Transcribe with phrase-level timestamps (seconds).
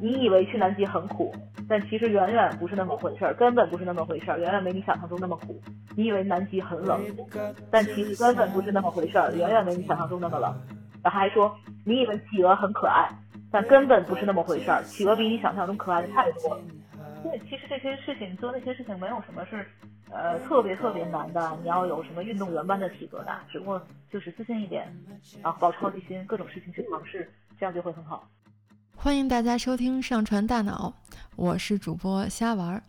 [0.00, 1.34] 你以为去南极很苦，
[1.68, 5.60] 但其实远远不是那么回事儿，根本不是那么回事儿，远远没你想象中那么苦。
[5.94, 6.98] 你以为南极很冷，
[7.70, 10.54] 但其实根本不是那么回事儿，远远没你想象中那么冷。
[11.02, 13.10] 然后还说，你以为企鹅很可爱，
[13.50, 16.60] 但根本不是那么回事儿，企鹅比你想象中可爱的太多了。
[17.22, 19.66] 对，其实这些事情做那些事情没有什么是，
[20.10, 21.58] 呃，特别特别难的。
[21.60, 24.88] 你要有什么运动员般的体格的，只不过就是自信一点，
[25.42, 28.26] 然后保持好奇心，各种事情去尝试，这样就会很好。
[29.02, 30.92] 欢迎大家收听上传大脑，
[31.34, 32.82] 我是主播瞎玩儿。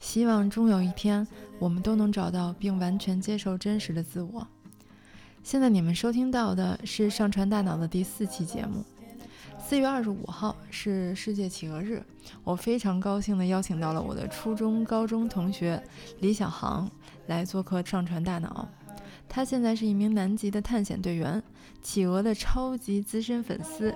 [0.00, 1.28] 希望终有一天，
[1.58, 4.48] 我们都能找到并完全接受真实的自我。
[5.42, 8.82] 现在你们收听到的是上传大脑的第四期节目。
[9.62, 12.02] 四月二十五号是世界企鹅日，
[12.42, 15.82] 我非常高兴地邀请到了我的初中、高中同学
[16.20, 16.90] 李小航
[17.26, 18.66] 来做客上传大脑。
[19.28, 21.40] 他现在是一名南极的探险队员，
[21.82, 23.94] 企鹅的超级资深粉丝。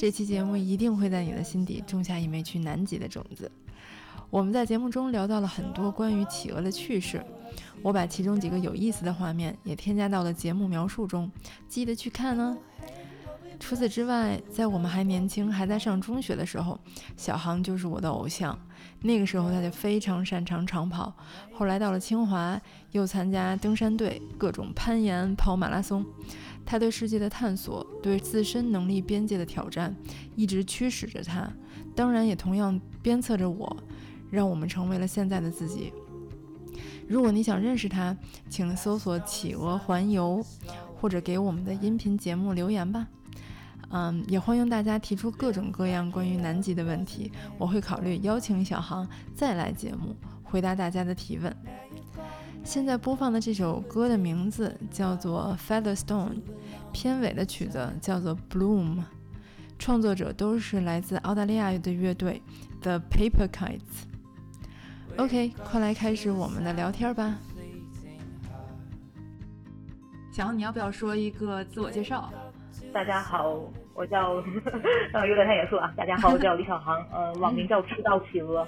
[0.00, 3.52] 这期节目一定会在你的心底种下一枚去南极的种子。
[4.30, 7.22] 我们在节目中聊到了很多关于企鹅的趣事，
[7.82, 11.30] 我把其中几个有意思的画面也添加到了节目描述中，
[11.68, 12.56] 记得去看呢。
[13.58, 16.80] 除此之外，在我们还年轻、还在上中学的时候，
[17.18, 18.58] 小航就是我的偶像。
[19.02, 21.14] 那个时候他就非常擅长长跑，
[21.52, 22.58] 后来到了清华，
[22.92, 26.02] 又参加登山队，各种攀岩、跑马拉松。
[26.70, 29.92] 他对世界的探索，对自身能力边界的挑战，
[30.36, 31.52] 一直驱使着他，
[31.96, 33.76] 当然也同样鞭策着我，
[34.30, 35.92] 让我们成为了现在的自己。
[37.08, 38.16] 如果你想认识他，
[38.48, 40.46] 请搜索“企鹅环游”，
[40.94, 43.04] 或者给我们的音频节目留言吧。
[43.88, 49.04] 嗯，也欢迎大家提出各种各样关于南极的问题，我会考虑邀请小航
[49.34, 51.52] 再来节目回答大家的提问。
[52.62, 56.34] 现在播放的这首歌的名字叫做《Featherstone》，
[56.92, 58.98] 片尾的曲子叫做《Bloom》，
[59.78, 62.40] 创作者都是来自澳大利亚的乐队
[62.80, 64.04] The Paper Kites。
[65.16, 67.38] OK，快来开始我们的聊天吧。
[70.30, 72.32] 小航，你要不要说一个自我介绍？
[72.92, 73.58] 大家好，
[74.00, 74.42] 我叫
[75.12, 75.92] 呃有点太严肃啊。
[75.94, 78.66] 大家好，我叫李小航，呃， 网名叫赤道企鹅，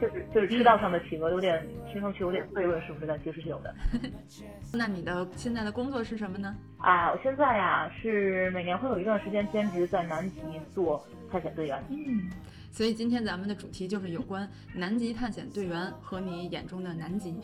[0.00, 3.06] 就是就是赤道上的企鹅，有点听上去有点悖论，是不是？
[3.06, 3.74] 但其实是有的。
[4.72, 6.56] 那你的现在的工作是什么呢？
[6.78, 10.40] 啊，我现在呀是每年会有一段时间兼职在南极
[10.74, 11.84] 做探险队员。
[11.90, 12.30] 嗯。
[12.72, 17.36] 所以今天咱们的主题就是有关南极探险队员和你眼中的南极。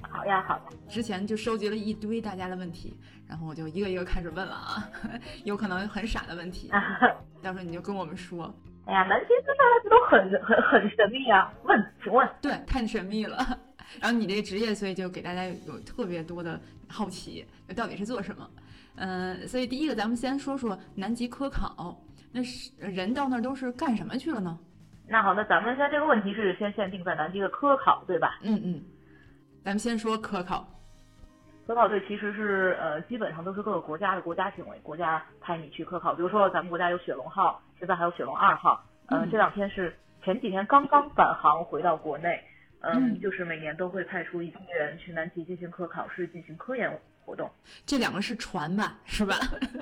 [0.00, 0.62] 好呀，好呀。
[0.88, 2.96] 之前就收集了一堆大家的问题，
[3.28, 4.88] 然后我就一个一个开始问了啊，
[5.44, 6.70] 有可能很傻的问题，
[7.42, 8.54] 到时候你就跟我们说。
[8.86, 12.28] 哎呀，南极这大家都很很很神秘啊，问，请问。
[12.42, 13.38] 对，太神秘了。
[14.00, 18.50] 然后你这个职业，所以就给大家有特别多的好奇，到底是做什么？
[18.96, 21.98] 嗯，所以第一个，咱们先说说南极科考。
[22.30, 24.58] 那是人到那儿都是干什么去了呢？
[25.08, 28.38] 那好，那咱们现在这个问题是先限定在南极的科考，对吧？
[28.42, 28.82] 嗯嗯，
[29.64, 30.68] 咱们先说科考。
[31.66, 36.14] 科考队其实是呃，基本上都是各个国家的国家行为，国家派你去科考。
[36.14, 38.84] 比如说咱们国家有雪龙号，现在还有雪龙二号。
[39.06, 42.38] 嗯，这两天是前几天刚刚返航回到国内。
[42.86, 47.50] 嗯，就是每年都会派出一批人去南极进行科考是，进行科研活动。
[47.86, 48.92] 这两个是船吧？
[49.06, 49.34] 是吧？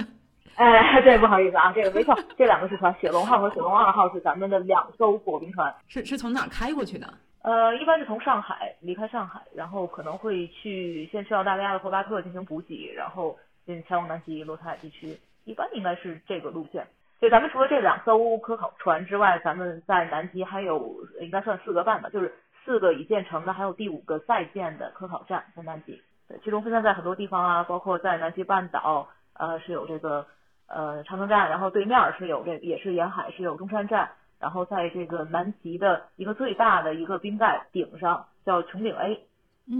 [0.54, 7.12] 哎， 对，不好意思啊，这个没错，这两个是船，雪龙号和雪龙二号是咱们的两艘破冰船，是是从哪开过去的？
[7.42, 13.36] 呃，一般是从上海离开上海，然后可能会去先去澳大利亚的霍巴特进行补给，然后
[13.66, 16.86] 进前往南极洛特海地区，一般应该是这个路线。
[17.20, 22.32] 对，咱们除了这两艘科考船之外，咱们在南极还有应该算四个半吧，就是
[22.64, 30.26] 四个已建成的，还有第五个在建的科考站在南极，对，其中分散在很多地方啊，包括在南极半岛，呃，是有这个。
[30.68, 34.10] 呃，长城站，然后对面是有这个也是沿海是有中山站，
[34.42, 39.24] 然后在这个南极的一个最大的一个冰盖顶上叫穹顶 A，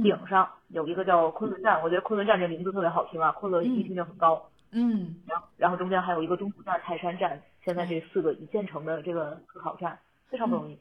[0.05, 9.99] 顶上有一个叫昆仑站，我觉得昆仑站这名字特别好听啊，昆仑一听就很高，嗯，然后然后中间还有一个中途站泰山站，现在这四个已建成的这个科考站
[10.31, 10.79] 非常不容易。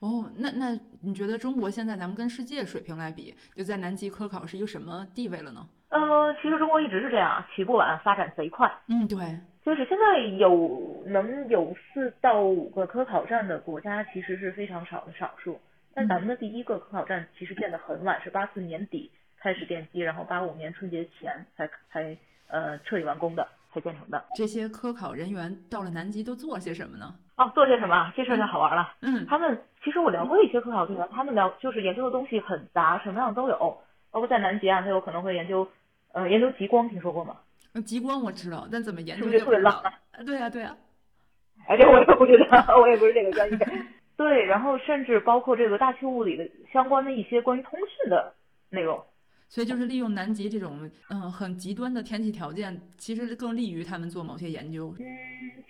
[0.00, 5.64] 哦，那那你觉得中国现在咱们跟世界水平来比，就在南极科考是一个什么地位了呢？
[5.90, 8.68] 呃，其实中国一直是这样，起步晚，发展贼快。
[8.88, 9.38] 嗯，对。
[9.64, 15.60] 就是现在有能有四到五个科考站的国家，其实是非常少的少数。
[15.94, 22.16] 但咱们的第一个科考站其实建得很晚，是八四年底开始奠基，然后八五年春节前才才
[22.48, 24.24] 呃彻底完工的，才建成的。
[24.34, 27.14] 这些科考人员到了南极都做些什么呢？
[27.36, 28.12] 哦，做些什么？
[28.16, 28.94] 这事儿就好玩了。
[29.02, 33.82] 嗯，他们其实我聊过一些科考队员，他们聊就是研究的东西很杂，什么样都有。
[34.10, 35.68] 包括在南极啊，他有可能会研究
[36.12, 37.36] 呃研究极光，听说过吗？
[37.84, 39.26] 极光我知道，但怎么研究？
[39.26, 39.82] 就不是特别浪？
[40.26, 40.76] 对呀对呀。
[41.68, 43.58] 哎，这我也不知道， 我也不是这个专业。
[44.16, 48.32] 对，然后甚至包括这个大气物理的相关的一些关于通讯的
[48.70, 49.00] 内容。
[49.48, 54.94] 所以就是利用南极这种嗯很极端的天气条件，其实更利于他们做某些研究。
[54.98, 55.06] 嗯，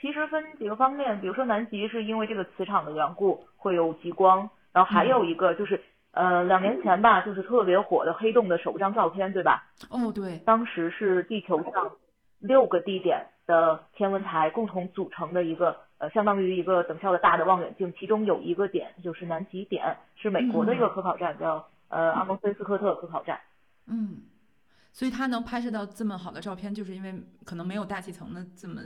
[0.01, 5.81] 其实分几个方面，比如说南极是因为这个磁场的缘故会有极光，然后还有一个就是
[6.13, 9.65] 呃两年前吧，就是特别火的黑洞的首张照片，对吧？
[9.89, 11.91] 哦，对，当时是地球上
[12.39, 23.39] 六个地点的天文台共同组成的一个呃相当于一个等效的大的望远镜，其中有一个点就是南极点，是美国的一个科考站，叫呃阿蒙森斯科特科考站。
[23.87, 24.23] 嗯，
[24.93, 27.15] 所以它能拍摄到这么好的照片，就是因为
[27.45, 28.81] 可能没有大气层的这么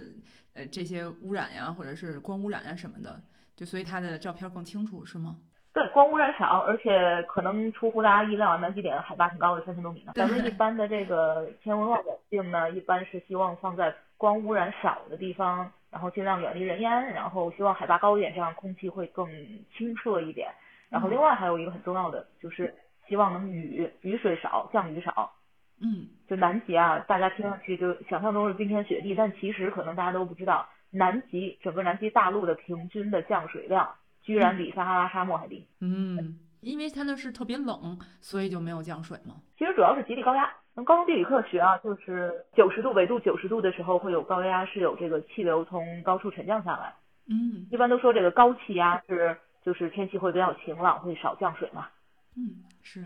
[0.55, 3.21] 呃这些污染呀，或者是光污染呀什么的，
[3.57, 5.37] 就所以它的照片更清楚，是吗？
[5.75, 10.13] 对，光污染少，而且可能出乎大家意料，南极点海拔挺高的，三千多米呢。
[10.15, 19.29] 咱们一般的这个天文望远镜呢，一般是希望放在光污染少的地方，然后尽量远离人烟，然后希望海拔高一点，这样空气会更
[19.77, 20.49] 清澈一点。
[20.89, 22.75] 然后另外还有一个很重要的就是。
[23.07, 25.31] 希望能雨雨水少，降雨少。
[25.79, 33.87] 嗯，就南极啊，大家听上去就想象中是冰天雪地，但其实可能大家都不知道，南极整个南极大陆的平均的降水量
[34.25, 35.65] 居然比撒哈拉沙漠还低。
[35.81, 39.37] 嗯，因为它那是特别冷，所以就没有降水嘛。
[39.57, 40.51] 其实主要是极地高压。
[40.85, 46.93] 高中地理课学啊，就是九十度纬度九十度的时候会有高压，是有这个气流从高处沉降下来。
[47.27, 51.87] 嗯，一般都说这个高气压是就是天气会比较晴朗，会少降水嘛。
[52.37, 53.05] 嗯，是。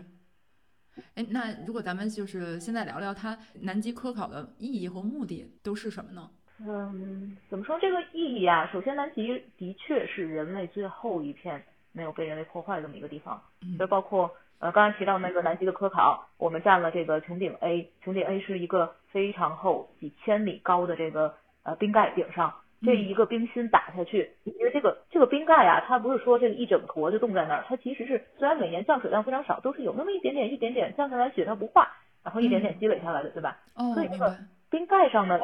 [1.13, 6.31] 哎，那如果咱们就是现在聊聊它南极科考的意义和目的都是什么呢？
[6.67, 8.69] 嗯，怎么说这个意义啊？
[8.71, 13.41] 首先，南极的确是人类最后一片没有被人类破坏的这么一个地方。
[13.61, 14.29] 嗯，就包括
[14.59, 22.53] 呃刚才提到那个南极的科考，我们占了这个穹顶 A，穹顶 A 是一个非常厚几千米高的这个呃冰盖顶上。
[22.81, 31.91] 这一个冰芯打下去，因为这个这个冰盖啊，它不是说这个一整坨就冻在那儿，它其实是虽然每年降水量非常少，都是有那么一点点一点点降下来雪它不化，
[32.23, 33.57] 然后一点点积累下来的，对吧？
[33.75, 34.33] 哦，所以这个
[34.69, 35.37] 冰盖上呢，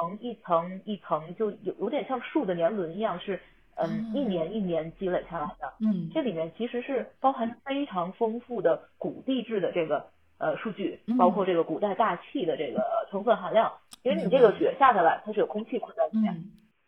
[0.00, 3.40] 层一层一层就有有点像树的年轮一样，是
[3.76, 5.72] 嗯一年一年积累下来的。
[5.80, 10.06] 嗯，这里面其实是包含非常丰富的古地质的这个
[10.38, 13.72] 呃数据，包括这个古代大气的这个成分含量，
[14.02, 16.44] 因为你这个雪下下来，它是有空气困在里面。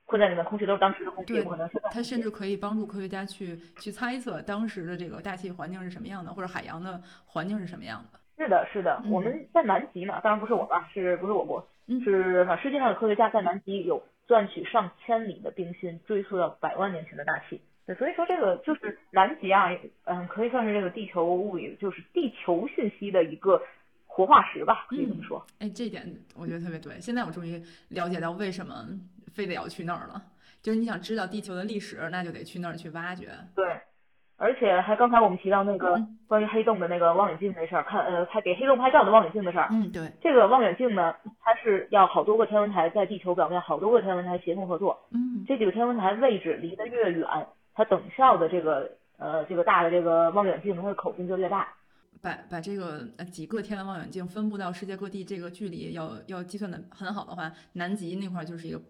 [0.06, 8.20] 困在里面，空气都是当时的空气，可能是它甚至可以帮助科学家去去猜测当时的这个大气环境是什么样的，或者海洋的环境是什么样的。
[8.36, 11.66] 是的，是的，我们在南极嘛，当然不是我吧，是不是我国？
[12.02, 17.60] 是世界上的科学家在南极有钻取上千里的冰芯，追溯到百万年前的大气。
[17.86, 19.68] 对，所以说这个就是南极啊，
[20.04, 23.62] 嗯，可以算是这个地球物理，就是地球信息的一个
[24.06, 25.44] 活化石吧，可以这么说。
[25.58, 27.00] 哎，这点我觉得特别对。
[27.00, 28.86] 现在我终于了解到为什么。
[29.32, 30.22] 非得要去那儿了，
[30.62, 33.28] 就是你想知道地球的历史，那就得去那儿去挖掘。
[33.52, 33.66] 对，
[34.36, 39.68] 而且还刚才我们提到那个关于黑洞的那个望远镜那事儿，看呃拍给黑洞拍照的望远镜的事儿。
[39.70, 40.10] 嗯，对。
[40.20, 44.98] 这个望远镜呢，它是要好多个天文台在地球表面好多个天文台协同合作。
[45.12, 45.44] 嗯。
[45.46, 47.26] 这几个天文台位置离得越远，
[47.74, 51.68] 它等效的这个呃这个大的这个望远镜它的口径就越大。
[52.22, 58.80] 把把这个呃几个天文望远镜分布到世界各地，这个距离要要计算的很好的话，南极那块就是一个。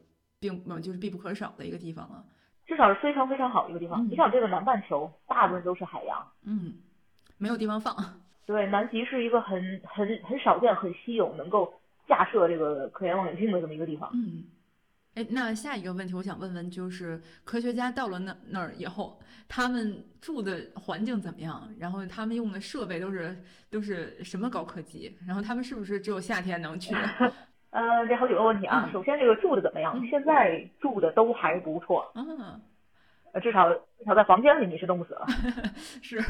[0.40, 2.23] 并不就是必不可少的一个地方了，
[2.66, 4.06] 至少是非常非常好的一个地方。
[4.08, 6.75] 你想，这个南半球大部分都是海洋，嗯，
[7.38, 7.94] 没有地方放。
[8.47, 11.73] 对，南极是一个很很很少见、很稀有能够
[12.06, 14.11] 架设这个科研望远镜的这么一个地方。
[14.12, 14.44] 嗯，
[15.14, 19.18] 哎，那下一个问题我想问问，就是科学家到了那那儿以后，
[19.49, 21.66] 他们住的环境怎么样？
[21.78, 25.16] 然后他们用的设备都是都是什么高科技？
[25.26, 26.94] 然后他们是不是只有夏天能去？
[27.75, 28.88] 呃，这好几个问题啊。
[28.93, 30.00] 首先，这个住的怎么样？
[30.07, 32.09] 现在住的都还不错。
[32.14, 32.61] 嗯。
[33.33, 35.26] 呃，至少至少在房间里你是冻不死了。
[36.00, 36.23] 是。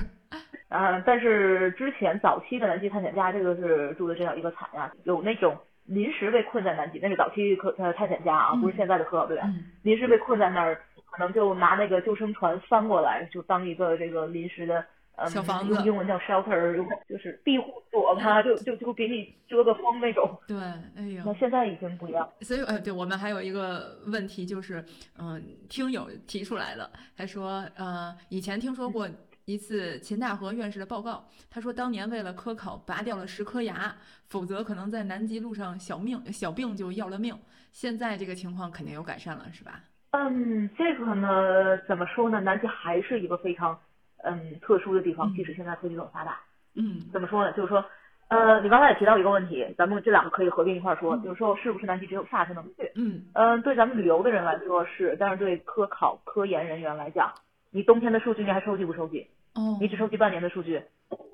[0.71, 4.91] 嗯，但是之前早期的南极探险家，这个是住的这样一个惨呀。
[5.03, 9.65] 有那种临时被困在南极，那是早期科呃探险家啊，不是现在的科考队员。
[9.83, 14.83] 临时被困在那儿，可能就拿那个救生船翻过来，就当一个这个临时的。
[15.29, 16.77] 小房子，英文叫 shelter，
[17.09, 20.37] 就是庇护所嘛，就就就给你遮个风那种。
[20.49, 20.57] 对，
[20.97, 22.29] 哎呀，那现在已经不一样。
[22.41, 24.85] 所以，呃，对我们还有一个问题就是，
[25.19, 29.09] 嗯，听友提出来的，他说，呃，以前听说过
[29.45, 33.95] 一次秦大河院士的报告，他说当年为了科考拔掉了十颗牙，
[34.29, 37.37] 否则可能在南极路上小命小病就要了命。
[37.71, 39.81] 现在这个情况肯定有改善了，是吧？
[40.11, 42.41] 嗯，这个呢，怎么说呢？
[42.41, 43.79] 南极还是一个非常。
[44.25, 46.41] 嗯，特殊的地方，即使现在科技这么发达，
[46.75, 47.53] 嗯，怎么说呢？
[47.53, 47.85] 就是说，
[48.29, 52.91] 呃，你刚才也提到一个问题，咱们这两个可以合并一块儿说，就是说是不是南极只有夏天能去？
[52.97, 57.33] 嗯嗯，对咱们旅游的人来说是，但是对科考科研人员来讲，
[57.71, 59.29] 你冬天的数据你还收集不收集？
[59.55, 60.83] 哦你只收集半年的数据，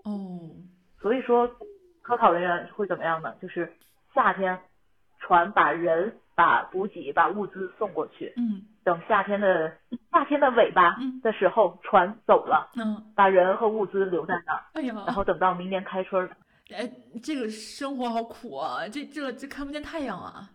[0.04, 0.50] 哦
[1.00, 1.50] 所以说
[2.02, 3.34] 科考人员会怎么样呢？
[3.40, 3.72] 就是
[4.14, 4.58] 夏天
[5.20, 9.72] 船把人、把补给、把物资送过去，嗯等夏天的
[10.10, 16.36] 夏天的尾巴嗯的时候，船走了，嗯，把人和物资留在那儿，哎呀，然后等到明年开春儿，
[16.74, 16.90] 哎，
[17.22, 18.88] 这个生活好苦啊！
[18.92, 20.50] 这这这看不见太阳啊！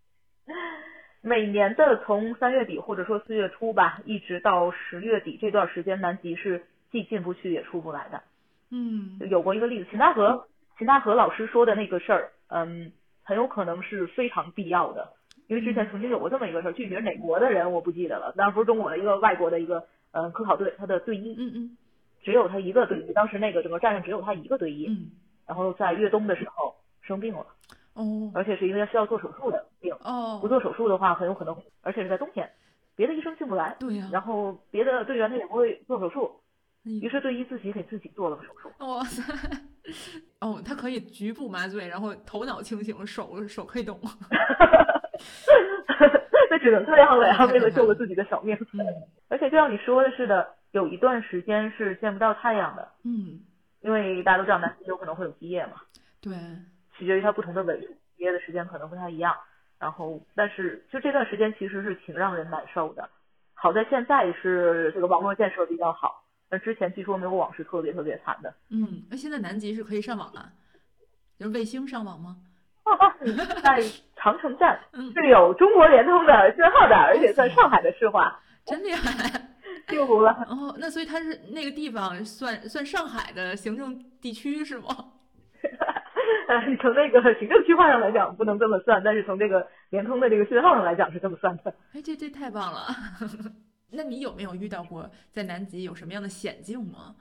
[1.24, 8.22] 每年的从三月底或者说四月初吧，一直到十月底这段时间，南极是既进不去也出不来的。
[8.70, 12.92] 嗯有过一个例子，秦大河秦大河老师说的那个事儿，嗯，
[13.24, 15.14] 很有可能是非常必要的，
[15.50, 21.76] 因为之前曾经有过这么一个事儿，具体是哪国的人我不记得了，当时不是中国的一个外国的一个呃科考队，他的队医嗯嗯
[22.22, 25.10] 只有他一个队医，当时那个整个站上只有他一个队医，嗯，
[25.48, 27.44] 然后在越冬的时候生病了，
[27.94, 32.48] 哦而且是一个需要做手术的病，哦不哦，做手术的话很有可能，而且是在冬天，
[32.94, 36.30] 别的医生进不来，对呀，然后别的队员他也不会做手术，
[36.84, 38.70] 哎于是队医自己给自己做了个手术。
[38.86, 39.20] 哇塞！
[40.38, 43.98] 哦，他可以局部麻醉，然后头脑清醒，手手可以动。
[46.50, 48.56] 那只能这样了呀，为了救了自己的小命。
[48.72, 48.86] 嗯
[49.28, 53.40] 而且就像你说的似的，有一段时间是见不到太阳的，嗯，
[53.80, 55.74] 因为大家都知道南极有可能会有极夜嘛，
[56.20, 56.32] 对，
[56.98, 57.86] 取决于它不同的纬度，
[58.16, 59.36] 极夜的时间可能不太一样。
[59.78, 63.08] 然后，但是就这段时间其实是挺让人难受的。
[63.54, 68.52] 好在现在是这个网络建设比较好，那之前据说没有网是特别特别惨的。
[68.70, 70.52] 嗯，那现在南极是可以上网了，
[71.38, 72.36] 就是卫星上网吗？
[73.62, 73.82] 在
[74.16, 79.48] 长城站嗯，是有中国联通的信号的，而且在上海的市话， 真厉害！
[79.88, 80.30] 幸福了。
[80.48, 84.86] 哦，那所以它是那个地方算算上海的行政地区是吗？
[86.48, 91.74] 呃，从那个行政区划上来讲不能这么算，但是从这个联通的这个信号上来讲是这么算的。
[91.94, 92.86] 哎，这这太棒了！
[93.92, 97.14] 那你有没有遇到过在南极有什么样的险境吗？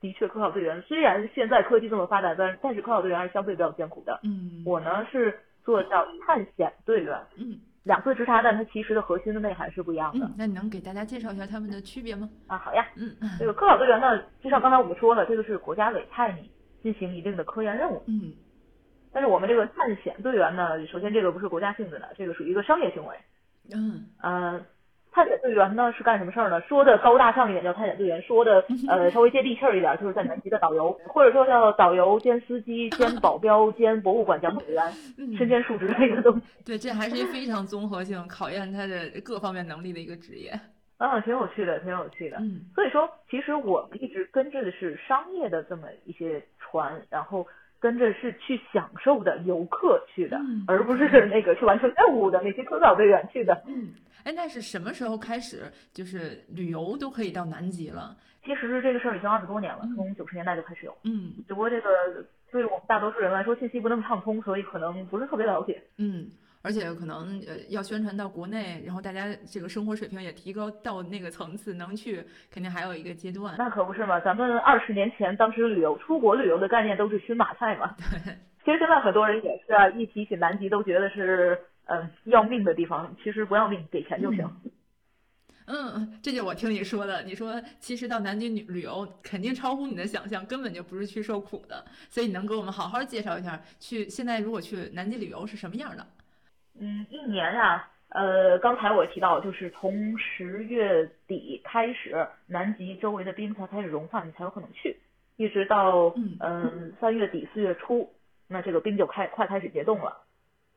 [0.00, 4.18] 的确，科考队员虽然现在科技这么发达，但但是科考队员还是相对比较艰苦的。
[4.22, 12.28] 嗯，我呢是做叫探险队员，嗯两次直察，但它其实的核心的内涵是不一样的、嗯，那你能给大家介绍一下他们的区别吗？
[12.46, 12.58] 啊。
[12.58, 16.50] 好呀，嗯这个科考队员呢，就像刚才我们说了，这个是国家委派你
[16.82, 18.02] 进行一定的科研任务。
[18.06, 18.32] 嗯
[19.12, 23.16] 但是我们这个探险队员呢，首先这个不是国家性质的，这个属于一个商业行为。
[23.74, 24.60] 嗯呃，
[25.12, 26.60] 探险队员呢是干什么事儿呢？
[26.62, 34.92] 说的高大上一点叫探险队员，说的呃 稍微接地气儿一点，就是在南极的导游，或者说叫导游兼司机兼保镖兼博物馆讲解员，
[35.36, 36.42] 身嗯，兼数职的一个东西。
[36.64, 40.52] 对，这还是一非常综合性考验他的各方面能力的一个职业。
[40.98, 42.36] 啊，挺有趣的，挺有趣的。
[42.40, 47.46] 嗯所以说，其实我们一直跟着的是商业的这么一些船，然后
[47.80, 53.62] 跟着是去享受的游客去的，嗯而不是那个去完成任务的那些科考队员去的。
[53.66, 53.88] 嗯，
[54.24, 58.16] 哎，那是什么时候开始就是旅游都可以到南极了？
[58.44, 61.88] 其实这个事儿已经二十多年了嗯，从九十年代就开始有，嗯只不过这个
[62.50, 65.82] 对于我们大多数人来说信息不那么畅通，所以可能不是特别了解。
[65.98, 66.26] 嗯，
[66.62, 73.54] 而且可能呃要宣传到国内，然后大家这个生活水平也提高到那个层次，能去肯定还有一个阶段。
[73.58, 77.94] 那可不是嘛，咱们二十年前当时旅游出国旅游的概念都是熏马菜嘛。
[78.24, 78.34] 对
[78.64, 81.58] 其实现在很多人也是啊，一提起南极都觉得是
[81.90, 84.48] 嗯要命的地方，其实不要命，给钱就行。
[85.66, 87.22] 嗯，这就我听你说的。
[87.22, 91.84] 你说其实到南极旅旅游肯定超乎你的想象，根本就不是去受苦的。
[92.08, 96.06] 所以你能给我们好好介绍一下，去现在如果去南极旅游是什么样的？
[96.80, 104.96] 嗯，一年啊，呃，刚才我提到，就是从十月底开始，南极周围的冰才开始融化，你才有可能去，
[105.36, 108.12] 一直到嗯嗯三月底四月初，
[108.48, 110.26] 那这个冰就开快开始结冻了。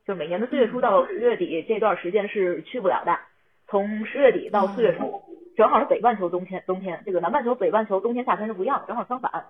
[0.06, 3.18] 就每年的四月初到十月底这段时间是去不了的，
[3.66, 5.22] 从十月底到四月初，
[5.56, 9.46] 正好是北半球冬天，冬天这个南半球北半球冬天夏天是不一样，正好相反。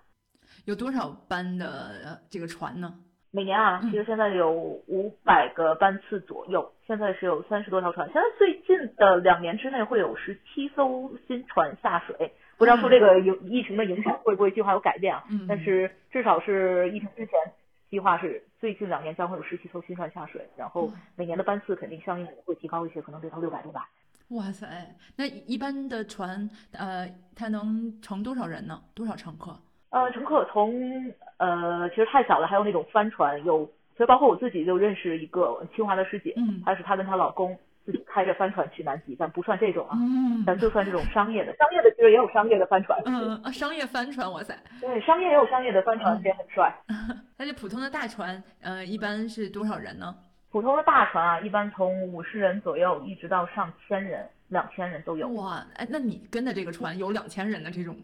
[0.65, 1.67] 有多少班的
[2.05, 2.95] 呃这个船呢？
[3.33, 8.09] 每年啊，嗯其实现在有五百个班次左右，现在是有三十多条船。
[8.13, 15.25] 现在最近的两年之内会有十七艘新船下水，不知道受这个影疫情的影响会不会计划有改变啊？
[15.29, 17.35] 嗯但是至少是疫情之前，
[17.95, 23.89] 计划是最近两年将会有十七艘新船下水，然后嗯每年的班次肯定相应会提高一些，可能得到六百多吧。
[24.31, 24.67] 哇塞，
[25.15, 28.83] 那一般的船呃，它能乘多少人呢？
[28.95, 29.57] 多少乘客？
[29.91, 30.75] 呃，乘客从
[31.37, 33.59] 呃其实太小了，还有那种帆船，有
[33.97, 44.59] 所以包括我自己就认识一个清华的师姐，嗯她是她跟她老公自己开着帆船去南极，咱不算这种啊，嗯咱就算这种商业的，商业的其实也有商业的帆船，嗯啊，商业帆船，哇塞！
[44.81, 46.75] 对，商业也有商业的帆船，这也很帅。
[47.37, 50.15] 那这普通的大船，呃，一般是多少人呢？
[50.51, 55.29] 普通的大船啊，一般从五十人左右，一直到上千人、两千人都有。
[55.31, 57.97] 哇，哎，那你跟的这个船有两千人的这种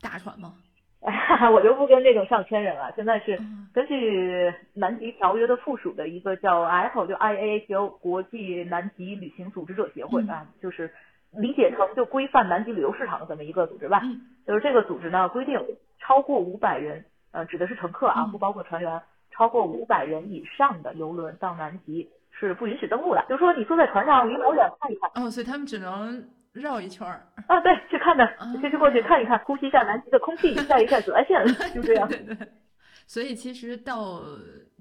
[0.00, 0.54] 大船吗？
[1.52, 10.92] 我就不跟这种上千人了，现在是嗯 根据南极条约的附属的一个叫 IATO，就 IAATO 国际南极旅行组织者协会嗯啊，就是
[11.32, 14.00] 理解成就规范南极旅游市场的这么一个组织吧。
[14.04, 15.58] 嗯就是这个组织呢规定，
[16.00, 23.24] 超过五百人，呃，指的是乘客啊，嗯不包括船员，超过五百人以上的游轮到南极是不允许登陆的。
[23.28, 27.26] 就是说你坐在船上离老远看一看哦，所以他们只能绕一圈儿。
[27.46, 32.08] 啊，对，去看看啊，先去过去看一看，呼吸一下南极的空气，晒一晒紫外线， 就这样。
[32.08, 32.36] 对对。
[33.06, 34.20] 所以其实到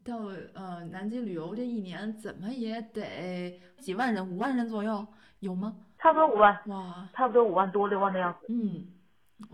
[0.06, 0.18] 到
[0.54, 5.06] 呃南极旅游这一年，怎么也得几万人，五万人左右，
[5.40, 5.76] 有吗？
[5.98, 8.48] 差不多五万，哇，差不多五万多六万的样子。
[8.50, 8.88] 嗯，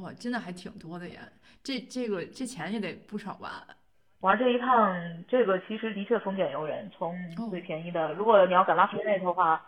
[0.03, 1.21] 哇，真的还挺多的呀。
[1.63, 3.65] 这这个这钱也得不少吧？
[4.19, 4.95] 玩这一趟，
[5.27, 6.89] 这个其实的确丰俭由人。
[6.97, 9.61] 从哦最便宜的，如果你要赶拉皮内的话，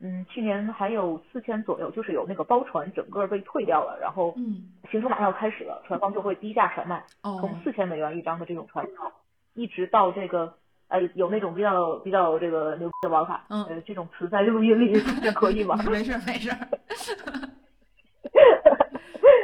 [0.00, 9.12] 嗯，去年还有四千左右，就是有那个包船整个被退掉了，然后嗯，行程马上要开始了，船方就会低价甩卖，哦，从四千美元一张的这种船票，
[9.54, 10.54] 一直到这个。
[10.88, 15.76] 呃，有那种比较比较这个牛逼的玩法，嗯呃，这种词在录音里这可以吗？
[15.90, 16.58] 没事儿没事儿。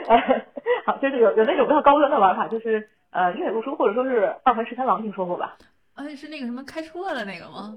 [0.06, 0.46] 哎，
[0.84, 5.56] 好，就是有有那种比较高端的玩法，就是呃越野路书或者说是二环十三郎，听说过吧？
[5.94, 7.76] 哎，是那个什么开车的那个吗？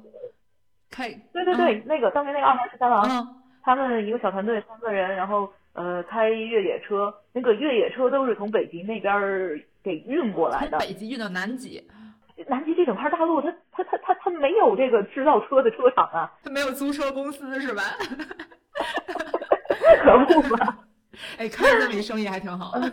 [0.94, 3.28] 开，对对对，那个当年那个二环十三郎，嗯，
[3.64, 10.78] 他们一个小团队三个人，然后呃开越野车，那个越野车都是从北极那边儿给运过来从的。
[10.78, 11.84] 北极运到南极，
[12.48, 17.82] 南极这整块大陆，它它它它它没有这个制造车的车厂啊，他没有租车公司是吧？
[20.04, 20.78] 可不嘛。
[21.38, 22.92] 哎，看这么一生意还挺好的。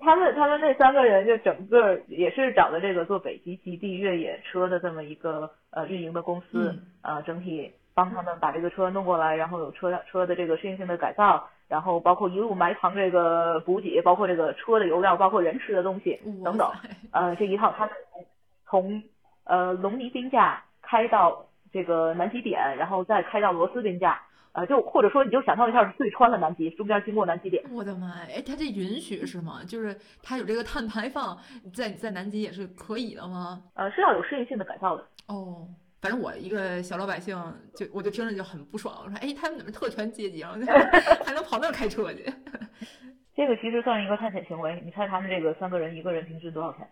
[0.00, 16.68] 他们他们那三个人就整个也是找的这个做北极极地越野车的这么一个呃运营的公司，嗯呃整体帮他们把这个车弄过来，然后有车车的这个适应性的改造，然后包括一路埋藏这个补给，包括这个车的油料，包括人吃的东西等等
[17.12, 19.02] 呃这一套他们从从
[19.44, 24.20] 呃隆尼冰架开到这个南极点，然后再开到罗斯冰架。
[24.56, 28.26] 呃，就或者说你就想象一下是对穿了南极，中间经过南极点，我的妈呀！
[28.36, 29.60] 哎，它这允许是吗？
[29.62, 31.38] 就是它有这个碳排放，
[31.74, 33.62] 在在南极也是可以的吗？
[33.74, 35.06] 呃是要有适应性的改造的。
[35.26, 35.68] 哦，
[36.00, 37.36] 反正我一个小老百姓，
[37.74, 39.02] 就我就听着就很不爽。
[39.04, 40.56] 我说，哎，他们怎么特权阶级啊？
[41.26, 42.24] 还能跑那儿开车去？
[43.36, 44.80] 这个其实算是一个探险行为。
[44.82, 46.88] 你猜他们这个三个人一个人平均多少钱？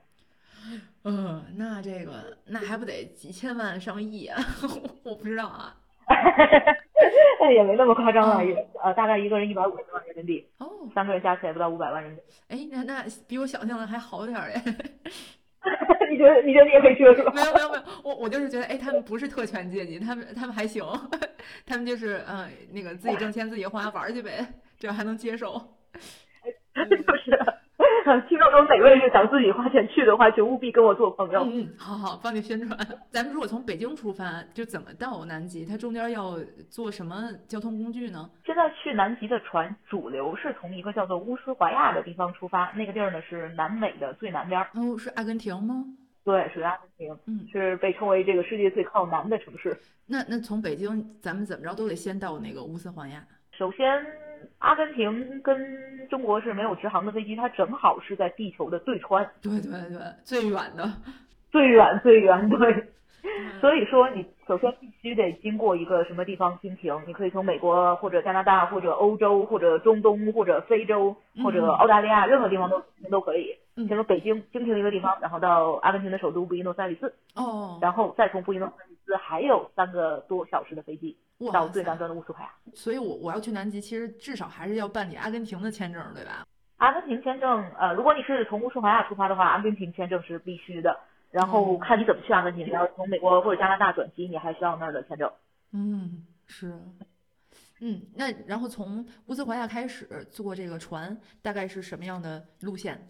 [1.05, 4.39] 嗯，那这个那还不得几千万上亿啊？
[5.03, 5.75] 我不知道啊。
[7.41, 12.25] 那 也没那么夸张了，哦也呃大概一个人一百五十万人民币，哦，三个人加起来不到五百万人民币。
[12.49, 14.63] 哎，那那比我想象的还好点儿哎。
[16.11, 17.33] 你觉得你觉得你也可以去是吧？
[17.35, 20.85] 没有没有没有，我我就是觉得，哎，他们不是特权阶级，他们他们还行，
[21.67, 24.47] 他们就是嗯、呃那个自己挣钱自己花玩儿去呗，
[24.79, 25.53] 这样还能接受。
[26.75, 27.31] 就是，
[28.29, 31.43] 听众中哪位是想自己花钱去的话，就务必跟我做朋友。
[31.45, 32.79] 嗯嗯，好好帮你宣传。
[33.11, 35.65] 咱们如果从北京出发，就怎么到南极？
[35.65, 36.39] 它中间要
[36.71, 38.29] 坐什么交通工具呢？
[38.45, 45.85] 现在去南极的船主流是从一个叫做乌斯怀亚的地方出发，那个地儿呢是南美的最南边儿，哦，是阿根廷吗？
[46.25, 49.77] 对，属于阿根廷，嗯，是被称为这个世界最靠南的城市。
[50.07, 53.25] 那那从北京咱们怎么着都得先到那个乌斯怀亚。
[53.57, 53.87] 首先，
[54.59, 60.91] 阿根廷跟中国是没有直航的飞机，它正好是在地球的对穿，对对对，最远的。
[61.51, 62.73] 最远最远，对。
[63.27, 66.95] 嗯所以说，你首先必须得经过一个什么地方经停？
[67.07, 73.57] 你可以从美国或者加拿大或者欧洲或者中东或者非洲或者嗯澳大利亚任何地方都都可以。
[73.77, 82.51] 嗯先从北京经停一个地方，然后到阿根廷的首都布宜诺斯艾利斯，哦，然后再从布宜诺斯艾利斯还有三个多小时的飞机哇到最南端的乌斯怀亚。
[82.75, 86.47] 所以我我要去南极，其实至少还是要办理阿根廷的签证，对吧？
[86.79, 90.99] 阿根廷签证，呃，如果你是从乌斯怀亚出发的话，阿根廷签证是必须的。
[91.31, 95.31] 然后嗯看你怎么去阿根廷，你要从美国或者加拿大转机，你还需要那儿的签证。
[95.73, 96.73] 嗯，是。
[97.81, 103.09] 嗯，那然后从乌斯怀亚开始坐这个船，大概是什么样的路线？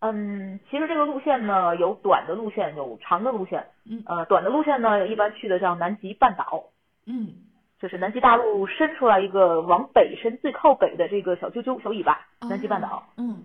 [0.00, 3.66] 嗯，其实这个路线呢，有短的路线，有长的路线。
[3.84, 6.64] 嗯呃，短的路线呢，一般去的叫南极半岛，
[7.04, 7.34] 嗯，
[7.80, 12.88] 就是南极大陆伸出来一个往北伸最靠北的这个小啾啾小尾巴，南极半岛。
[12.88, 13.02] 哦。
[13.18, 13.44] 嗯，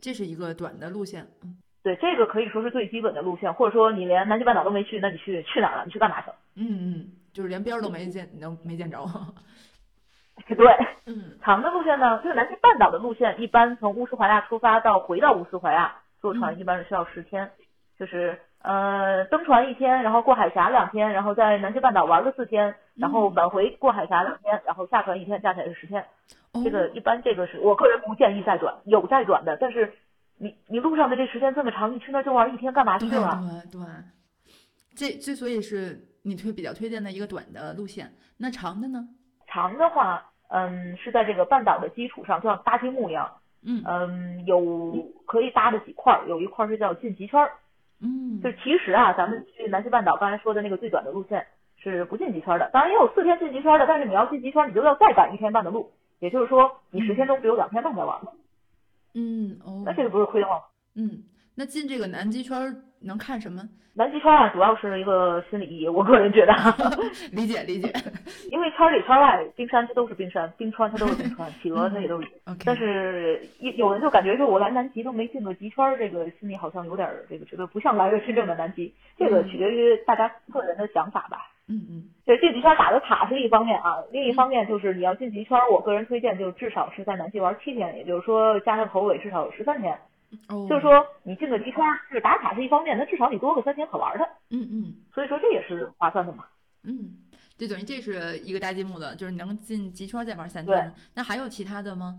[0.00, 1.26] 这是一个短的路线。
[1.42, 5.84] 嗯对，这个可以说是最基本的路线，或者说你连南极半岛都没去，那你去去哪儿了？
[5.84, 6.36] 你去干嘛去了？
[6.54, 9.04] 嗯嗯，就是连边儿都没见，能没见着。
[10.46, 10.66] 对，
[11.06, 17.50] 嗯长的路线呢，就是南极半岛的路线，一般从乌斯怀亚出发到回到乌斯怀亚，坐船嗯一般是需要十天，
[17.98, 26.04] 就是呃登船一天，然后过海峡两天，然后在南极半岛玩个四天，然后嗯返回过海峡两天，然后下船一天，加起来是十天。
[26.52, 29.92] 哦这个一般这个是我个人不建议再转，有再转的，但是
[30.38, 33.40] 你你路上的这时间这么长，你去那儿就玩一天干嘛去了？
[33.70, 33.88] 对对，
[34.94, 39.08] 这之所以是你推比较推荐的一个短的路线，那长的呢？
[39.46, 43.30] 长的话，嗯，是在这个半岛的基础上，就像搭积木一样，
[43.64, 47.52] 嗯嗯，有可以搭的几块儿，有一块儿是叫晋级圈儿，
[48.02, 48.42] 嗯。
[48.42, 51.46] 就其实啊，咱们去南极半岛刚才说的那个最短的路线
[51.78, 58.32] 是不进极圈的，当然也有四天进极圈的，但是你要进极圈，你就要再赶一天半的路，也就是说你十天中只有两天半在玩了，
[59.14, 59.82] 嗯哦。
[59.86, 60.54] 那这个不是亏了吗？
[60.94, 61.22] 嗯，
[61.54, 63.62] 那进这个南极圈儿能看什么？
[63.94, 66.54] 南极圈啊，主要是一个心理意义，我个人觉得，
[67.30, 67.92] 理解理解。
[68.50, 72.18] 因为圈里圈外冰山它都是冰山，冰川它都是冰川，企鹅它也都
[72.64, 81.50] 但是有有人就感觉说我来南极都没进过极圈儿，这个心里好像有点儿这个觉得不像来了真正的南极，这个取决于大家个人的想法吧。
[81.68, 89.98] 嗯嗯对，进极圈打的卡是一方面啊，另一方面就是你要进极圈，我个人推荐就至少是在南极玩七天，也就是说加上头尾至少有十三天。
[90.48, 96.44] 哦，就是说你进个极圈是打卡是一方面，那至少你多个三天可玩的，嗯嗯所以说这也是划算的嘛。
[96.84, 97.16] 嗯，
[97.56, 100.92] 就等于这是一个搭积木的，就是能进极圈再玩三对天。
[101.14, 102.18] 那还有其他的吗？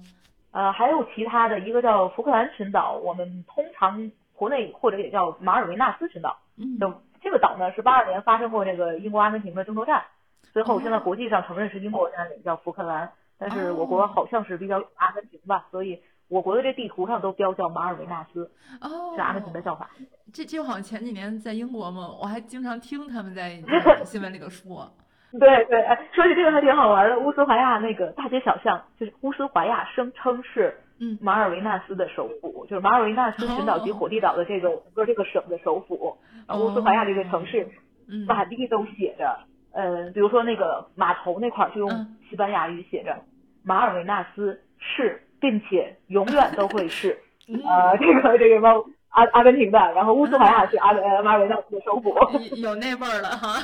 [0.52, 6.38] 呃，还有其他的一个叫福克兰群岛，我们通常国内或者也叫马尔维纳斯群岛。
[6.58, 6.78] 嗯
[7.22, 10.04] 这个岛呢是八二年发生过这个英国阿根廷的争夺战，
[10.52, 18.50] 最后现在国际上承认是英国占领，叫福克兰，但是我国好像是比较阿根廷吧，所以我国的这地图上都标叫马尔维纳斯，
[18.82, 19.90] 哦，是阿根廷的叫法。
[20.34, 23.62] 这这好像前几年在英国嘛，我还经常听他们在
[24.04, 24.92] 新闻里头说。
[25.40, 27.18] 对对，哎，说起这个还挺好玩的。
[27.20, 36.16] 乌斯怀亚那个大街小巷，就是乌斯怀亚声称是嗯马尔维纳斯的首府，就是马尔维纳斯群岛及火地岛的这个整个这个省的首府。
[36.50, 37.68] 乌斯怀亚这个城市
[38.08, 39.40] 嗯满地都写着，
[39.72, 43.18] 呃，比如说那个码头那块儿就用嗯西班牙语写着
[43.64, 52.16] 马尔维纳斯是，并且永远都会是，嗯 呃，这个这个什么阿阿根廷的，然后乌斯怀亚是阿呃马尔维纳斯的首府。
[52.52, 53.60] 有有那味儿了哈。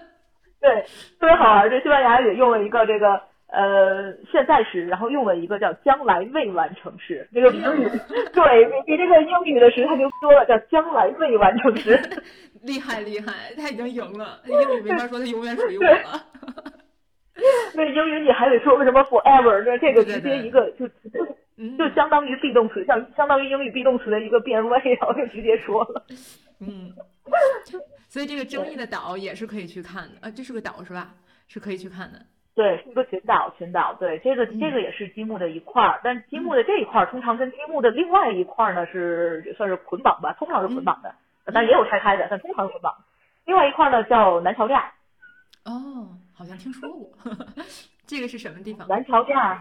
[0.58, 0.70] 对，
[1.20, 1.68] 特别好玩。
[1.68, 7.28] 这西班牙语用了一个这个呃现在时，然后用了一个叫将来未完成时。
[7.34, 7.84] 这个英语
[8.32, 12.00] 对比比这个英语的时，他就说了叫将来未完成时。
[12.62, 14.40] 厉害厉害，他已经赢了。
[14.46, 16.24] 英语没法说，他永远属于我了。
[17.74, 20.88] 那英语你还得说为什么 forever，那这个直接一个就
[21.78, 26.04] 就相当于 be 动词，相相当于英语 be 动词的一个变位，然后就直接说了。
[26.60, 26.92] 嗯，
[28.08, 30.14] 所以这个争议的岛也是可以去看的。
[30.22, 31.14] 呃，这是个岛是吧？
[31.46, 32.18] 是可以去看的。
[32.54, 33.94] 对，是一个群岛，群岛。
[33.94, 41.14] 对，这个这个也是积木的一块儿，但积木的这一块儿通常跟积木的另外一块儿呢是算是捆绑吧，通常是捆绑的，
[41.54, 42.92] 但也有拆开的，但通常是捆绑。
[43.46, 44.92] 另外一块儿呢叫南桥架，
[45.64, 47.10] 哦，好像听说过。
[48.06, 48.86] 这个是什么地方？
[48.88, 49.60] 南桥架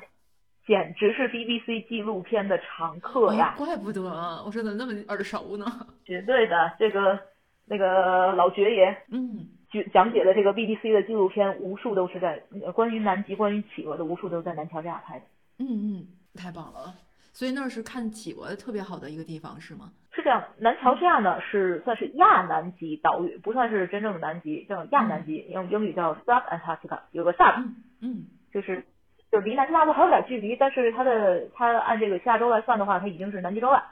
[0.67, 4.01] 简直是 BBC 纪录片的常客呀，哦，怪不得，
[4.45, 5.65] 我说怎么那么耳熟呢？
[6.05, 6.71] 绝对的。
[6.77, 7.19] 这个
[7.65, 15.25] 那个老爵爷嗯，讲讲解的这个 BBC 的纪录片，无数都是在呃关于南极、关于企鹅的，无数都是在南桥架拍的。
[15.59, 16.93] 嗯嗯，太棒了。
[17.33, 19.91] 所以那儿是看企鹅特别好的一个地方，是吗？
[20.17, 28.25] 是这样，南桥架呢是算是亚南极岛屿，不算是真正的南极，叫亚南极，用英语叫 Sub Antarctica，有个 sub，嗯嗯。
[28.51, 28.83] 就是
[29.31, 33.83] 就离南极大陆还有点距离，但是它的它按这个下周来算的话，它已经是南极洲了。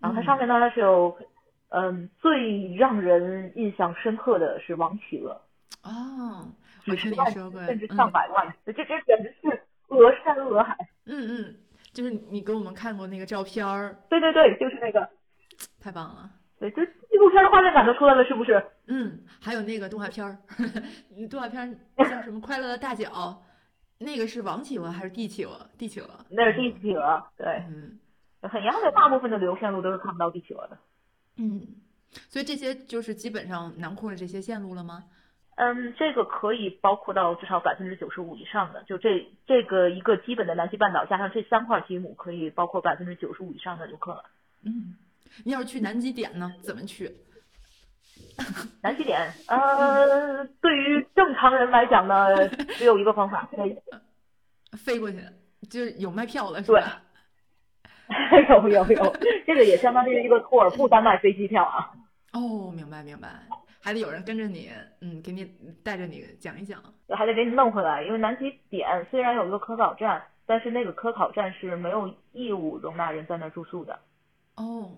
[0.00, 1.18] 然后它上面呢是有，
[1.68, 5.32] 嗯，最让人印象深刻的是王企鹅，
[5.82, 6.48] 哦，
[6.86, 10.76] 我听几十万你说过，甚至嗯上百万，这这简直是鹅山鹅海。
[11.06, 11.56] 嗯嗯，
[11.92, 15.08] 就是你给我们看过那个照片儿，对对对，就是那个，
[15.84, 16.30] 太棒了。
[16.58, 18.64] 对，这纪录片的画面感都出来了，是不是？
[18.86, 20.38] 嗯，还有那个动画片儿，
[21.30, 23.10] 动画片儿叫什么《快乐的大脚》，
[23.98, 25.68] 那个是王企鹅还是帝企鹅？
[25.76, 26.08] 帝企鹅。
[26.30, 27.98] 那是帝企鹅，对，嗯
[28.40, 30.78] 很遗憾的，大部分的旅游线路都是看不到地企鹅的。
[31.36, 31.66] 嗯，
[32.30, 35.04] 所以这些就是基本上囊括了这些线路了吗？
[35.56, 44.24] 嗯，这个可以包括到至少百分之九十五以上的，就这这个一个基本的南极半岛加上这三块积木，可以包括百分之九十五以上的游客了。
[44.64, 44.96] 嗯，
[45.44, 47.10] 你要是去南极点呢，怎么去？
[48.82, 53.82] 南极点，呃，对于正常人来讲呢，只有一个方法，对
[54.78, 55.18] 飞过去，
[55.70, 57.02] 就是有卖票的是对吧？
[58.48, 59.16] 有有有，
[59.46, 61.90] 这个也相当于一个托尔布丹麦飞机票啊。
[62.32, 63.28] 哦，明白明白。
[63.80, 64.70] 还得有人跟着你，
[65.00, 65.44] 嗯，给你
[65.84, 68.02] 带着你讲一讲，还得给你弄回来。
[68.02, 73.98] 因为南极点虽然有一个科考站，但是那个科考站是没有义务容纳人在那儿住宿的。
[74.56, 74.90] 哦，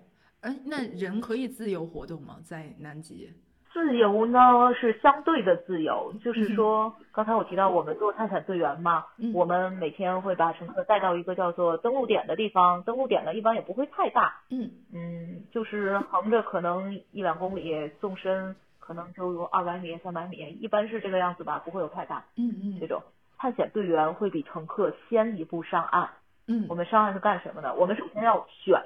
[0.46, 2.37] 哎，那人可以自由活动吗？
[2.44, 3.28] 在南极？
[3.72, 9.04] 自由呢是相对的自由，就是说，刚才我提到我们做探险队员嘛，
[9.35, 23.02] 我们每天会把乘客带到一个叫做登陆点的地方，登陆点呢一般也不会太大，嗯嗯，就是横着可能一两公里，纵深可能就有二百米、三百米，一般是这个样子吧，不会有太大，嗯嗯，这种
[23.37, 26.09] 探险队员会比乘客先一步上岸，
[26.46, 27.74] 嗯，我们上岸是干什么的？
[27.74, 28.80] 我们首先要选。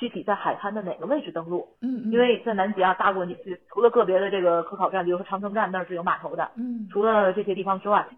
[0.00, 1.76] 具体在海滩的哪个位置登陆？
[1.82, 8.08] 嗯，因为在南极啊，大部分地区除了个别的这个科考站，比如说长城站那儿是有码头的，嗯，除了这些地方之外，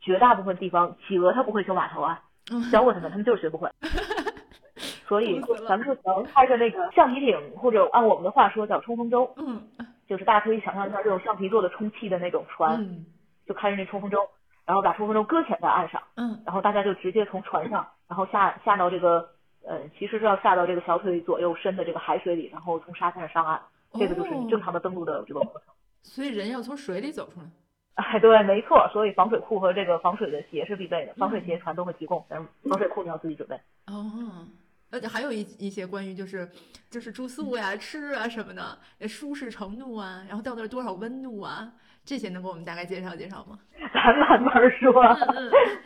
[0.00, 2.22] 绝大部分地方企鹅它不会修码头啊，
[2.70, 3.68] 教过他们，他们就是学不会。
[5.08, 9.60] 所以咱们就只能开着那个橡皮艇，或者按我们的话说叫冲锋舟，嗯，
[10.08, 12.78] 就是大家可以想象一下这种橡皮做的充气的那种船，
[13.48, 14.28] 就开着那冲锋舟，
[14.64, 19.28] 然后把冲锋舟搁浅在岸上，嗯，然后大家就直接从船上，然后下下到这个。
[19.64, 23.60] 呃，其实是要下到这个小腿左右深的这个海水里，然后从沙滩上上岸，
[23.98, 25.62] 这个就是你正常的登陆的这个过程。
[26.02, 27.46] 所以人要从水里走出来。
[27.94, 28.88] 哎，对，没错。
[28.92, 33.54] 所以防水裤和这个防水的鞋是必备的，防水鞋船都会提供，但是防水裤你要自己准备。
[33.86, 34.46] 哦，
[34.90, 36.50] 而且还有一一些关于就是
[36.90, 41.72] 就是住宿呀、吃啊什么的，舒适程度啊，然后到那儿多少温度啊。
[42.04, 43.58] 这些能给我们大概介绍介绍吗？
[43.94, 44.92] 咱慢慢说，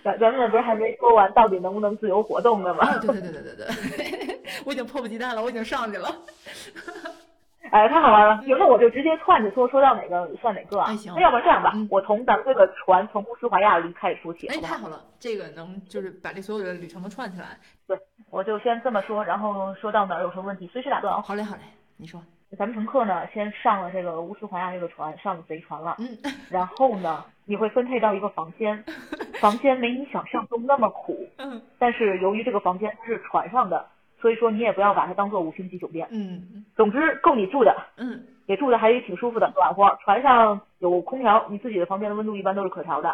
[0.02, 2.98] 咱咱们不是还没说完，到底能不能自由活动呢吗？
[2.98, 6.08] 对对对对对对， 我已经迫不及待了，我已经上去了。
[7.72, 8.42] 哎，太好玩了！
[8.44, 10.94] 行，那我就直接串着说，说到哪个算哪个啊？
[10.94, 11.12] 行。
[11.16, 14.46] 那要不然这样吧，我从咱们这个船从乌斯怀亚离开始说起。
[14.46, 17.58] 哎，太好了，这个能就是把这所有的旅程都串起来。
[17.88, 17.98] 对，
[18.30, 21.20] 我就先这么说，然后说到哪儿有什么问题随时打断哦。
[21.26, 21.62] 好嘞，好嘞，
[21.96, 22.22] 你说。
[22.56, 25.96] 咱们乘客呢，先上了这个乌斯怀亚这个船，上了贼船了。
[25.98, 26.16] 嗯。
[26.48, 28.84] 然后呢，你会分配到一个房间，
[29.40, 31.28] 房间没你想象中那么苦。
[31.38, 31.60] 嗯。
[31.78, 33.88] 但是由于这个房间是船上的，
[34.20, 36.06] 所以说你也不要把它当做五星级酒店。
[36.10, 36.64] 嗯。
[36.76, 37.76] 总之够你住的。
[37.96, 38.24] 嗯。
[38.46, 39.98] 也住的还挺舒服的，暖和。
[40.04, 43.10] 船上有空调，你自己的房间的温度一般都是可调的。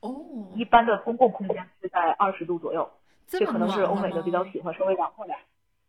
[0.00, 0.14] 哦。
[0.54, 2.90] 一般的公共空间是在二十度左右，
[3.26, 5.38] 这可能是欧美的比较喜欢稍微凉快点。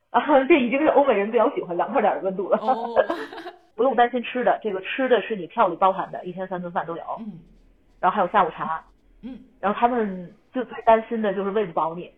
[0.11, 2.57] 啊，这已经是欧美人比较喜欢凉快点的温度了。
[2.57, 2.95] 哦，
[3.75, 7.03] 不用担心吃的，这个吃的是你票里包含的，一天三顿饭都有。
[7.19, 7.39] 嗯，
[7.99, 8.83] 然后还有下午茶。
[9.21, 12.11] 嗯，然后他们就最担心的就是喂不饱你，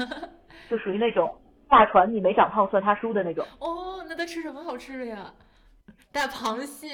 [0.68, 1.34] 就属于那种
[1.68, 3.46] 大船你没长胖算他输的那种。
[3.60, 5.32] 哦，那他吃什么好吃的呀？
[6.12, 6.90] 大螃蟹。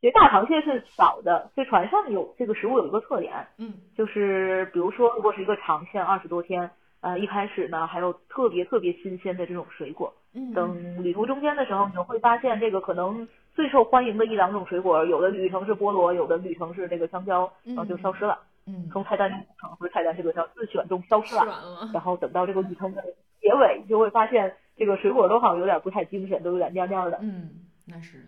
[0.00, 6.68] 其实大螃蟹是少的，这船上有这个食物有一个特点，嗯，就是比如说如果是一个长线二十多天。
[7.06, 10.12] 呃，一开始呢，还有特别特别新鲜的这种水果。
[10.34, 10.52] 嗯。
[10.52, 18.40] 等旅途中间的时候，你会发现这个可能最受欢迎的一两种水果，有的旅程是菠萝，有的旅程是这个香蕉，然后就消失了。
[18.66, 18.88] 嗯。
[18.90, 19.30] 从菜单
[19.78, 21.44] 不是菜单，这个叫自选中消失了。
[21.44, 21.90] 了。
[21.94, 23.00] 然后等到这个旅程的
[23.40, 27.20] 结尾，就会发现这个水果都好像有点不太精神，都有点蔫蔫的。
[27.22, 27.50] 嗯，
[27.86, 28.26] 那是。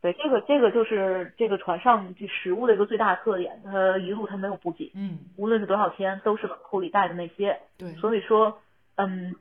[0.00, 8.60] 对，这个这个就是这个船上这食物的一个最大的特点，它一路它没有补给，嗯，无论是多少天都是往库里带的那些，对，所以说，
[8.96, 9.34] 嗯，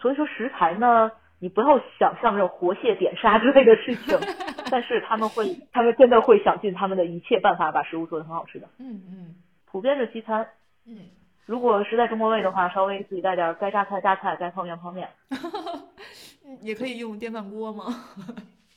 [0.00, 4.18] 所以说食材呢，你不要想象这种活蟹点杀之类的事情，
[4.72, 9.34] 但是他们会，他们真的会想尽他们的一切办法把食物做得很好吃的，嗯嗯，
[9.66, 10.48] 普遍是西餐，
[10.84, 10.96] 嗯，
[11.46, 15.08] 如果实在中国胃的话，稍微自己带点该榨菜榨菜，该泡面泡面，
[16.60, 17.84] 也可以用电饭锅吗？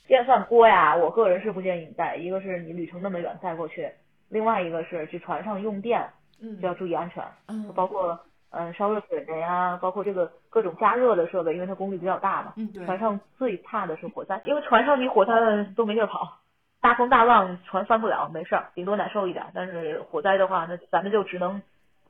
[0.06, 2.16] 电饭锅呀，我个人是不建议你带。
[2.16, 3.90] 一个是你旅程那么远带过去，
[4.28, 6.08] 另外一个是去船上用电，
[6.40, 8.18] 嗯，就要注意安全，嗯，包括
[8.50, 12.84] 嗯烧热水的呀，包括这个各种加热的设备，因为它功率比较大嘛，嗯，对。
[12.86, 15.32] 船上最怕的是火灾，因为船上你火灾
[15.76, 16.38] 都没地儿跑，
[16.80, 19.44] 大风大浪船翻不了，没事儿，顶多难受一点。
[19.54, 21.60] 但是火灾的话，那咱们就只能，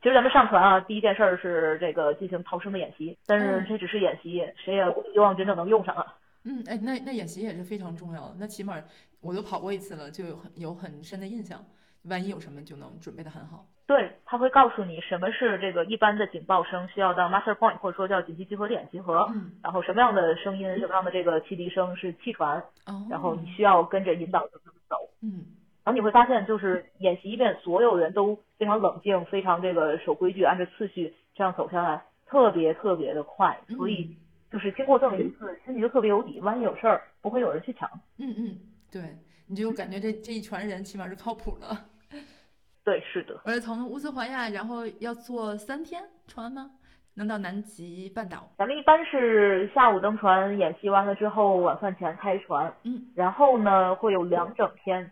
[0.03, 6.07] 其实咱们上船啊，第一件事儿是这个进行逃生的演习，但是这只是演习，谁也不希望真正能用上啊。
[6.47, 8.37] 嗯，哎，那那演习也是非常重要的。
[8.39, 8.81] 那起码
[9.21, 11.61] 我都跑过一次了，就有很有很深的印象。
[12.09, 13.67] 万一有什么，就能准备的很好。
[13.85, 19.29] 对，他会告诉你什么是这个一般的警报声，需要到 master point 或者说叫紧急集合点集合。
[19.35, 19.51] 嗯。
[19.61, 22.59] 然后什么样的声音，什么样的这个汽笛声是气船。
[22.87, 23.05] 哦。
[23.11, 24.97] 然后你需要跟着引导着他们走。
[25.21, 25.45] 嗯。
[25.83, 33.59] 然后你会发现，就是演习一遍，所有人都非常冷静，非常这个守规矩，按照次序这样走下来，特别特别的快。
[33.77, 34.17] 所以。
[34.57, 37.87] 就是经过这么一次，心里就特别有底，万一有事儿不会有人去抢。
[38.17, 38.59] 嗯嗯，
[38.91, 39.03] 对，
[39.47, 41.77] 你就感觉这这一船人起码是靠谱的。
[42.83, 43.39] 对，是的。
[43.45, 46.71] 而且从乌斯怀亚，然后要坐三天船吗？
[47.13, 48.51] 能到南极半岛？
[48.57, 55.11] 咱们一般是下午登船演习完了之后，晚饭前开船，嗯然后呢会有两整天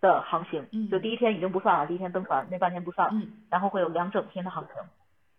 [0.00, 4.74] 的航行，嗯就第一天已经不算了，第一天登船那半天不算了，嗯然后会有两整天的航行，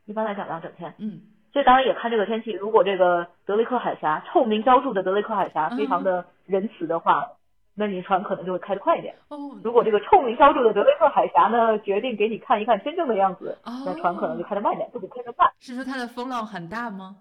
[0.03, 0.93] 一般来讲两整天。
[0.97, 1.21] 嗯
[1.53, 7.27] 这当然也看这个天气，如果这个德雷克海峡臭名昭著的德雷克海峡嗯非常的仁慈的话，
[7.75, 9.15] 那你船可能就会开得快一点。
[9.29, 15.45] 哦如果这个臭名昭著的德雷克海峡呢，决定给你看一看真正的样子，哦那船可能就开得慢一点，不比开得快。
[15.59, 17.17] 是说它的风浪很大吗？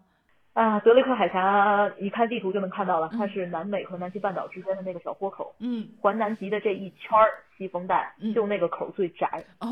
[0.53, 9.45] 啊，德雷克海峡一看地图就能看到了，嗯它是南美和南极半岛之间的那个小豁口，嗯环南极的这一圈儿西风带嗯，就那个口最窄。
[9.61, 9.69] 哦，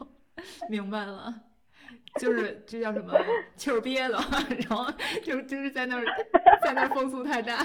[0.68, 1.32] 明白了。
[2.16, 3.14] 就是这叫什么
[3.56, 4.18] 气儿憋了，
[4.68, 4.90] 然后
[5.22, 6.04] 就就是在那儿，
[6.64, 7.58] 在那儿风速太大，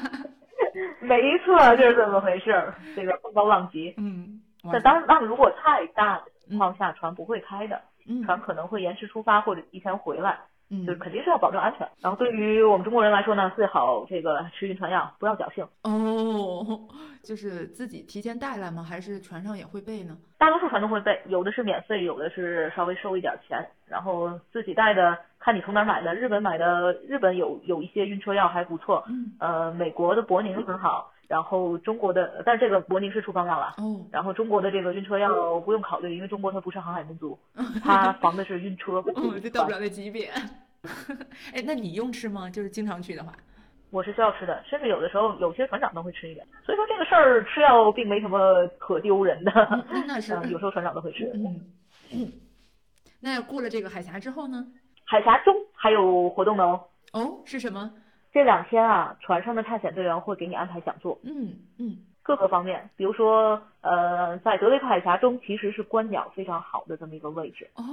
[1.01, 2.75] 没错，就是这么回事儿。
[2.95, 10.37] 这个风高浪急，嗯，哇但当浪如果太大的情况下，船不会开的，嗯船可能会延迟出发或者提前回来，
[10.75, 11.87] 嗯就是肯定是要保证安全。
[12.01, 15.65] 然后对于我们中国人来说呢，最好这个吃晕船药，不要侥幸。
[15.83, 16.79] 哦，
[17.23, 18.83] 就是自己提前带来吗？
[18.83, 20.17] 还是船上也会备呢？
[20.37, 23.65] 大多数船都会备，有的是免费，有的是稍微收一点钱。
[23.87, 26.13] 然后自己带的，看你从哪儿买的。
[26.15, 29.03] 日本买的，日本有有一些晕车药还不错。
[29.07, 33.75] 嗯呃，美国的博宁很好，然后中国的，但是这个博宁是处方药了。
[33.77, 37.37] 哦，然后中国的这个晕车药不用考虑，因为中国它不是航海民族，
[37.83, 38.93] 它防的是晕车。
[39.15, 40.31] 哦，这到不了那级别。
[41.53, 42.49] 哎，那你用吃吗？
[42.49, 43.33] 就是经常去的话。
[43.91, 46.45] 我是需要吃的，甚至有的时候有些船长都会吃一点。
[46.65, 49.51] 所以说这个事儿吃药并没什么可丢人的，
[49.91, 51.31] 嗯 那是嗯有时候船长都会吃。
[51.33, 51.61] 嗯
[52.11, 52.31] 嗯。
[53.21, 54.65] 那过了这个海峡之后呢？
[55.05, 56.83] 海峡中还有活动的哦。
[57.13, 57.93] 哦，是什么？
[58.33, 67.83] 这两天啊，船上的探险队员会给你安排讲座，嗯嗯各个方面，比如说，呃，在德雷克海峡中其实是观鸟非常好的这么一个位置，哦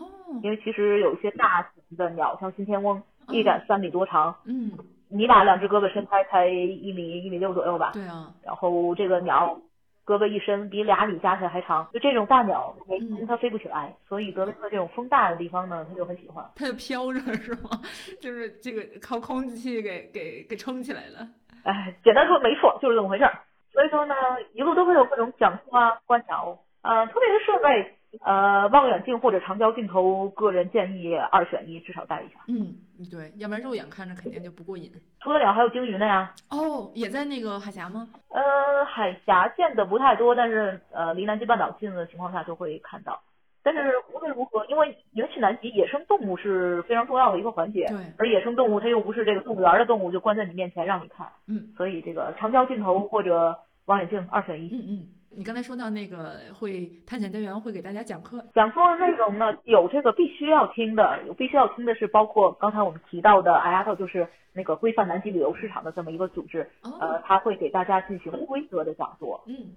[0.43, 4.73] 因为其实有一些大型的鸟，像新天翁，一展三米多长，嗯，
[5.09, 9.61] 你把两只胳膊伸开才一米一米六左右吧，对啊，然后这个鸟
[10.07, 16.43] 胳膊一伸比俩米加起来还长，就这种大鸟，没嗯它飞不起来，所以德雷克这种风大的地方呢，它就很喜欢。
[16.57, 17.69] 它就飘着是吗？
[18.19, 21.29] 就是这个靠空气给给给撑起来了。
[21.65, 23.39] 哎，简单说没错，就是这么回事儿。
[23.73, 24.15] 所以说呢，
[24.53, 32.35] 一路都会有各种讲座啊、观鸟，呃，特别是设备，呃，望远镜或者长焦镜头，个人建议二选一，至少带一下。
[32.49, 32.77] 嗯，
[33.11, 34.93] 对，要不然肉眼看着肯定就不过瘾。
[35.21, 36.35] 除了鸟，还有鲸鱼呢呀。
[36.51, 38.09] 哦，也在那个海峡吗？
[38.29, 43.23] 呃，海峡见的不太多，但是呃，离南极半岛近的情况下就会看到。
[43.63, 54.69] 但是无论如何，因为因为去南极，野生动物是非常重要的一个环节，对，而野生动物它又不是这个动物园的动物，就关在你面前让你看，嗯所以这个长焦镜头或者望远镜二选一。
[54.73, 55.09] 嗯嗯。
[55.35, 69.73] 你刚才说到那个会探险队员会给大家讲课，讲座的内容呢，有这个必须要听的，有必须要听的是包括刚才我们提到的 IATA，就是那个规范南极旅游市场的这么一个组织，呃他，，会给大家进行规则的讲座，嗯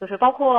[0.00, 0.56] 就是包括，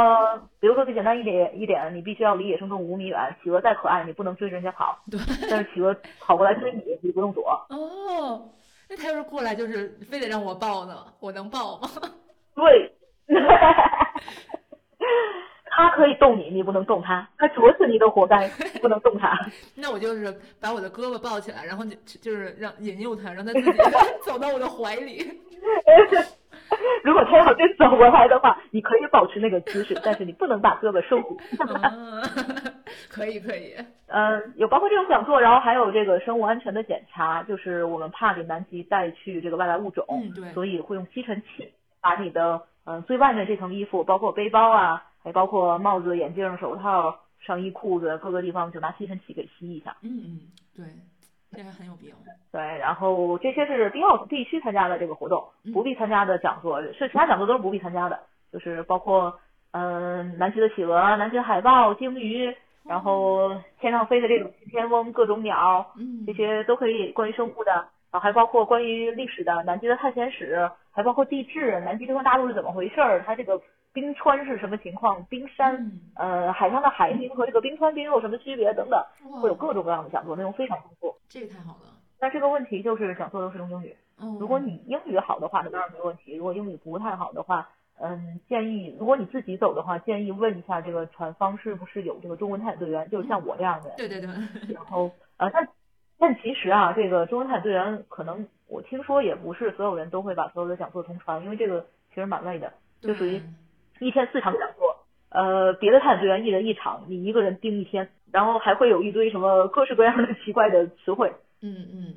[0.60, 7.44] 比如说最简单一点一点，你必须要离野生动物五米远，企鹅再可爱，你不能追着人家跑，对，但是企鹅跑过来追你，你不用躲。
[7.70, 8.50] 哦，
[8.90, 11.90] 那它要是过来就是非得让我抱呢，我能抱吗？
[12.54, 12.92] 对，
[15.72, 18.50] 它可以动你，你不能动它，它啄死你都活该，
[18.82, 19.40] 不能动它。
[19.74, 23.72] 那我就是把我的胳膊抱起来，然后就就是让引诱它，让它自己
[24.22, 25.40] 走到我的怀里。
[27.04, 31.40] 如果他要真走过来的话，你可以保持那个姿势，但是你不能把胳膊收住。
[31.92, 32.22] 嗯，
[33.10, 33.76] 可以可以。
[34.08, 40.52] 嗯，有包括这种讲座，然后还有这个生物安全的检查，就是我们怕给南极带去这个外来物种，嗯，对。
[40.54, 49.96] 所以会用吸尘器把你的嗯最外面这层衣服，包括背包啊，还包括帽子、眼镜、手套、上衣、裤子各个地方，就拿吸尘器给吸一下。
[50.02, 50.40] 嗯嗯，
[50.76, 50.86] 对，
[51.52, 52.16] 这还很有必要。
[52.52, 58.20] 对，然后这些是必要必须参加的这个活动，不必参加的讲座是其他讲座都是不必参加的，
[58.52, 59.40] 就是包括
[59.72, 62.56] 嗯南极的企鹅、南极的海豹、鲸鱼，
[62.88, 67.72] 然后天上飞的这种天翁、各种鸟，嗯，这些都可以关于生物的，
[68.12, 73.62] 然后还包括关于历史的南极的探险史，还包括地质，南极这块大陆是怎么回事儿，它这个
[73.94, 76.02] 冰川是什么情况，冰山，嗯。
[76.16, 79.04] 呃，海上的海冰和这个冰川冰有什么区别等等，
[79.42, 81.16] 会有各种各样的讲座，内容非常丰富。
[81.28, 81.96] 这个太好了。
[82.20, 87.70] 那这个问题就是讲座都是用英语，嗯，如果你英语好的话，那当然没问题；如果英语不太好的话，
[88.02, 93.98] 嗯，建议如果你自己走的话，建议问一下这个船方是不是有这个中文探险队员，就是像我这样的人。
[93.98, 95.68] 对对对，然后呃，但
[96.18, 103.42] 但其实啊，这个中文探险队员可能我听说也不是所有人都会把所有的讲座同传，因为这个其实蛮累的，就属于
[104.00, 112.14] 一天四场讲座，呃，别的探险队员一人一场，你一个人盯一天，然后还会有一堆什么各式各样的奇怪的词汇，嗯嗯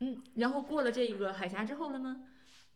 [0.00, 2.16] 嗯，然后过了这个海峡之后了呢，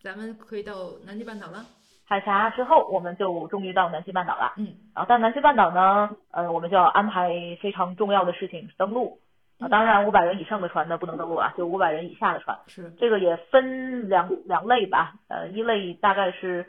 [0.03, 0.75] 咱们可以到
[1.07, 1.65] 南极半岛了。
[2.07, 4.53] 海峡之后，我们就终于到南极半岛了。
[4.59, 7.31] 嗯，然后到南极半岛呢，呃，我们就要安排
[7.63, 9.19] 非常重要的事情，登陆。
[9.59, 12.59] 啊，当然五百人以上的船呢不能登陆啊，就五百人以下的船。
[12.67, 16.67] 是，这个也分两两类吧，呃，一类大概是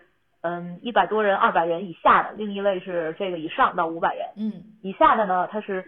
[0.47, 5.83] 嗯一百多人、二百人以下的，另一类是这个以上到五百人嗯以下的呢，它是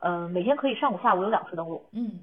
[0.00, 1.84] 嗯、呃每天可以上午下午有两次登录。
[1.92, 2.20] 嗯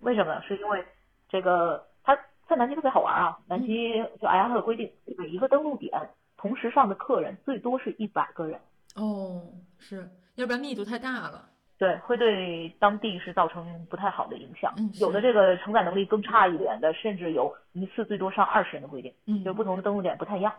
[0.00, 0.42] 为什么呢？
[0.42, 0.84] 是因为
[1.28, 5.90] 这个它在南极特别好玩啊，南极就 IATA 的规定，每一个登陆点
[6.36, 8.60] 同时上的客人最多是一百个人。
[8.94, 9.42] 哦，
[9.78, 11.46] 是，要不然密度太大了。
[11.78, 14.72] 对，会对当地是造成不太好的影响。
[14.76, 20.52] 嗯有的这个承载能力更差一点的，甚至有一次最多上二十人的规定，嗯就不同的登陆点不太一样。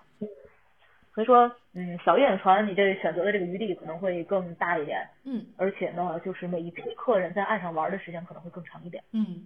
[1.20, 9.04] 所以说，嗯，小一点的船，你这选择的这个余地可能会更大一点，嗯而且呢，就是每一批客人在岸上玩的时间可能会更长一点。
[9.12, 9.44] 嗯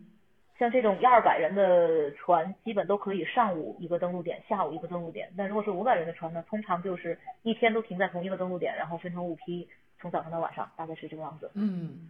[0.59, 5.28] 像这种一二百人的船，基本都可以上午一个登陆点，下午一个登陆点。
[5.36, 9.67] 但如果是五百人的船呢，通常就是一天都停在同一个登陆点，然后分成五批，
[9.99, 11.49] 从早上到晚上，大概是这个样子。
[11.55, 12.07] 嗯，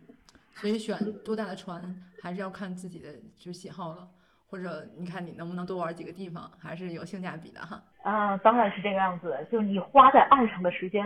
[0.55, 1.82] 所以选多大的船
[2.22, 4.09] 还是要看自己的就是喜好了，
[4.54, 7.82] 或者你看你能不能多玩几个地方，还是有性价比的哈。
[8.04, 9.36] 啊，当然是这个样子。
[9.51, 11.04] 就是你花在岸上的时间，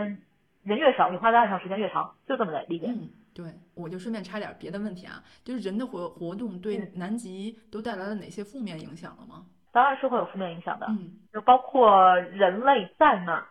[0.64, 2.84] 人越少，你花在岸上时间越长，就这么来理解。
[2.88, 9.46] 嗯，对，我就顺便插点别的问题啊，就是人的活活动对嗯南极都带来了哪些负面影响了吗？
[9.72, 13.46] 当然是会有负面影响的，嗯就包括人类在那儿。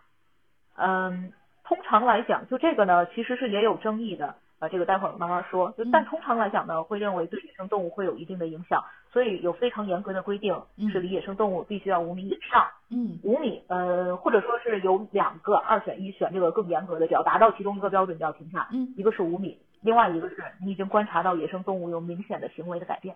[0.76, 1.32] 嗯，
[1.64, 4.36] 通常来讲，就这个呢，其实是也有争议的。
[4.58, 5.72] 啊，这个待会儿慢慢说。
[5.78, 8.82] 就但嗯通常来讲呢，会认为对野生动物会有一定的影响，
[9.12, 12.66] 所以有非常严格的规定，嗯是离野生动物必须要五米以上。
[12.90, 18.68] 嗯五米，呃，或者说是有两个二选一，选这个更严格的，只要达到其中一个标准就要停下。
[18.72, 23.14] 嗯一个是五米，另外一个是你已经观察到野生动物有明显的行为的改变，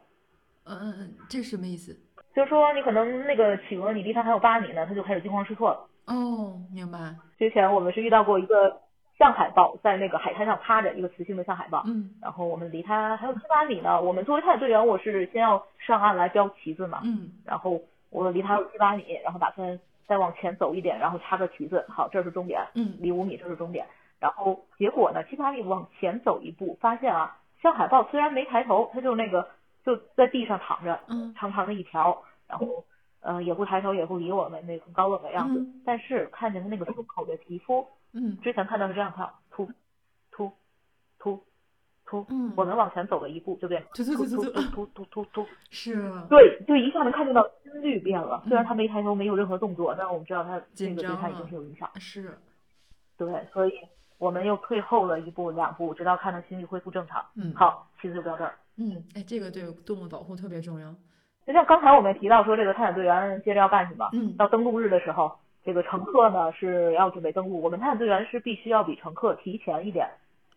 [0.65, 1.97] 嗯嗯嗯，这什么意思？
[2.35, 5.89] 就是说你可能那个企鹅你离它还有八米呢，它就开始惊慌失措了。
[6.07, 7.15] 哦，明白。
[7.39, 8.81] 之前我们是遇到过一个
[9.19, 14.01] 象海豹在那个海滩上趴着，一个雌性的象海豹，嗯然后我们离它还有七八米呢。
[14.01, 23.87] 我们作为探险队员，我是先要上岸来标旗子嘛，嗯然后我离它有七八米，然后打算再往前走一点，然后插个旗子，好，这是终点，嗯离五米这是终点。
[24.19, 29.49] 然后结果呢，七八米往前走一步，发现啊，象海豹虽然没抬头，它就那个
[29.85, 32.85] 就在地上躺着，嗯长长的一条，然后
[33.21, 35.61] 呃也不抬头也不理我们，那个很高冷的样子。
[35.61, 39.71] 嗯但是看见它那个胸口的皮肤，嗯之前看到是这样跳，突
[40.31, 40.53] 突
[41.19, 41.43] 突
[42.05, 45.95] 突，嗯，我们往前走了一步就变突突突突突突突，突突是
[46.29, 48.43] 对，就一下能看见到心率变了。
[48.47, 51.89] 虽然嗯他没抬头，没有任何动作，但我们知道他这个对他已经是有影响。
[51.99, 52.39] 是，
[53.17, 53.73] 对，所以
[54.19, 57.25] 我们又退后了一步两步，直到看到心率恢复正常。
[57.35, 58.55] 嗯，，好，其实就到这儿。
[58.77, 60.95] 嗯，哎，这个对动物保护特别重要。
[61.47, 64.09] 就像刚才我们提到说，这个探险队员接着要干什么？
[64.13, 70.09] 嗯到登陆日的时候，这个乘客呢是要准备登陆，我们探险队员是必须要比乘客提前一点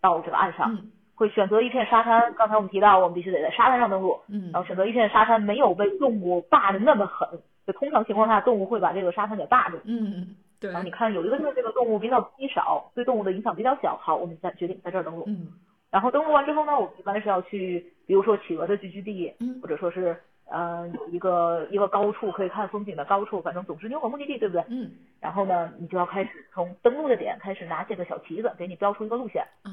[0.01, 2.33] 到这个岸上，嗯会选择一片沙滩。
[2.33, 7.27] 刚才我们提到，我们必须得在沙滩上登陆，嗯然后选择一片沙滩没有被动物霸的那么狠。
[7.65, 9.77] 就通常情况下，动物会把这个沙滩给霸住。
[9.85, 13.97] 嗯，对然后，你看有一个就是这个动物比较稀少，对动物的影响比较小。
[13.97, 15.23] 好，我们再决定在这儿登陆。
[15.27, 15.47] 嗯
[15.89, 20.17] 然后登陆完之后呢，我们一般是要去，比如说企鹅的聚居地，嗯或者说是
[20.49, 24.63] 呃有一个一个高处可以看风景的高处，反正总之你有个目的地，对不对？
[24.69, 29.43] 嗯然后呢，你就要开始从登陆的点开始拿这个小旗子，给你标出一个路线。
[29.63, 29.71] 啊，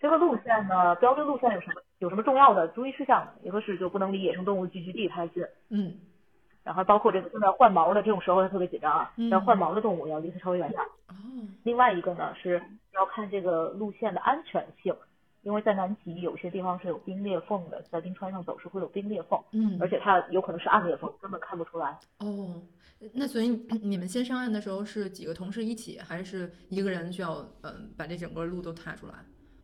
[0.00, 3.32] 这个路线呢，标这个路线有什么有什么重要的注意事项呢？
[3.42, 5.94] 一个是就不能离野生动物聚集地太近，嗯
[6.64, 10.86] 然后包括这个正在换毛的这种时候它特别紧张啊，嗯要换毛的动物要离它稍微远点儿。
[11.08, 11.14] 哦，
[11.62, 12.60] 另外一个呢是
[12.94, 14.92] 要看这个路线的安全性，
[15.42, 21.98] 因为在南极有些地方是有冰裂缝的，在冰川上走是会有冰裂缝，嗯，而且它有可能是暗裂缝，根本看不出来。
[22.20, 22.62] 哦，
[23.12, 23.48] 那所以
[23.82, 29.14] 你们先上岸的时候是几个同事一起，还是一个人需要嗯把这整个路都踏出来？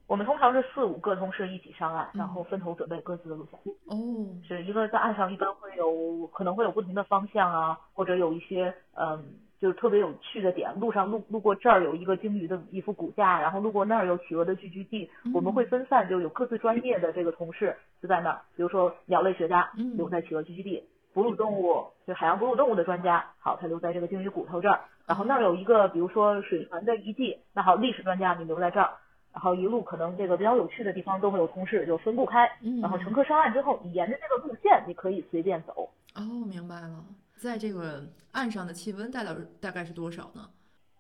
[0.09, 3.61] 我们通常是四五个同事一起上岸，嗯然后分头准备各自的路线。
[3.87, 9.23] 哦，是一个在岸上一般会有可能会有不同的方向啊，或者有一些嗯，
[9.61, 10.71] 就是特别有趣的点。
[10.79, 28.91] 路上路路过这儿有一个鲸鱼的一副骨架，然后路过那儿有企鹅的聚居地，我们会分散，就有各自专业的这个同事就在那儿，比如说鸟类学家嗯留在企鹅聚居地，哺乳动物就海洋哺乳动物的专家，好，他留在这个鲸鱼骨头这儿，然后那儿有一个比如说水船的遗迹，那好，历史专家你留在这儿。
[29.31, 35.91] 然后一路可能这个比较有趣的地方都会有同事就分布开，嗯，然后乘客上岸之后，你沿着这个路线，你可以随便走。
[36.17, 37.05] 哦，明白了，
[37.39, 39.31] 在这个岸上的气温大概
[39.61, 40.49] 大概是多少呢？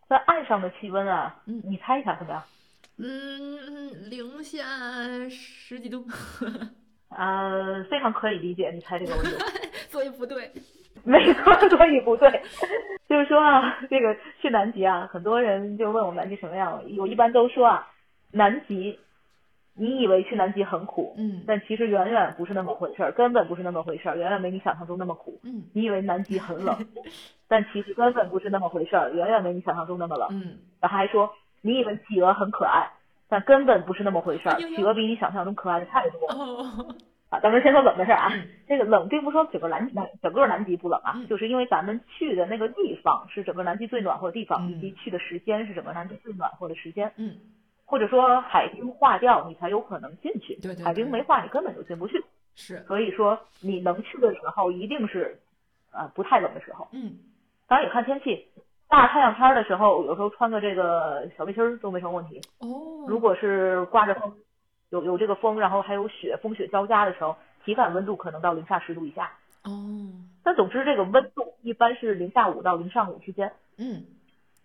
[0.09, 2.43] 在岸上的气温啊，嗯你猜一下怎么样？
[2.99, 4.62] 嗯，零下
[5.28, 6.05] 十几度。
[7.09, 9.30] 啊， 呃，非常可以理解你猜这个问题，
[9.91, 10.51] 所以不对。
[11.05, 12.43] 没错，所以不对。
[13.09, 17.86] 就是说啊，这个去南极啊，很多人就问我南极什么样，我一般都说啊，
[18.32, 18.99] 南极，
[19.79, 21.43] 你以为去南极很苦，嗯。
[21.47, 25.41] 但其实远远不是那么回事儿，根本不是那么回事儿，远远没你想象中那么苦。
[25.45, 25.64] 嗯。
[25.72, 26.76] 你以为南极很冷，
[27.49, 30.29] 但其实根本不是那么回事儿，远远没你想象中那么冷。
[30.33, 30.59] 嗯。
[30.81, 31.31] 然后还说
[31.62, 32.91] 你以为企鹅很可爱，
[33.29, 36.26] 但根本不是那么回事儿企鹅比你想象中可爱的太多。
[36.31, 36.95] 哦。
[37.31, 44.70] 啊，咱们先说冷的事儿啊嗯，这个冷并不是说整个南南整个南极不冷啊嗯，就是因为咱们去的那个地方是整个南极最暖和的地方，嗯。
[44.72, 47.37] 以及去的时间是整个南极最暖和的时间，嗯
[47.89, 52.22] 或者说海冰化掉你才有可能进去，对对对海冰没化你根本就进不去，
[52.55, 55.41] 是所以说你能去的时候一定是
[55.91, 57.16] 呃不太冷的时候，嗯
[57.66, 58.47] 当然也看天气。
[58.91, 62.41] 大太阳天儿的时候，有时候穿个这个小背心儿都没什么问题。
[62.61, 64.34] 哦如果是刮着风，
[64.91, 69.30] 有有这个风，然后还有雪，风雪交加的时候，体感温度可能到零下十度以下。
[69.64, 69.72] 哦
[70.43, 73.53] 但总之，这个温度一般是零下五到零上五之间。
[73.76, 74.05] 嗯，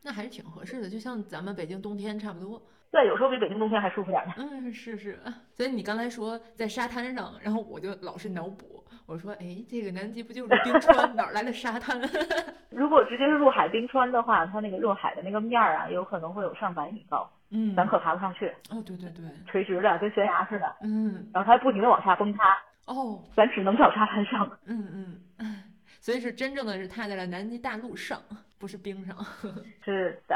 [0.04, 2.62] 那还是挺合适的，就像咱们北京冬天差不多。
[2.92, 4.34] 对，有时候比北京冬天还舒服点儿呢。
[4.38, 5.18] 嗯，是是，
[5.52, 12.00] 所以你刚才说在沙滩上，然后我就老是脑补，我说，哎，这个南极不就是冰川， 哪儿来的沙滩？
[12.70, 20.76] 如果直接是入海冰川的话，它那个入海的那个面儿啊，有可能会有上百米高，嗯，咱可爬不上去，哦，对对对，垂直的跟悬崖似的。
[20.84, 22.44] 嗯，然后它还不停的往下崩塌，
[22.86, 24.48] 哦，咱只能找沙滩上。
[24.66, 25.64] 嗯嗯嗯，
[26.04, 28.22] 所以是真正的是踏在了南极大陆上，
[28.60, 29.16] 不是冰上。
[29.86, 30.36] 是的，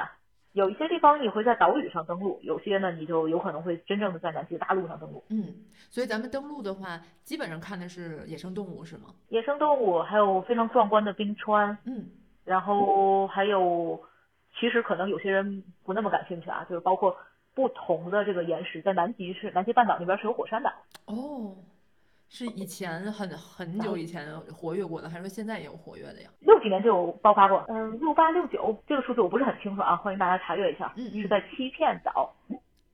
[0.53, 5.21] 有一些地方你会在岛屿上登陆，有些呢你就有可能会真正的在南极大陆上登陆。
[5.27, 5.53] 嗯，
[5.89, 9.13] 所以咱们登陆的话，基本上看的是野生动物是吗？
[9.27, 12.11] 野生动物，还有非常壮观的冰川，嗯
[12.45, 14.01] 然后还有，
[14.57, 17.13] 其实可能有些人不那么感兴趣啊，就是包括
[17.53, 20.71] 不同的这个岩石，在南极是南极半岛那边是有火山的，
[21.07, 21.57] 哦，
[22.29, 26.29] 是以前很很久以前活跃过的，还是说现在也有活跃的呀？
[26.41, 32.33] 六几年就有爆发过，嗯，六八六九这个数字我不是很清楚啊，欢迎大家查阅一下，嗯嗯是在欺骗岛，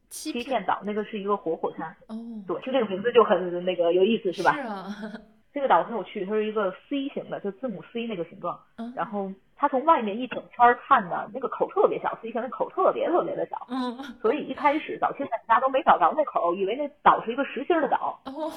[0.10, 2.16] 欺欺骗岛那个是一个活火山，哦，
[2.48, 4.54] 对，听这个名字就很那个有意思是吧？
[4.54, 4.88] 是啊，
[5.52, 8.94] 这个岛很有趣，它是一个 C 型的，就字母 C 那个形状，嗯。
[8.96, 9.32] 然后
[9.64, 18.52] 它从外面一整圈儿看呢，那个口特别小，C 型的口特别特别的小，嗯 所以一开始早期大家都没找着那口，以为那岛是一个实心儿的岛，哦，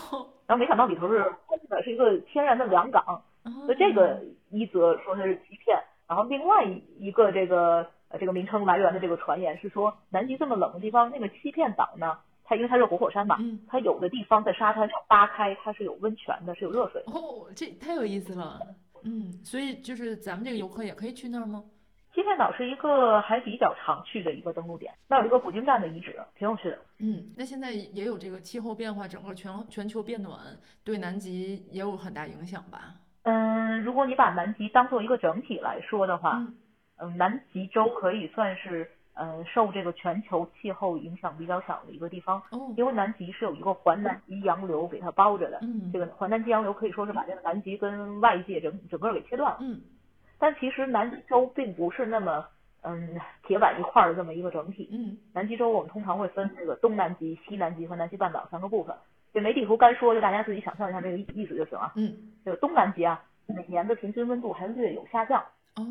[0.49, 3.05] 然后没想到里头是空的，是一个天然的良港。
[3.07, 3.23] 哦
[3.67, 5.79] 所以这个一则说它是欺骗，
[6.09, 6.65] 然后另外
[6.99, 17.13] 一个这个呃这个名称来源的这个传言是说，南极这么冷的地方，那个欺骗岛呢，它因为它是活火山嘛，嗯它有的地方在沙滩上扒开，它是有温泉的，是有热水的。
[17.13, 18.59] 哦，这太有意思了。
[19.05, 21.65] 嗯，所以就是咱们这个游客也可以去那儿吗？
[22.15, 26.79] 欺骗岛是一个还比较常去的一个登陆点，那有一个捕鲸站的遗址，挺有趣的。
[26.99, 30.41] 嗯，那现在也有这个气候变化，整个全全球变暖，
[30.83, 32.95] 对南极也有很大影响吧？
[33.25, 36.55] 嗯，如果你把南极当做一个整体来说的话，嗯
[36.97, 45.59] 嗯，南极洲可以算是呃受这个全球气候影响比较小的一个地方，哦，因为南极是有一个环南极洋流给它包着的。
[45.63, 49.59] 嗯这个环南极洋流可以说是把这个南极跟外界整整个给切断了。
[49.61, 49.81] 嗯
[50.39, 52.47] 但其实南极洲并不是那么
[52.83, 54.89] 嗯铁板一块儿的这么一个整体。
[54.93, 58.95] 嗯南极洲我们通常会分这个东南极、西南极和南极半岛三个部分。
[59.33, 61.93] 这没地图干说，就大家自己想象一下这个意思就行了。
[61.97, 65.43] 嗯，这个东南极啊，每年的平均温度还略有下降。
[65.77, 65.85] 哦，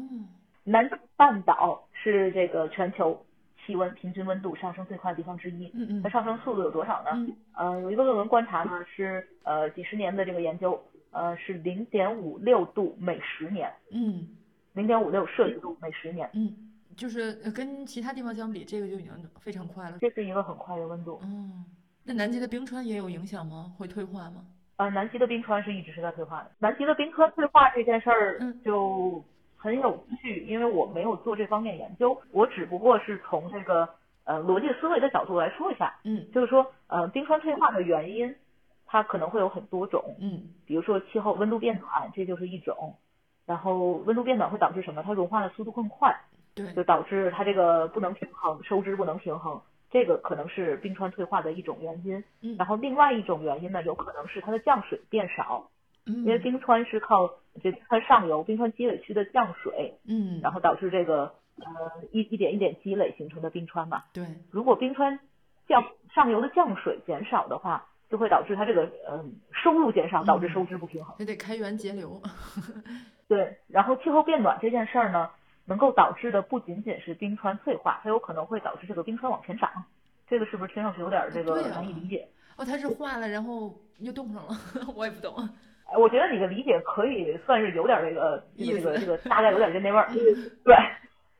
[0.65, 3.25] 南极半岛是这个全球
[3.65, 5.71] 气温平均温度上升最快的地方之一。
[5.73, 7.11] 嗯嗯它上升速度有多少呢？
[7.13, 10.77] 嗯呃，有一个论文观察呢是呃几十年的这个研究，
[11.11, 14.27] 呃是零点五六度每十年，嗯
[14.73, 16.53] 零点五六摄氏度每十年，嗯，
[16.97, 19.97] 就是呃跟其他地方相比，这个就已经非常快了。
[20.01, 21.19] 这是一个很快的温度。
[21.23, 21.63] 嗯，
[22.03, 23.71] 那南极的冰川也有影响吗？
[23.77, 24.45] 会退化吗？
[24.77, 26.51] 呃，南极的冰川是一直是在退化的。
[26.59, 29.23] 南极的冰川退化这件事儿嗯就
[29.57, 33.89] 很有趣，因为我没有做这方面研究，我只不过是从这个
[34.23, 38.35] 呃逻辑思维的角度来说一下，嗯就是说呃冰川退化的原因，
[38.85, 42.95] 它可能会有很多种，嗯比如说气候温度变暖，这就是一种。
[43.47, 45.03] 然后温度变暖会导致什么？
[45.03, 46.19] 它融化的速度更快，
[46.55, 52.23] 对，就导致它这个不能平衡，收支不能平衡，这个可能是冰川退化的一种原因。
[52.41, 55.69] 嗯然后另外一种原因呢，有可能是它的降水变少，
[56.05, 57.27] 因为嗯冰川是靠
[57.61, 61.65] 这冰川上游、冰川积累区的降水，嗯，然后导致这个呃
[62.11, 64.03] 一一点一点积累形成的冰川嘛。
[64.13, 65.19] 对，如果冰川
[65.67, 65.83] 降
[66.13, 71.15] 上游的降水减少的话，就会导致它这个嗯、呃收入减少，导致嗯收支不平衡。
[71.17, 72.21] 这得开源节流。
[73.27, 75.31] 对，然后气候变暖这件事儿呢，
[75.65, 79.71] 能够导致的不仅仅是冰川退化，它有可能会导致这个冰川往前涨。
[80.27, 82.27] 这个是不是听上去有点儿这个难以理解？
[82.57, 84.55] 哦，它是化了，然后又冻上了，
[84.95, 85.49] 我也不懂。
[85.97, 90.07] 我觉得你的理解可以算是有点这个这个这 个这个大概有点这那味儿。
[90.09, 90.15] 嗯
[90.63, 90.75] 对，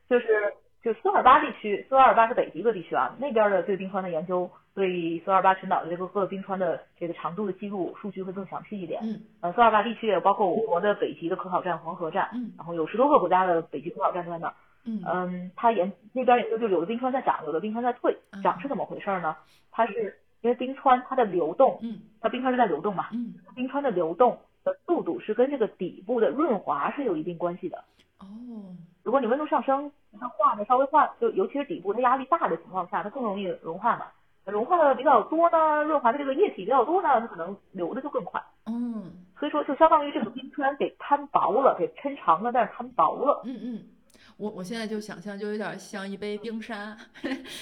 [0.08, 9.02] 就是就苏尔巴地区，苏尔巴是北极一个地区啊，那边的对冰川的研究，对苏尔巴群岛的这个各个冰川的这个长度的记录数据会更详细一点。
[9.04, 14.54] 嗯呃，苏尔巴地区也包括我国的北极的科考站黄河站，嗯然后有十多个国家的北极科考站都在那儿。
[14.88, 18.38] 嗯嗯，它研那边研究就有的冰川在涨，有的冰川在退啊。
[18.44, 19.36] 涨是怎么回事呢？
[19.72, 20.16] 它是
[20.46, 27.84] 因为冰川它的流动，嗯它冰川是在流动嘛，嗯冰川的流动的速度是跟这个底部的润滑是有一定关系的。
[28.20, 28.28] 哦
[29.02, 34.06] 如果你温度上升，它化的稍微化，就尤其是底部它压力大的情况下，它更容易融化嘛。
[34.46, 38.40] 融化的比较多呢，润滑的这个液体比较多呢，它可能流的就更快。
[38.68, 43.42] 嗯所以说，就相当于这个冰川给摊薄了，给抻长了，但是摊薄了。
[43.46, 43.84] 嗯嗯。
[44.38, 46.96] 我我现在就想象，就有点像一杯冰沙，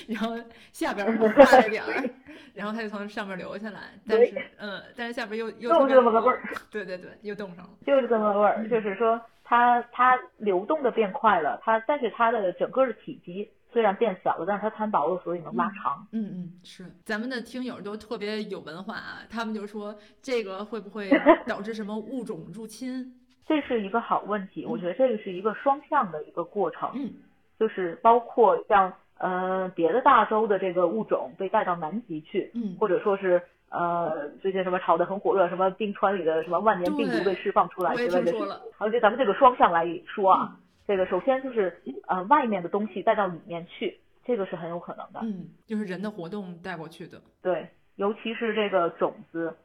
[0.08, 0.36] 然后
[0.72, 1.28] 下边儿化
[1.60, 2.10] 了点儿，
[2.54, 7.70] 然后它就从上面流下来，但是嗯，但是下边又又 就是这么个味儿，对对对，又冻上了。
[7.86, 16.08] 就是这么个味儿，就是说它它流动的变快了，它但是它的整个的体积虽然变小了，但是它摊薄了，所以能拉长。
[16.12, 21.10] 嗯嗯，是，咱们的听友都特别有文化啊，他们就说这个会不会
[21.46, 23.20] 导致什么物种入侵？
[23.48, 27.14] 这是一个好问题，我觉得这个是一个双向的一个过程，嗯
[27.60, 38.62] 就是包括像呃别的大洲的这个物种被带到南极去，嗯或者说是呃最近什么炒得很火热，什么冰川里的什么万年病毒被释放出来之类的。
[38.78, 45.20] 而且咱们这个双向来说啊，这个首先就是呃外面的东西带到里面去，这个是很有可能的。
[45.22, 47.22] 嗯，就是人的活动带过去的。
[47.42, 49.56] 对，尤其是这个种子，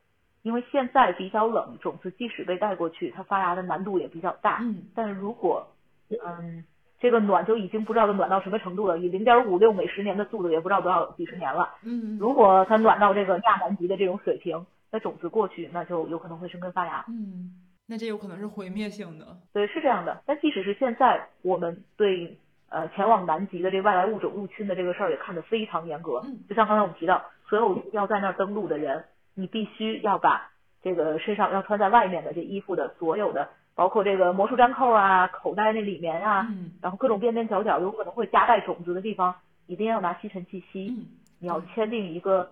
[0.42, 4.58] 因为现在比较冷，种子即使被带过去，它发芽的难度也比较大。
[4.62, 5.66] 嗯但是如果
[6.10, 6.64] 嗯
[7.00, 11.74] 这个暖就已经不知道它暖到什么程度了，以零点五六每十年的速度也不知道多少几十年了。
[11.84, 17.04] 嗯如果它暖到这个亚南极的这种水平，那种子过去，那就有可能会生根发芽。
[17.08, 17.52] 嗯，
[17.86, 19.26] 那这有可能是毁灭性的。
[19.52, 20.22] 对，是这样的。
[20.24, 22.36] 但即使是现在，我们对
[22.70, 26.22] 呃前往南极的这外来物种入侵的这个事儿也看得非常严格。
[26.24, 29.04] 嗯就像刚才我们提到，所有要在那儿登陆的人，
[29.38, 30.50] 你必须要把
[30.82, 39.36] 这个身上要穿在外面的这衣服的所有的，包括这个魔术粘扣啊、口袋那里面啊，嗯然后各种边边角角有可能会夹带种子的地方，
[39.68, 40.88] 一定要拿吸尘器吸。
[40.90, 41.06] 嗯
[41.40, 42.50] 你要签订一个，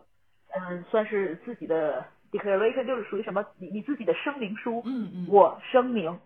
[0.55, 3.45] 嗯，算是自己的 declaration，就是属于什么？
[3.59, 4.81] 你你自己的声明书。
[4.85, 6.17] 嗯嗯我声明，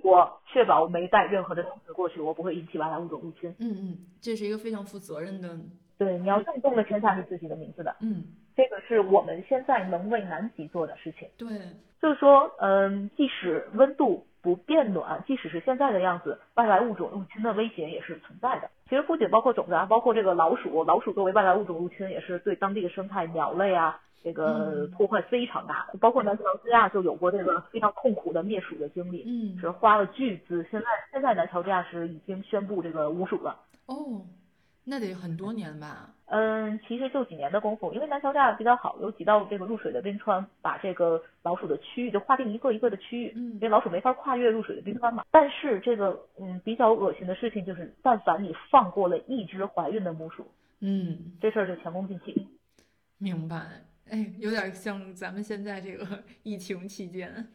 [0.00, 3.52] 我确保没带任何的种子过去，我不会引起外来物种入侵。
[3.58, 5.58] 嗯嗯，这是一个非常负责任的。
[5.98, 8.22] 对，你要郑重的签下你自己的名字的，嗯，
[8.56, 11.28] 这个是我们现在能为南极做的事情。
[11.36, 11.48] 对，
[12.00, 18.70] 就是说，嗯，即使温度不变暖，即使是现在的样子，外来物种入侵的威胁也是存在的。
[18.88, 25.98] 其实不仅包括种子啊，包括这个老鼠，老鼠作为外来物种入侵，也是对当地的生态、鸟类啊，这个嗯破坏非常大的。
[25.98, 30.64] 包括南乔治亚就有过这个非常痛苦的灭鼠的经历，嗯是花了巨资。
[30.70, 33.58] 现在现在南乔治亚是已经宣布这个无鼠了。
[33.86, 34.20] 哦，
[34.84, 36.10] 那得很多年吧？
[36.26, 45.24] 嗯，其实就几年的功夫，因为南乔治亚比较好，有几道这个入水的冰川，把这个老鼠的区域就划定一个一个的区域，嗯因为老鼠没法跨越入水的冰川嘛。
[45.30, 50.46] 但是这个嗯比较恶心的事情就是，但凡你放过了一只怀孕的母鼠，
[50.80, 52.46] 嗯，这事儿就前功尽弃。
[53.18, 53.84] 明白。
[54.10, 56.06] 哎，有点像咱们现在这个
[56.42, 57.48] 疫情期间，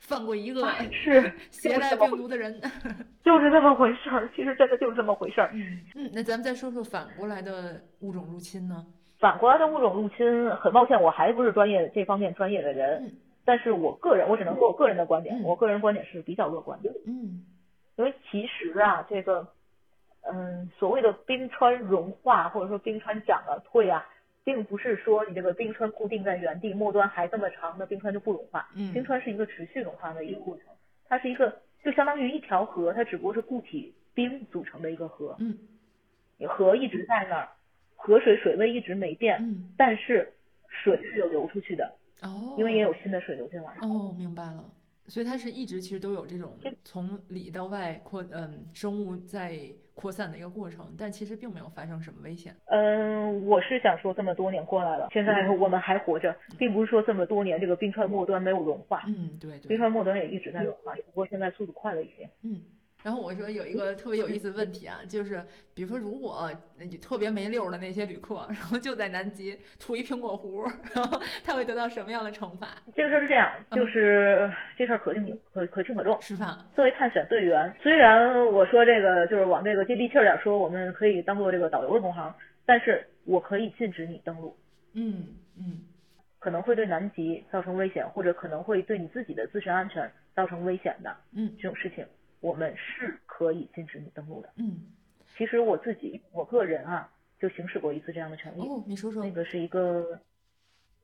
[0.00, 2.60] 放过一个是， 携带病毒的人。
[3.22, 5.50] 就是这么回事儿，其实真的就是这么回事儿。
[5.54, 8.84] 嗯嗯，那咱们再说说反过来的物种入侵呢？
[9.18, 13.12] 反过来的物种入侵，很抱歉，我还不是专业这方面专业的人，嗯
[13.44, 16.90] 但是我个人，我只能说我个人的观点，嗯我个人观点是比较乐观的。
[17.06, 17.44] 嗯
[17.96, 19.46] 因为其实啊，这个，
[20.32, 24.06] 嗯，所谓的冰川融化或者说冰川涨啊退啊，
[24.44, 28.68] 并不是说你这个冰川固定在原地，末端还这么长，那冰川就不融化。
[28.74, 30.66] 嗯冰川是一个持续融化的一个过程，
[31.08, 35.58] 它是一个就相当于一条河，它只不过是固体冰组成的一个河，嗯
[36.48, 37.48] 河一直在那儿，
[37.96, 40.32] 河水水位一直没变，嗯，但是
[40.68, 43.76] 水是有流出去的，哦，因为也有新的水流进来。
[43.82, 44.64] 哦，明白了。
[45.06, 49.58] 所以它是一直其实都有这种从里到外扩，嗯，生物在
[50.00, 52.54] 扩散的一个过程，但其实并没有发生什么危险。
[52.66, 59.76] 嗯，我是想说，这么多年过来了，现在我们还活着，并不是说这么多年这个冰川末端没有融化，嗯，对对冰。
[59.76, 62.28] 川末端也一直在融化，只不过现在速度快了一些。
[62.42, 62.62] 嗯，
[63.02, 65.42] 然后我说有一个特别有意思的问题啊，就是
[65.74, 72.68] 比如说如果你特别没溜儿的那些旅客，然后就在南极吐一苹果核，然后他会得到什么样的惩罚？
[72.94, 76.18] 这个事儿是这样，嗯就是这事儿可轻可可轻可重。
[76.20, 76.56] 吃饭？
[76.74, 82.34] 作为探险队员，虽然我说这个就是往这个接地气儿点儿说，我们可以当做这个导游的同行，
[82.66, 84.56] 但是我可以禁止你登陆。
[84.92, 85.24] 嗯
[85.56, 85.80] 嗯
[86.38, 92.04] 可能会对南极造成危险，或者可能会对你自己的自身安全造成危险的嗯这种事情，
[92.40, 94.48] 我们是可以禁止你登录的。
[94.56, 94.80] 嗯，
[95.36, 98.60] 其实我自己我个人啊，就行使过一次这样的权利。
[98.60, 100.18] 哦，你说说那，个是一个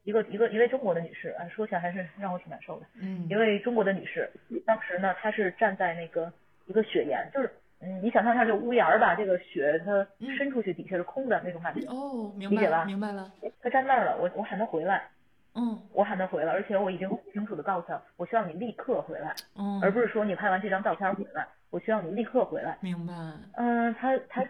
[0.04, 2.86] 一个一个一位中国的女士，啊，说起来还是让我挺难受的。
[3.00, 4.30] 嗯一位中国的女士，
[4.64, 6.32] 当时呢，她是站在那个
[6.66, 11.86] 一个雪岩，就是嗯，你想象一下，这个屋檐儿吧，这个雪它嗯伸出去，底下是空的那种感觉。
[11.88, 13.30] 哦，明白了，理解吧明白了，
[13.60, 15.08] 她站那儿了，我我喊她回来，
[15.56, 22.76] 嗯我喊他回来，而且我已经很清楚的告诉他，我需要你立刻回来，嗯，而不是说你拍完这张照片回来，我需要你立刻回来。
[22.80, 23.12] 明白，
[23.56, 24.44] 嗯，他他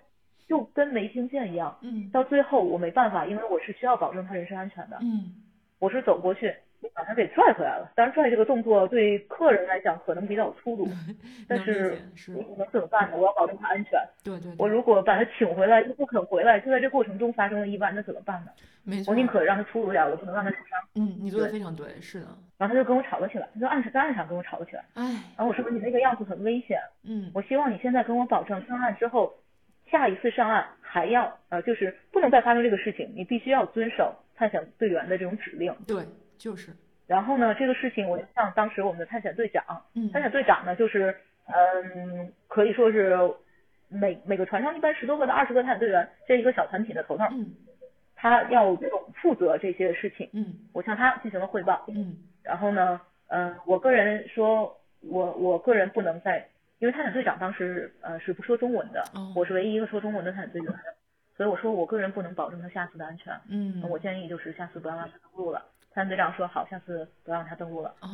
[0.48, 1.76] 就跟没听见一样。
[1.80, 5.34] 嗯到最后我没办法，因为我是需要保证他人身安全的，嗯
[5.78, 6.54] 我是走过去
[6.94, 7.90] 把他给拽回来了。
[7.94, 10.88] 当然拽这个动作对客人来讲可能比较粗鲁，
[11.48, 11.98] 但是
[12.34, 13.16] 我能怎么办呢？
[13.16, 14.00] 我要保证他安全。
[14.24, 18.50] 对对，我如果把他请回来，又不肯回来，就在这过程中发生了意外，那怎么办呢？
[18.84, 20.78] 没错，我宁可让他粗鲁点，我不能让他受伤。
[20.94, 24.84] 嗯，你做的非常对，是的，然后他就跟我吵了起来，他就岸在岸上跟我吵了起来。
[24.94, 25.04] 哎，
[25.36, 29.34] 然后我说你那个样子很危险，嗯我希望你现在跟我保证，上岸之后，
[29.90, 35.74] 下一次上岸还要呃，就是不能再发生这个事情，你必须要遵守探险队员的这种指令。
[35.86, 36.04] 对，
[36.38, 36.72] 就是，
[37.06, 39.64] 然后呢，这个事情我就向当时我们的探险队长，
[39.94, 41.14] 嗯探险队长呢就是
[41.46, 43.16] 嗯，可以说是
[43.88, 47.54] 每每个船上一般十多个到二十个探险队员，这一个小团体的头头，嗯
[48.18, 50.28] 他要总负责这些事情。
[50.32, 60.72] 嗯我向他进行了汇报，嗯然后呢，嗯、我个人说，我我个人不能在，因为探险队长当时呃是不说中文的，哦我是唯一一个说中文的探险队员，
[61.36, 65.62] 所以我说我个人不能保证他下次的安全，嗯，我建议就是下次不要让他登陆了。
[65.96, 67.88] 探险队长说好，下次不让他登陆了。
[68.02, 68.08] 哦，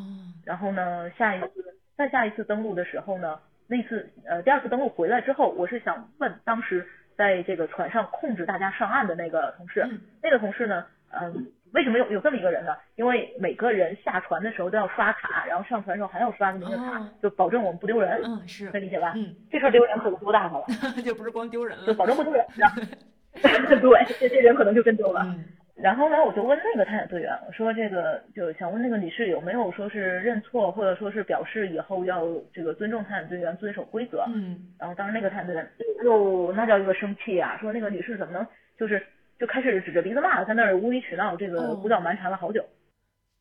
[0.44, 1.48] 然后呢，下一次
[1.96, 12.76] 再下一次登陆的时候呢，那次呃第二次登陆回来之后，我是想问当时在这个船上控制大家上岸的那个同事，嗯那个同事呢，嗯、为什么有有这么一个人呢？
[12.94, 19.12] 因为每个人下船的时候都要刷卡，然后上船的时候还要刷这么一个卡，哦就保证我们不丢人，嗯是能，理解吧？
[19.16, 20.66] 嗯，这事儿丢人可就多大发了，
[21.04, 22.46] 就不是光丢人就，保证不丢人，
[23.42, 25.22] 对，这这人可能就真丢了。
[25.24, 25.44] 嗯
[25.74, 34.24] 然后呢，我就问那个探险队员，我说这个就想问那个女士有没有说是认错，或者说是表示以后要这个尊重探险队员、遵守规则。
[34.34, 35.70] 嗯然后当时那个探险队员，
[36.04, 38.46] 哟，那叫一个生气啊，说那个女士怎么能
[38.78, 39.02] 就是
[39.38, 42.62] 就开始指着鼻子骂，在那儿无理取闹，这个哦胡搅蛮缠了好久。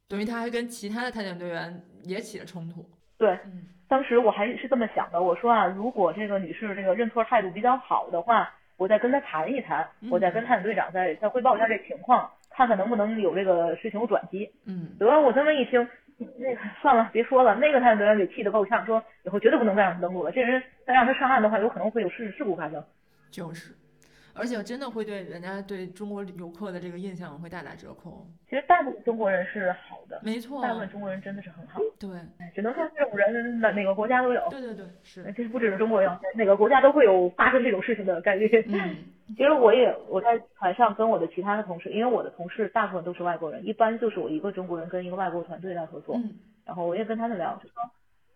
[0.08, 2.86] 等于他还跟其他的探险队员也起了冲突，
[3.18, 14.50] 对，嗯当时我还是这么想的，我说啊，如果这个女士这个认错态度比较好的话，我再跟他谈一谈，嗯我再跟探险队长再再汇报一下这情况，看看能不能有这个事情有转机。
[14.66, 15.88] 嗯得，我这么一听，
[16.40, 17.54] 那个算了，别说了。
[17.54, 20.32] 那个探险队长给气得够呛，说以后绝对不能再让他登陆了。
[20.32, 22.84] 这人再让他上岸的话，有可能会有事事故发生。
[23.30, 23.76] 就是，
[24.34, 32.10] 而且真的会对人家对中国游客的这个印象会大打折扣，其实大部分中国人是好的，没错大，部分中国人真的是很好，对
[32.40, 34.42] 哎只能说这种人哪哪个国家都有。
[34.50, 38.48] 对对对是，这不只是中国有，哪个国家都会有发生这种事情的概率。
[38.68, 38.96] 嗯
[39.38, 46.16] 其实我也我在船上跟我的其他的同事，因为我的同事大部分都是外国人，一般就是我一个中国人跟一个外国团队在合作。
[46.16, 47.82] 嗯然后我也跟他们聊，就说，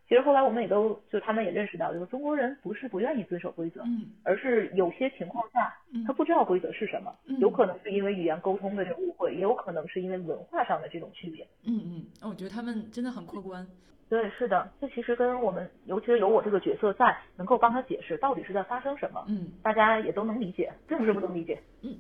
[0.08, 11.48] 其实后来我们也都就他们也认识到，就是中国人不是不愿意遵守规则，嗯而是有些情况下嗯他不知道规则是什么，嗯有可能是因为语言沟通的这个误会，也有可能是因为文化上的这种区别。
[11.64, 13.66] 嗯嗯，哦我觉得他们真的很客观，
[14.08, 19.52] 对，是的，这其实跟我们，尤其是有我这个角色在，能够帮他解释到底是在发生什么，嗯。
[19.64, 21.60] 大家也都能理解，并不是不能理解。
[21.82, 21.98] 嗯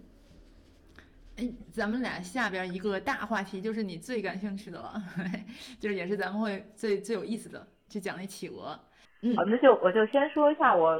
[1.37, 4.93] 哎，咱们俩下边一个大话题就是你最感兴趣的了，
[5.81, 8.79] 就是也是咱们会最最有意思的，就讲那企鹅。
[9.21, 10.99] 嗯好，那就我就先说一下我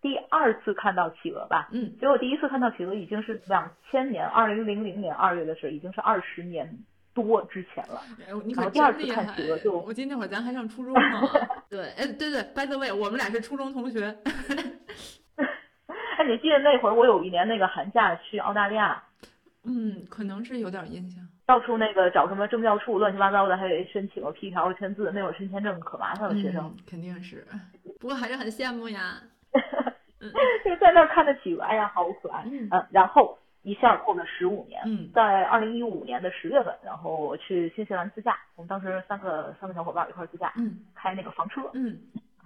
[0.00, 1.68] 第二次看到企鹅吧。
[1.72, 6.78] 嗯其实我第一次看到企鹅已经是两千年，二零零零年二月的事，已经是二十年
[7.12, 8.00] 多之前了。
[8.20, 9.58] 哎你可第二次看企鹅！
[9.58, 11.00] 就我记得那会儿咱还上初中呢。
[11.68, 14.06] 对，哎，对对，by the way，我们俩是初中同学。
[15.36, 19.02] 哎，你记得那会儿我有一年那个寒假去澳大利亚，
[19.64, 21.22] 嗯，可能是有点印象。
[21.48, 26.66] 到处那个找什么政教处乱七八糟的，还得申请个批条签字，那会儿申签证可麻烦了，学生。
[26.66, 27.42] 嗯、肯定是，
[27.98, 29.14] 不过还是很羡慕呀。
[30.62, 32.44] 就是在那儿看的企鹅，哎呀，好可爱。
[32.44, 41.98] 嗯嗯，然后一下过了十五年，嗯在二零一五年的十月份，然后我去新西兰自驾，我们当时三个三个小伙伴一块儿自驾，嗯开那个房车，嗯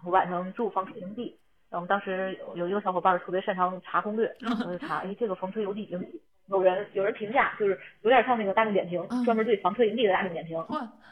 [0.04, 1.36] 我晚上住房车营地。
[1.70, 6.20] 然后我们当时有有一个小伙伴特别擅长查攻略，嗯我就查，哎，这个房车营地营地
[6.52, 10.62] 有人有人评价，就是有点像那个大众点评，嗯专门对房车营地的大众点评。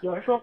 [0.03, 0.41] 有人说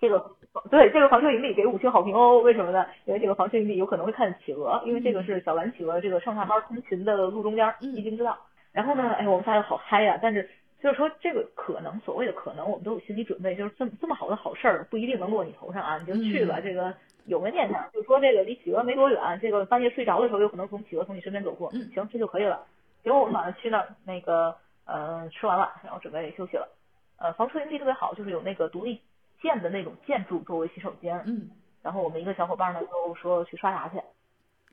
[0.00, 0.24] 这个
[0.70, 2.86] 对这个房车营地给五星好评哦，为什么呢？
[3.04, 8.38] 因为这个房车营地有可能会看企鹅，因为这个是小蓝企鹅这个上下班通勤的路中间儿，嗯一经之道。
[8.72, 10.48] 然后呢，哎，我们仨就好嗨呀、但是
[10.80, 16.56] 就是说这个可能，所谓的可能，我们都有心理准备，就是这么这么好的好事儿不一定能落你头上啊，你就去吧。
[16.58, 16.94] 嗯这个
[17.26, 22.64] 有个念想，就说这个离企鹅没多远，这个半夜睡着的时候有可能从企鹅从你身边走过，嗯行，这就可以了。
[23.08, 24.54] 结果我们晚上去那儿，那个
[24.84, 26.68] 呃吃完了，然后准备休息了。
[27.16, 29.00] 呃，房车营地特别好，就是有那个独立
[29.40, 31.48] 建的那种建筑作为洗手间，嗯
[31.82, 33.98] 然后我们一个小伙伴呢就说去刷牙去，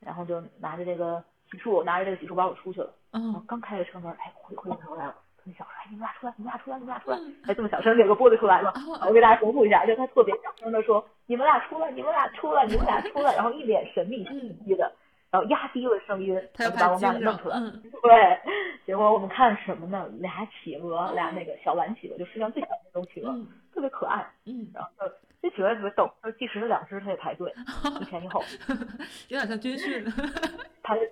[0.01, 2.93] 然后就拿着这个洗漱，拿着这个洗漱包我出去了。
[3.09, 8.73] 然后哦刚开着车门，哎，回回过头来了，特别小声，哎，你们俩出来，你们俩出来，你们俩出来嗯，哎，这么小声，给个播得出来吗？
[8.75, 14.91] 哦我给大家重复一下，就他特别小声的说，你们俩出来，你们俩出来，你们俩出来，然后一脸神秘兮兮的，
[15.35, 17.57] 然后压低了声音，他要然后把我怕惊着们俩给弄出，来。
[17.59, 18.39] 嗯对，
[18.85, 20.07] 结果我们看什么呢？
[20.19, 24.25] 俩企鹅，俩那个小蓝企鹅，就世界上最小的那种企鹅，嗯特别可爱。
[24.45, 25.11] 嗯，然后就
[25.41, 27.53] 这企鹅也特别逗，就是计时的两只，它也排队，
[27.99, 28.41] 一前一后，
[29.27, 30.05] 有点像军训。
[30.81, 31.03] 排的，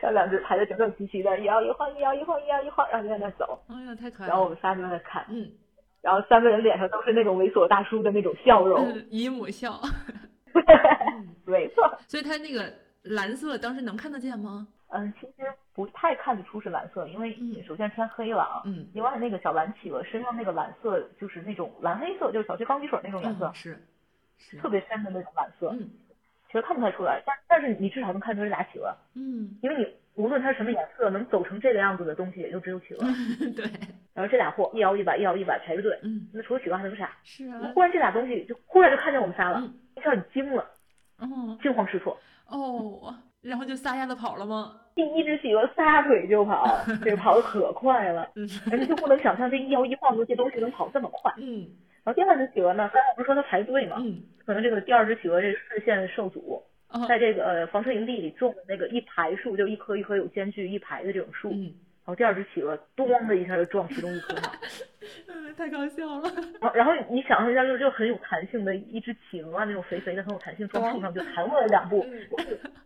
[0.00, 3.60] 然后两只排的整整齐齐的，一摇一晃，一摇一晃，一摇一晃，然后就在那走。
[3.68, 4.54] 哎呀，太可爱然后我了。
[4.54, 5.50] 们仨就在那看，嗯，
[6.02, 8.86] 然后三个人脸上都是那种猥琐大叔的那种笑容。
[8.86, 9.80] 嗯姨母笑。
[11.50, 12.72] 没错， 所以它那个
[13.02, 14.66] 蓝色当时能看得见吗？
[14.90, 15.32] 嗯，其实
[15.74, 18.62] 不太看得出是蓝色，因为嗯首先天黑了啊。
[18.64, 23.78] 嗯另外，那个小蓝企鹅身上那个蓝色就是那种蓝黑色，就是小学钢笔水那种颜色嗯，，是
[24.38, 24.68] 是特。
[24.70, 25.90] 别深的那种蓝色，嗯
[26.46, 27.22] 其实看不太出来。
[27.26, 33.06] 但但是你至少能看出是俩企鹅，嗯，因为你无论它是什么颜色，能走成这个样子的东西也就只有企鹅。
[33.54, 33.66] 对，
[34.14, 37.10] 然后这俩货一摇一摆，一摇一摆排着队，嗯那除了企鹅还能啥？
[37.24, 40.64] 是啊，忽然这俩东西就忽然就看见我们仨了，嗯一下你惊了，
[41.18, 42.18] 哦惊慌失措。
[42.48, 44.80] 哦，然后就撒丫子跑了吗？
[44.94, 46.66] 第一只企鹅撒腿就跑，
[47.04, 51.32] 这个跑的可快了，嗯而且就不能想象这一摇一晃的这东西能跑这么快。
[51.38, 51.68] 嗯
[52.04, 61.52] 然后第二只企鹅呢，刚才我不是说它排队嘛，嗯，可能这个第二只企鹅这视线受阻，哦在这个呃房车营地里种的那个一排树，就一棵一棵有间距一排的这种树，
[62.08, 64.50] 然嗯后第二只企鹅咚的一下就撞其中一棵上，
[65.28, 66.32] 嗯，太搞笑了。
[66.58, 72.06] 然后然后你想象一下，就就很有弹性的一只企鹅啊，那种肥肥的很有弹性，撞树上就弹过来两步，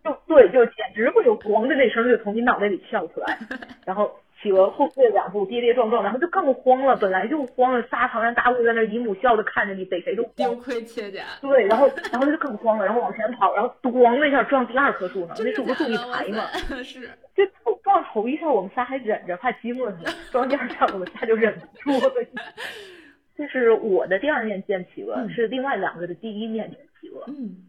[0.03, 3.39] 就对，就简直会有咣的那声就从你脑袋里跳出来，
[3.87, 4.13] 然后
[4.43, 10.57] 企鹅后退两步，跌跌撞撞，然后就更慌了，本来就慌了，仨庞然大物在那姨母笑的看着你，逮谁都慌丢。
[10.57, 16.47] 盔切甲，对，然后然后他就更慌了，然后往前跑，然后咣的一下撞第二棵树上，那真树不是树一排嘛，
[16.83, 22.13] 是，就头撞头一下，我们仨还忍着，怕激寞他， 撞第二下我们仨就忍不住了。
[23.37, 27.69] 这是我的第二面见企鹅，嗯是另外两个的第一面见企鹅，嗯。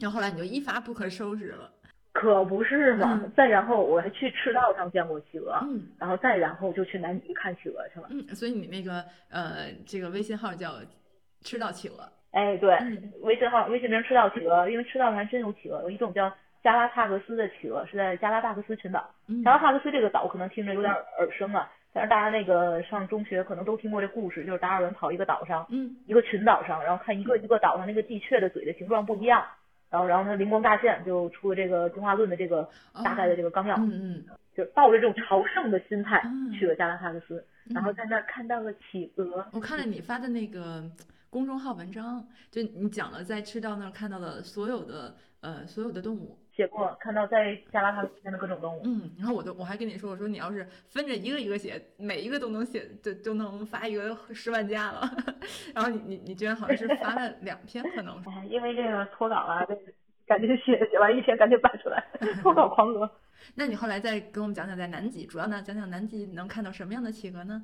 [0.00, 1.70] 然后后来你就一发不可收拾了。
[2.12, 3.20] 可不是嘛。
[3.22, 8.08] 嗯再然后我还去赤道上见过企鹅，嗯然后再然后就去南极看企鹅去了。
[8.10, 10.74] 嗯，所以你那个呃，这个微信号叫
[11.42, 16.32] “赤道企鹅哎，对，嗯微信号微信名赤道企鹅，因为赤道上还真有企鹅，有一种叫
[16.62, 19.08] 加拉帕戈斯的企鹅，是在加拉帕戈斯群岛。”。
[19.28, 29.44] 嗯加拉帕戈斯这个岛可能听着有点耳生啊，但是大家那个上中学可能都听过这故事，就是达尔文跑一个岛上，嗯一个群岛上，然后看一个一个岛上那个地雀的嘴的形状不一样，
[29.92, 32.66] 然后然后他灵光乍现，就出了这个进化论的这个
[33.04, 34.24] 大概的这个纲要，嗯嗯
[34.56, 40.82] 就抱着这种朝圣的心态嗯去了加拉帕戈斯，嗯，然后在那儿看到了企鹅，我看了你发的那个
[41.28, 46.38] 公众号文章，就你讲了在赤道那儿看到的所有的呃所有的动物。
[46.54, 48.82] 写过看到在加拉帕戈斯见的各种动物。
[48.84, 55.08] 嗯，然后我都我还跟你说，我说你要是分着一个一个写，每一个都能写，就就能发一个十万加了。
[55.74, 58.28] 然后你你你居然好像是发了两篇，可能 是。
[58.28, 59.80] 哎，因为这个脱稿啊，这个
[60.26, 62.04] 赶紧写，写完一篇赶紧摆出来，
[62.42, 63.10] 脱稿狂鹅。
[63.54, 67.62] 那你后来再给我们讲讲在南极，主要呢讲讲南极能看到什么样的企鹅呢？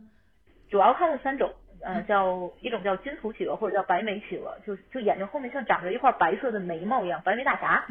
[0.70, 7.86] 主要看了三种，呃，叫一种叫金图企鹅或者叫白眉企鹅，就就眼睛后面像长着一块白色的眉毛一样，白眉大侠，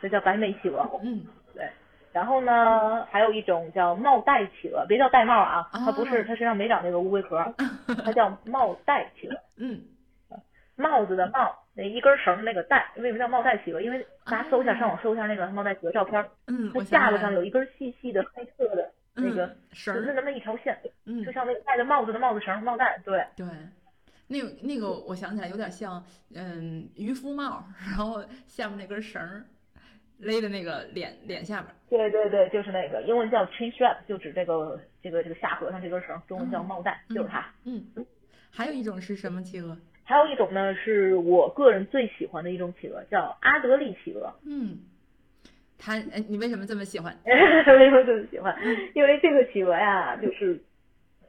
[0.00, 0.88] 这叫白眉企鹅。
[1.02, 1.24] 嗯
[1.54, 1.68] 对
[2.12, 7.54] 然后呢，还有一种叫帽带企鹅，别叫玳瑁啊，它不是，哦它身上没长那个乌龟壳，
[8.04, 9.36] 它叫帽带企鹅。
[9.58, 9.82] 嗯
[10.76, 13.80] 帽子的帽，那一根绳儿那个带，为什么叫帽带企鹅？
[13.80, 23.24] 因为大家搜一下，上网搜一下那个帽带企鹅照片儿，嗯，它我想起来了架子上有一根细细的黑色的那个嗯绳子那么一条线，嗯就像那个戴着帽子的帽子绳儿帽带，对。
[23.36, 23.46] 对。
[24.28, 26.02] 那个那个，我想起来有点像，
[26.34, 29.44] 嗯，渔夫帽，然后下面那根绳儿
[30.18, 31.74] 勒的那个脸脸下边。
[31.88, 37.46] 对对对，就是那个，英文叫 chin strap，就指这个这个这个下颌上这根绳，中文叫帽带，就是它。
[37.64, 37.84] 嗯，
[38.50, 39.76] 还有一种是什么企鹅？
[40.02, 44.32] 还有一种呢，是我个人最喜欢的一种企鹅，叫阿德利企鹅。
[44.44, 44.78] 嗯，
[45.78, 47.16] 它，哎，你为什么这么喜欢？
[47.24, 47.32] 为
[47.90, 48.56] 什么这么喜欢？
[48.94, 50.60] 因为这个企鹅呀，就是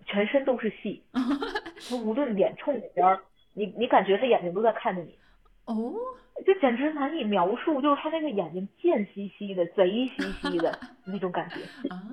[0.05, 3.19] 全身都是戏， 它无论脸冲哪边儿，
[3.53, 5.17] 你你感觉它眼睛都在看着你，
[5.65, 5.93] 哦，
[6.45, 11.55] 这简直难以描述，就是他那个眼睛贱兮兮的、贼兮兮的 那种感觉。
[11.89, 12.03] 啊，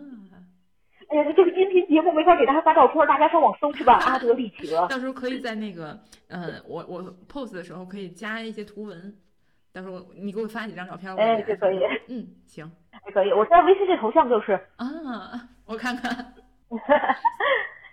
[1.08, 3.98] 哎呀，这个音频节目没法给大家发照片，大家上网搜去吧。
[4.06, 5.98] 阿德利企鹅，到时候可以在那个，
[6.28, 9.14] 呃，我我 pose 的时候可以加一些图文，
[9.72, 11.14] 到时候你给我发几张照片。
[11.16, 11.78] 哎，这可以。
[12.08, 13.32] 嗯，行，还可以。
[13.32, 14.86] 我现在微信这头像就是啊，
[15.66, 16.34] 我看看。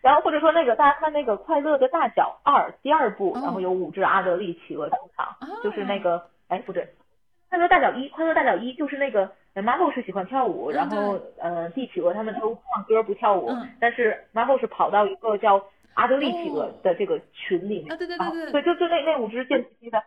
[0.01, 6.83] 然后或者说那个大家看那个《快乐的大脚二》第二部，然后有五只阿德利企鹅出场，就是那个哎不对，
[7.49, 20.01] 《快乐大脚一》《快乐大脚一》就是那个 Marvel 是喜欢跳舞，然后呃帝企鹅他们都唱歌不跳舞，但是 Marvel 是跑到一个叫阿德利企鹅的这个群里面，对对对对，对就就那那五只贱兮兮的，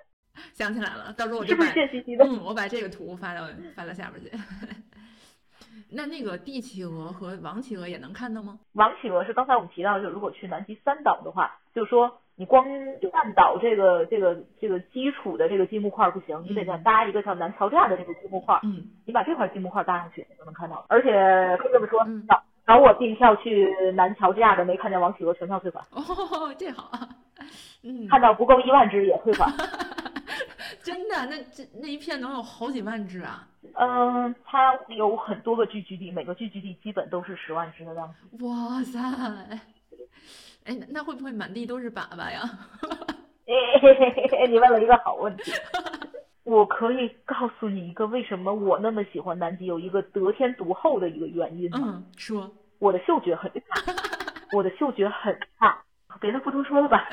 [0.54, 2.24] 想起来了，到时候我是不是贱兮兮的？
[2.24, 3.42] 嗯，我把这个图发到
[3.76, 4.30] 发到下边去。
[5.90, 8.58] 那那个帝企鹅和王企鹅也能看到吗？
[8.72, 12.64] 王企鹅是刚才我们提到，就如果去南极三岛的话，就是说你光
[13.12, 18.58] 半岛这个这个这个基础的这个积木块不行，你得再搭一个叫南桥架的这个积木块。
[18.62, 20.84] 嗯，你把这块积木块搭上去，你就能看到。
[20.88, 25.84] 而且可以这么说，找找我订票去南桥架的没看见王企鹅，全票退款。
[25.90, 26.90] 哦，这好。
[27.82, 29.52] 嗯，看到不够一万只也退款。
[30.82, 31.26] 真的？
[31.26, 33.46] 那这那一片能有好几万只啊？
[33.74, 38.44] 嗯，它有很多个聚集地，每个聚集地基本都是十万只的样子。
[38.44, 38.98] 哇塞！
[40.64, 42.42] 哎，那会不会满地都是粑粑呀？
[44.48, 45.52] 你问了一个好问题。
[46.44, 51.70] 我可以告诉你一个为什么我那么喜欢南极，有一个得天独厚的一个原因。
[51.74, 52.50] 嗯，说。
[52.78, 53.92] 我的嗅觉很差，
[54.52, 55.83] 我的嗅觉很差。
[56.20, 57.08] 别的不多说了吧。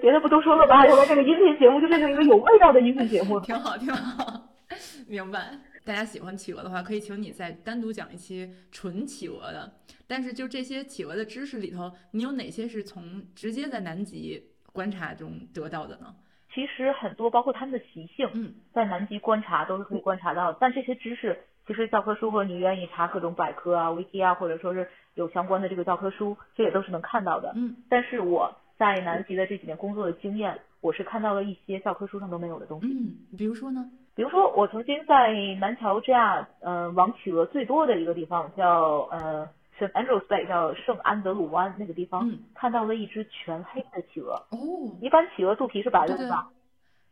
[0.00, 3.40] 别的不多说了吧，要不然这个音频节目就变成一个有味道的音频节目。
[3.42, 4.48] 挺好，挺好，
[5.08, 5.58] 明白。
[5.84, 9.72] 大家喜欢企鹅的话，可以请你再单独讲一期纯企鹅的。
[10.06, 14.40] 但是就这些企鹅的知识里头，你有哪些是从直接在南极
[14.72, 16.14] 观察中得到的呢？
[16.54, 20.52] 其实很多，包括它们的习性，嗯，在南极观察都是可以观察到。
[20.52, 21.36] 但这些知识，
[21.66, 27.52] 其实教科书或者你愿意查各种百科啊、wiki 啊，或者说是有相关的这个教科书，这也都是能看到的。
[27.56, 28.54] 嗯，但是我。
[28.80, 32.86] 在南极的这几年工作的经验，我是看到了一些教科书上都没有的东西。
[32.86, 33.90] 嗯，比如说呢？
[34.14, 39.46] 比如说，我曾经在南乔治亚，呃，王企鹅最多的一个地方叫呃
[39.78, 44.32] 圣 Andrews Bay，叫圣安德鲁湾那个地方，看到了一只全黑的企鹅。
[44.48, 44.96] 哦。
[45.02, 46.48] 一般企鹅肚皮是白的，对吧？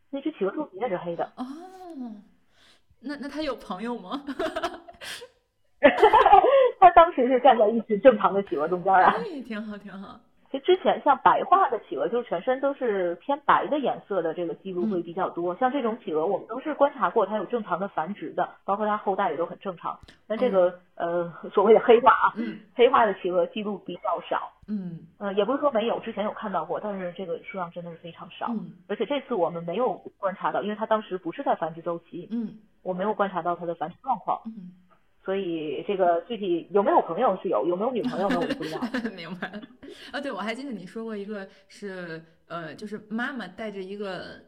[0.09, 1.31] 那只企鹅肚皮也是黑的。
[1.37, 1.45] 哦。
[3.01, 4.25] 那那他有朋友吗？
[6.81, 9.15] 他当时是站在一只正常的企鹅中间啊。
[9.17, 10.19] 哎，挺好，挺好。
[10.51, 15.55] 其实之前像白化的企鹅，就是全身都是偏白的颜色的，这个记录会比较多。
[15.57, 19.99] 像这种企鹅，我们都是观察过它有正常的繁殖的，包括它后代也都很正常。
[20.27, 22.33] 那这个呃所谓的黑化啊，
[22.75, 24.51] 黑化的企鹅记录比较少。
[24.67, 28.47] 嗯，呃也不是说没有，之前有看到过，但是这个数量真的是非常少。
[28.49, 32.27] 嗯，而且这次我们没有观察到，因为它当时不是在繁殖周期。
[32.31, 34.41] 嗯，我没有观察到它的繁殖状况。
[34.47, 34.73] 嗯。
[35.25, 38.37] 所以这个具体有没有朋友是有，有没有女朋友呢？
[38.41, 38.81] 我不知道。
[39.15, 39.49] 明白。
[40.11, 44.41] 啊，对，我还记得你说过一个是，呃，就是妈妈带着一个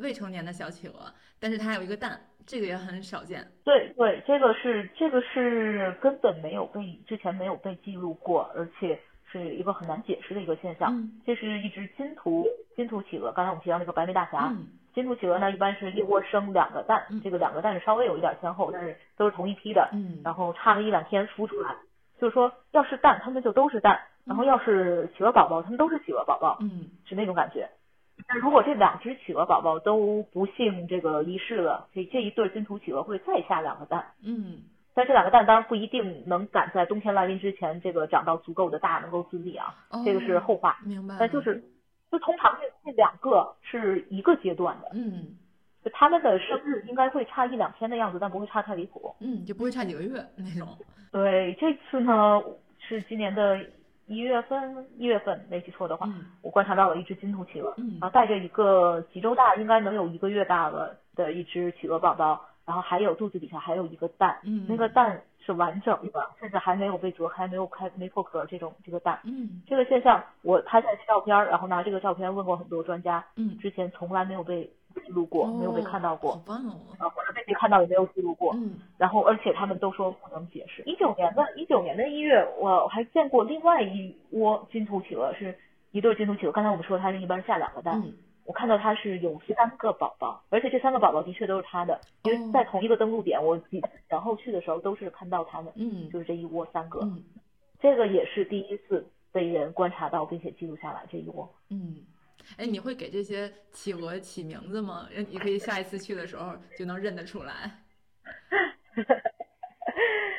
[0.00, 3.46] 未成年的小企鹅，但是它还有一个蛋，这个也很少见。
[3.62, 8.98] 对对，这个是这个是根本没有被之前没有被记录过，而且
[9.30, 11.10] 是一个很难解释的一个现象。
[11.24, 12.44] 这是一只金图
[12.74, 14.52] 金图企鹅，刚才我们提到那个白眉大侠。
[14.94, 21.74] 金图企鹅呢，一般是一窝生两个蛋，这个两个蛋是稍微有一点先后，但是都是同一批的，嗯，然后差个一两天孵出来，
[22.20, 27.68] 就是说要是蛋，它们就都是蛋，然后要是企鹅宝宝，它们都是企鹅宝宝，嗯，是那种感觉。
[28.28, 34.62] 那如果这两只企鹅宝宝都不幸这个离世了，这这一对金图企鹅会再下两个蛋，嗯，
[34.94, 39.74] 但这两个蛋当然不一定能赶在冬天来临之前这个长到足够的大，能够自立啊，
[40.04, 41.64] 这个是后话，明白，但就是。
[42.14, 45.34] 就通常这这两个是一个阶段的，嗯，
[45.84, 50.68] 就他们的生日应该会差一两天的样子，但不会差太离谱，嗯，就不会差几个月那种。
[51.10, 52.40] 对，这次呢
[52.78, 53.58] 是今年的
[54.06, 56.08] 一月份，一月份没记错的话，
[56.40, 65.20] 我观察到了一只金头企鹅，然后带着一个几周大，应该能有一个月大了的一只企鹅宝宝，然后还有肚子底下还有一个蛋，嗯，那个蛋。
[65.44, 74.64] 是完整的，甚至还没有被啄开，没有开，没破壳这种这个蛋，嗯，这个现象我拍下来照片，然后拿这个照片问过很多专家，嗯，之前从来没有被
[74.94, 80.82] 记录过，没有被看到过，好棒哦，啊，或者被谁看到也没有记录过，嗯，然后而且他们都说不能解释。
[80.84, 85.54] 一九年的一九年的一月，我还见过另外一窝金图企鹅，是
[85.90, 88.02] 一对金图企鹅，刚才我们说它是一般下两个蛋。
[88.44, 97.22] 我看到他是有三个宝宝，而且这三个宝宝的确都是他的，因为在同一个登陆点，我几然后去的时候都是看到他们，嗯，就是这一窝三个，嗯，
[97.80, 102.04] 这个也是第一次被人观察到并且记录下来这一窝，嗯，
[102.58, 105.08] 哎，你会给这些企鹅起名字吗？
[105.30, 107.52] 你可以下一次去的时候就能认得出来。
[108.94, 109.02] 哈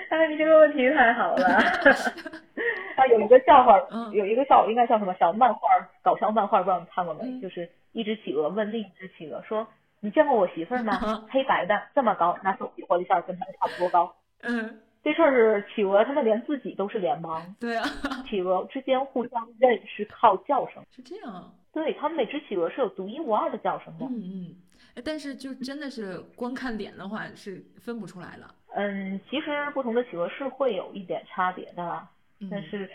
[0.09, 1.45] 哎，你这个问题太好了。
[2.95, 5.67] 啊，有一个笑话，嗯有一个笑，应该叫什么小漫画，
[6.01, 7.23] 搞笑漫画，不知道你看过没？
[7.23, 9.65] 嗯就是一只企鹅问另一只企鹅说
[10.01, 11.15] ：“你见过我媳妇儿吗嗯？
[11.31, 14.13] 黑白的，这么高，拿手比划了一下，跟他们差不多高。
[14.41, 17.85] 嗯，这事儿是企鹅，他们连自己都是脸盲，对啊，
[18.29, 20.83] 企鹅之间互相认是靠叫声。
[20.91, 21.51] 是这样啊。
[21.71, 24.05] 对他们每只企鹅是有独一无二的叫声的。
[24.05, 24.55] 嗯嗯，
[24.95, 28.43] 哎但是就真的是光看脸的话是分不出来的。
[28.75, 32.07] 嗯，其实不同的企鹅是会有一点差别的，
[32.41, 32.89] 嗯但是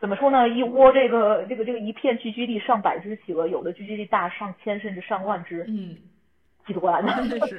[0.00, 0.48] 怎么说呢？
[0.48, 5.96] 一窝这个这个这个一片聚居地上百只企鹅，有的聚居地大上千甚至上万只，嗯，
[6.66, 7.12] 极端的。
[7.48, 7.58] 是，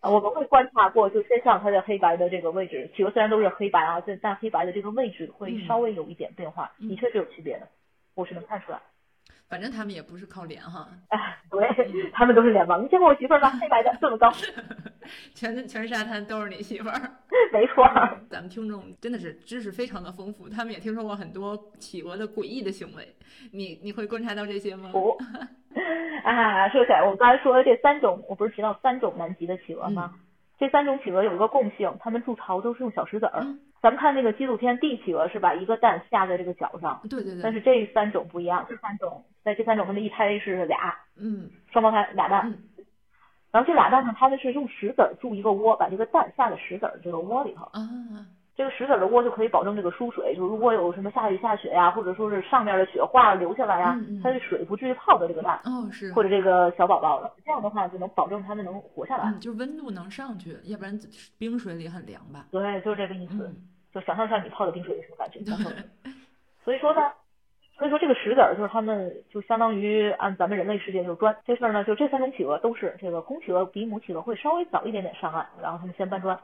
[0.00, 7.68] 啊，我们会观察过，就身上它的黑白的这个位置，企鹅虽然都是黑白啊，但但黑白的这个位置会嗯稍微有一点变化，嗯的确是有区别的，
[8.14, 8.80] 我是能看出来。
[9.52, 12.80] 反正他们也不是靠脸哈，哎，对，他们都是脸盲。
[12.82, 13.50] 你见过我媳妇儿吗？
[13.60, 14.32] 黑白的，这么高，
[15.36, 16.98] 全全沙滩都是你媳妇儿。
[17.52, 17.86] 没错。
[18.30, 23.06] 咱们听众真的是知识非常的丰富，他们也听说过很多企鹅的诡异的行为。
[23.52, 24.88] 你你会观察到这些吗？
[24.90, 25.18] 不，
[26.24, 30.14] 啊，说起来，我们刚才说的这三种，我不是提到三种南极的企鹅吗？
[30.62, 33.40] 这三种企鹅有一个共性，它们筑巢都是用小石子儿。
[33.42, 33.58] 嗯。
[33.82, 39.24] 咱们看那个纪录片《帝企鹅》是把一个蛋下在这个脚上，对对对，但是这三种不一样，这三种。
[39.42, 41.50] 在这三种它们一胎是俩嗯。
[41.72, 42.84] 双胞胎俩蛋，嗯。
[43.50, 47.64] 然后这俩蛋呢，它们是用石子儿筑一个窝，把这个蛋下在石子儿这个窝里头。
[47.64, 47.82] 啊，
[48.54, 57.32] 这个石子儿的窝就可以保证这个输水，就如果有什么下雨下雪呀，或者说是上面的雪化了流下来呀嗯嗯，它的水不至于泡到这个蛋哦是，或者这个小宝宝了。
[57.44, 59.24] 这样的话就能保证它们能活下来。
[59.30, 60.98] 嗯，就温度能上去，要不然
[61.38, 62.46] 冰水里很凉吧？
[62.50, 63.46] 对，就是这个意思。
[63.46, 63.56] 嗯，
[63.92, 65.38] 就想象一下你泡在冰水里什么感觉。
[66.62, 67.00] 所以说呢，
[67.78, 71.34] 所以说这个石子儿就是他们就相当于按咱们人类世界就是砖。
[71.44, 76.38] 这事儿呢，就这三种企鹅都是这个公企鹅比母企鹅会稍微早一点点上岸，然后他们先搬砖，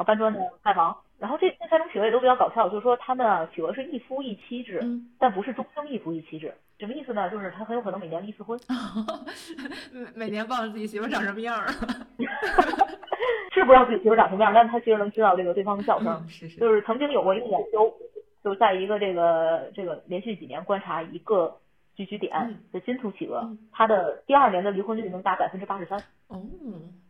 [0.00, 0.96] 后搬砖的盖房。
[1.18, 6.54] 然后这这三种企鹅也都比较搞笑，就是说它们啊，企鹅是一夫一妻制，嗯，但不是终生一夫一妻制。
[6.78, 7.28] 什么意思呢？
[7.28, 8.58] 就是它很有可能每年离一次婚，
[9.92, 11.72] 每每年忘了自己媳妇长什么样儿了。
[13.52, 16.08] 是不知道自己媳妇长什么样，但是它其实能知道这个对方的笑声。
[16.24, 17.92] 嗯，是是，就是曾经有过一个研究，
[18.42, 21.54] 就是在一个这个这个连续几年观察一个
[21.94, 26.40] 聚居点嗯的金兔企鹅嗯，它的第二年的离婚率能达百分之八十三，哦，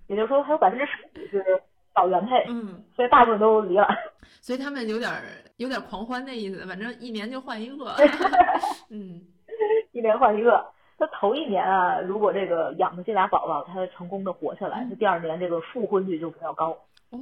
[0.08, 1.62] 也就是说还有百分之十五是
[1.94, 3.88] 找原配，嗯，所以大部分都离了。
[4.40, 5.22] 所以他们有点儿
[5.56, 7.94] 有点儿狂欢的意思，反正一年就换一个。
[8.90, 9.20] 嗯
[9.92, 10.64] 一年换一个。
[10.98, 16.76] 他头一年啊，如果这个养的这俩宝宝他成功的活下来，嗯第二年这个复婚率就比较高。
[17.08, 17.18] 哦，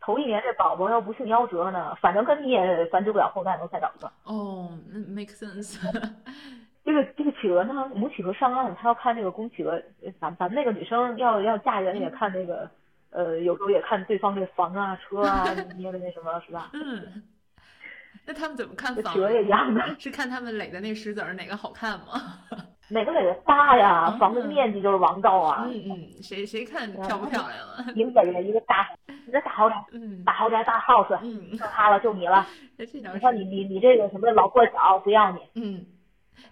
[0.00, 4.10] 头一年这宝宝要不幸夭折呢，反正跟你也繁殖不了后代，能再找一个。
[4.24, 5.78] 哦，那 make sense。
[6.84, 12.68] 这个这个企鹅呢，母企鹅上岸，它要看这个公企鹅，呃咱咱们那个女生要要嫁人也看那个，
[13.10, 15.44] 呃，有时候也看对方这房啊、车啊
[15.76, 16.70] 捏的那什么，是吧？
[16.74, 17.22] 嗯，
[18.26, 19.20] 那他们怎么看房这企？
[19.20, 22.40] 鹅也一样的，是看他们垒的那石子儿哪个好看吗？
[22.88, 27.84] 哪个垒的大呀嗯，房子面积就是王道啊，嗯嗯，谁谁看漂不漂亮啊？
[27.96, 32.46] 一个人一个大，你这大豪宅，嗯大豪宅大 house，嗯，就他了就你了。
[32.76, 33.42] 你看你。
[33.44, 35.38] 你你这个什么老破小不要你。
[35.56, 35.84] 嗯，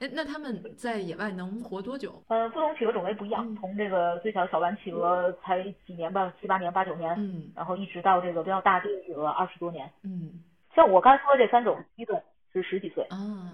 [0.01, 2.23] 哎，那他们在野外能活多久？
[2.29, 9.91] 呃，不同企鹅种类不一样嗯，从这个最小小斑企鹅才几年吧，七八年、八九年，嗯然后一直到这个比较大的企鹅二十多年。
[10.03, 10.43] 嗯
[10.75, 12.21] 像我刚才说的这三种，基本
[12.53, 13.05] 是十几岁。
[13.05, 13.53] 啊，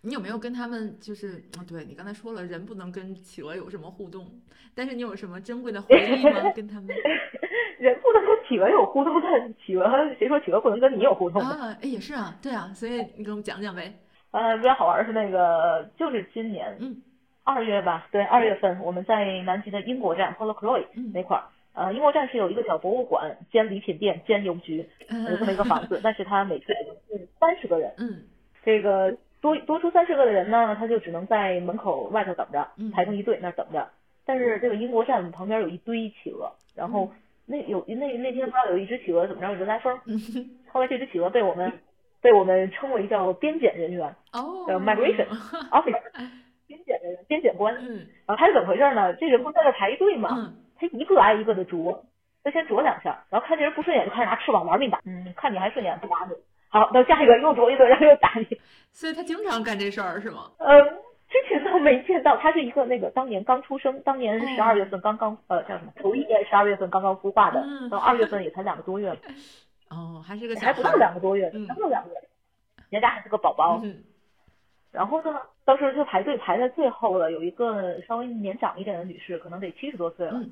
[0.00, 1.62] 你有没有跟他们就是啊？
[1.68, 4.26] 对你刚才说了，人不能跟企鹅有什么互动，
[4.74, 6.50] 但是你有什么珍贵的回忆吗？
[6.56, 6.88] 跟他们
[7.78, 9.84] 人不能跟企鹅有互动，但企鹅
[10.18, 11.40] 谁说企鹅不能跟你有互动？
[11.42, 11.76] 啊？
[11.80, 13.94] 哎，也是啊，对啊，所以你给我们讲讲呗。
[14.36, 17.00] 呃，比较好玩的是那个，就是今年嗯。
[17.42, 21.10] 二月吧，对，二月份我们在南极的英国站 Polocroy 嗯。
[21.14, 24.86] 那块儿，呃，英国站是有一个小博物馆兼礼品店兼邮局，
[25.30, 28.24] 有这么一个房子， 但是它每次只能住三十个人，嗯。
[28.62, 33.88] 这个多多出三十个的人呢，他就只能在门口外头等着嗯，排成一队那儿等着。
[34.26, 37.10] 但是这个英国站旁边有一堆企鹅，然后
[37.46, 40.18] 那有那那天不知道有一只企鹅怎么着有人来疯，嗯。
[40.68, 41.72] 后来这只企鹅被我们
[42.20, 45.26] 被我们称为叫边检人员哦呃 migration
[45.70, 46.00] officer，
[46.66, 47.74] 边检人员边检官。
[47.76, 49.14] 嗯然后他是怎么回事呢？
[49.14, 50.30] 这人不是在那排队吗？
[50.36, 52.04] 嗯他一个挨一个的啄，
[52.44, 56.34] 他先啄两下，然后看这人不顺眼就开始拿翅膀玩命打，嗯，看你还顺眼不打你。
[56.68, 58.46] 好，到下一个又啄一顿，然后又打你。
[58.92, 60.50] 所以他经常干这事儿是吗？
[60.58, 60.84] 嗯，
[61.30, 65.92] 之前都没见到，他是一个那个当年刚出生，当年哦十二月份刚刚呃叫什么？
[65.96, 69.16] 头一年十二月份刚刚孵化的嗯，到二月份也才两个多月嘛，
[69.96, 72.16] 哦，还是个小还不到两个多月，嗯刚到两个月，
[72.90, 73.80] 人家还是个宝宝。
[73.82, 73.96] 嗯
[74.92, 80.32] 然后呢，当时就排队排在最后了，有一个稍微年长一点的女士，可能得七十多岁了。
[80.34, 80.50] 嗯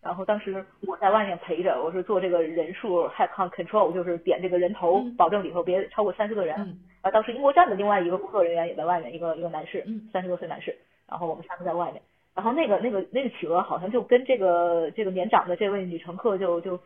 [0.00, 6.56] 然后当时我在外面陪着，我是做这个人数 head count control，就是点这个人头，嗯保证里头别超过三十个人。
[6.56, 10.76] 嗯然后当时英国站的另外一个工作人员也在外面，一个一个男士嗯，三十多岁男士，
[11.08, 12.02] 然后我们三个在外面。
[12.34, 16.78] 然后那个那个那个企鹅好像就跟这个这个年长的这位女乘客就就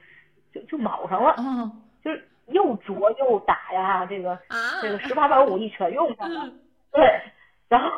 [0.52, 1.72] 就就卯上了，哦
[2.02, 4.80] 就是又啄又打呀，这个啊。
[4.82, 6.44] 这个十八般武艺全用上了。
[6.44, 6.58] 嗯。
[6.92, 7.20] 对，
[7.68, 7.90] 然后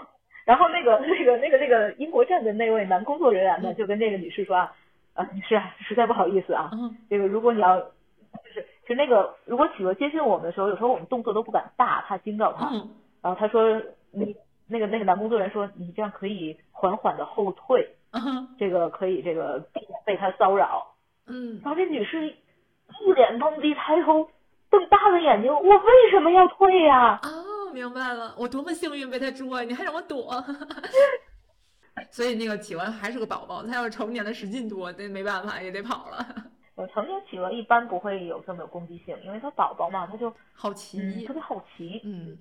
[0.45, 3.77] 然后那个那个那个那个英国站的那位男工作人员呢，嗯。
[3.77, 4.75] 就跟这个女士说啊，
[5.15, 6.97] 啊女士啊，实在不好意思啊，嗯。
[7.09, 12.69] 这个如果你要就是其实那个如果企鹅接近我们的时候，有时候我们动作都不敢大，怕惊到它。
[12.71, 12.89] 嗯。
[13.23, 14.37] 然后他说你
[14.69, 18.49] 那个那个男工作人员说你这样可以缓缓的后退，嗯。
[18.59, 20.87] 这个可以这个避免被它骚扰。
[21.27, 21.61] 嗯。
[21.65, 22.35] 然后这女士
[23.01, 24.29] 一脸懵逼，抬头
[24.71, 30.43] 瞪大了眼睛，我为什么要退呀、哦，明白了，我多么幸运被他捉，你还让我躲。
[32.11, 36.27] 所以那个企鹅还是个宝宝，它要是成年的使劲躲，那没办法也得跑了。
[36.75, 42.01] 我，成年企鹅一般不会有这么有攻击性，因为它宝宝嘛，它就好嗯奇特，别好奇。
[42.05, 42.37] 嗯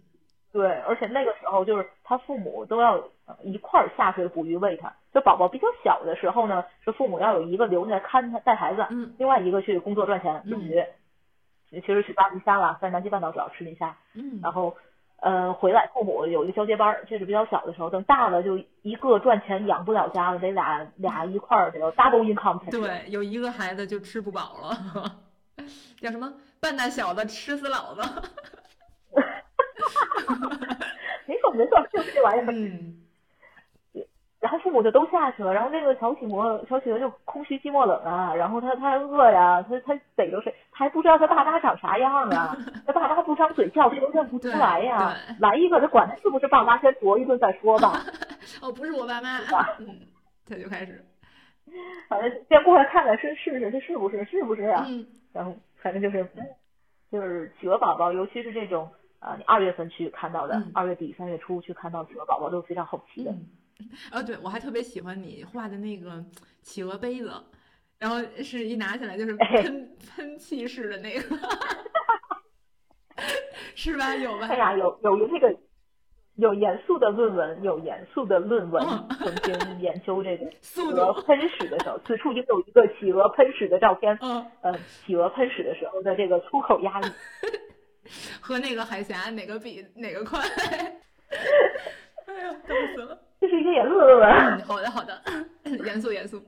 [0.53, 2.93] 对，而且那个时候就是他父母都要
[3.25, 4.93] 呃一块儿下水捕鱼喂他。
[5.11, 10.83] 就宝宝比较小的时候呢，是父母要有一个留下来看他带孩子，嗯另外一个去工作赚钱捕鱼。
[11.71, 14.77] 其实去巴黎虾啦，在南极半岛主要吃磷虾，嗯，然后
[15.21, 22.69] 呃回来父母有一个交接班儿，这是比较小的时候，等大了就一个赚钱养不了家了，得俩俩一块儿得有 double income。
[22.69, 25.15] 对，有一个孩子就吃不饱了，
[25.99, 26.31] 叫什么？
[26.59, 28.01] 半大小子吃死老子。
[31.25, 32.45] 没错没错，就是这玩意儿。
[32.51, 32.99] 嗯
[34.43, 42.53] 然后父母就都下去了，然后那个小企鹅，小企鹅就空虚寂寞冷啊，然后他他饿呀，他他逮着谁，他还不知道他爸妈长啥样啊，
[42.85, 45.15] 他爸妈不张嘴叫，他都认不出来呀。
[45.39, 47.93] 来一个，他管他是不是爸妈，先啄一顿再说吧。
[48.61, 49.77] 哦，不是我爸妈吧。
[49.79, 49.97] 嗯，
[50.45, 51.01] 他就开始，
[52.09, 54.85] 反正先过来看看是试试，这是不是是不是啊？
[54.89, 56.27] 嗯然后反正就是
[57.09, 58.91] 就是企鹅宝宝，尤其是这种
[59.23, 63.31] 啊，你二月份去看到的嗯，二月底三月初去看到企鹅宝宝都是非常好奇的。
[63.31, 63.89] 嗯。
[64.11, 66.23] 哦，对，我还特别喜欢你画的那个
[66.61, 67.31] 企鹅杯子，
[67.99, 71.21] 然后是一拿起来就是哎喷喷气式的那个，
[73.75, 74.15] 是吧？
[74.15, 74.47] 有吧？
[74.47, 75.55] 哎呀，有有有那个
[76.35, 84.17] 有严肃的论文，有严肃的论文嗯曾经研究这个 企速鹅度，喷屎的时候，此处应有一个企鹅喷屎的照片。
[84.21, 87.07] 嗯，呃，企鹅喷屎的时候的这个出口压力，
[88.41, 90.39] 和那个海峡哪个比哪个快？
[92.25, 93.19] 哎呀，逗死了。
[93.39, 95.21] 这是一个严肃的好的好的，
[95.85, 96.41] 严肃严肃。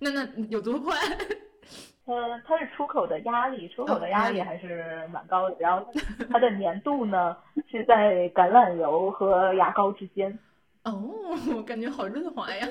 [0.00, 0.96] 那那有多快？
[2.04, 5.56] 呃，它是出口的压力，出口的压力还是蛮高的。
[5.60, 5.88] 然后
[6.28, 7.36] 它的粘度呢
[7.70, 10.36] 是在橄榄油和牙膏之间。
[10.84, 11.12] 哦，
[11.56, 12.66] 我感觉好润滑呀。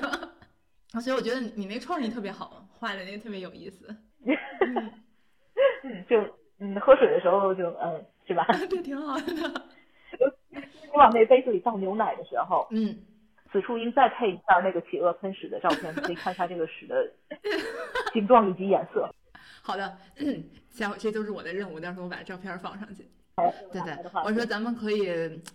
[0.92, 3.88] 啊，所以我觉得你那创意特别好，画的那个特别有意思。
[4.26, 4.92] 嗯，
[5.84, 6.20] 嗯，就
[6.60, 8.46] 嗯，喝水的时候就嗯，是吧？
[8.70, 9.24] 这，挺好的。
[10.50, 12.96] 你 往那杯子里倒牛奶的时候，嗯，
[13.50, 17.10] 此处应再配一下那个企鹅喷屎的照片，可以看一下这个屎的
[18.12, 19.08] 形状以及颜色。
[19.62, 23.06] 好的，嗯，下这都是我的任务，到时候我把照片放上去。
[23.72, 25.08] 对对，我说咱们可以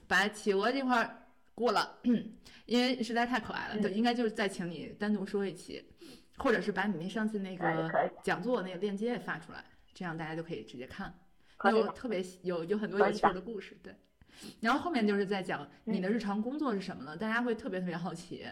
[0.07, 1.09] 把企鹅这块儿
[1.53, 1.97] 过了，
[2.65, 5.83] 因为实在太可爱了，应该就是再请你单独说一期，
[6.37, 9.63] 或者是把你那上次那个讲座那个链接也发出来，
[9.93, 11.13] 这样大家就可以直接看。
[11.63, 13.93] 有特别有有很多有趣的的故事，对。
[14.61, 18.45] 然后后面就是在讲你嗯的日常工作是什么了，大家会特别特别好奇。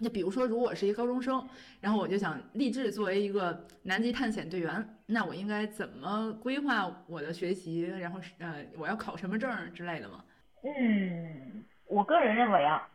[0.00, 1.46] 就比如说，如果我是一个高中生，
[1.80, 7.82] 然后我就想立志作为一个南极探险队员，那我应该怎么规划我的学习？
[7.82, 10.24] 然后是呃，我要考什么证之类的吗？
[10.62, 12.88] 嗯，我个人认为啊，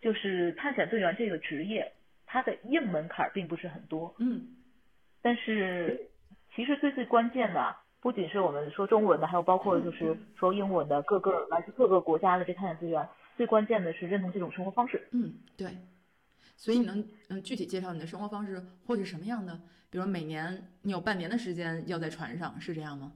[0.00, 1.92] 就是探险队员这个职业，
[2.24, 4.48] 它的硬门槛儿并不是很多，嗯
[5.20, 6.08] 但是
[6.56, 7.76] 其实最最关键的啊，
[8.08, 13.06] 不仅是我们说中文的，还有包括就是说英文的各个来自各个国家的这探险资源，
[13.36, 15.06] 最关键的是认同这种生活方式。
[15.10, 15.76] 嗯，对。
[16.56, 19.60] 所以你能嗯具体介绍你的生活方式会是什么样的？
[19.90, 23.12] 比如每年你有半年的时间要在船上，是这样吗？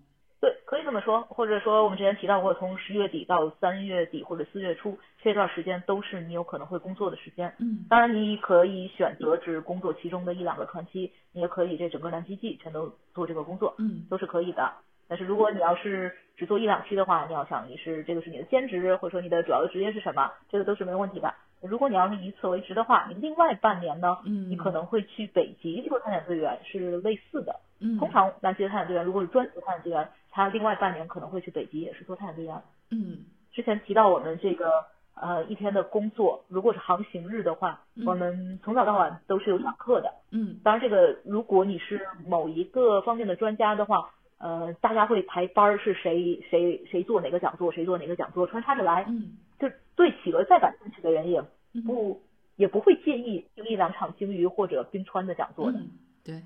[0.92, 7.50] 这么说，或者说我们之前提到过，从十月底到三月底或者四月初这段时间都是你有可能会工作的时间。
[7.60, 14.70] 嗯当然，你可以选择只工作其中的一两个船期，你也可以这整个南极季全都做这个工作，嗯都是可以的。
[15.08, 21.32] 但是如果你要是只做一两期的话，你要想你是这个是你的兼职，或者说你的主要的职业是什么，这个都是没问题的。
[21.62, 27.60] 如果你要是以此为职的话，你另外半年呢，嗯，你可能会去北极做探险队员，是类似的。
[27.80, 32.62] 嗯通常南极的探险队员如果是专职探险队员，他另外半年可能会去北极也是做探险队员。
[32.90, 34.70] 嗯之前提到我们这个
[35.14, 40.12] 呃呃一天的工作，如果是航行日的话，嗯我们从早到晚都是有讲课的。
[40.30, 44.10] 嗯当然，这个如果你是某一个方面的专家的话，
[44.42, 49.04] 呃，大家会排班儿，是谁谁谁做哪个讲座，谁做哪个讲座，穿插着来。
[49.08, 51.40] 嗯就对企鹅再感兴趣的人也
[51.72, 52.20] 嗯不
[52.56, 55.78] 也不会介意听一两场鲸鱼或者冰川的讲座的。
[55.78, 55.90] 嗯，
[56.24, 56.42] 对，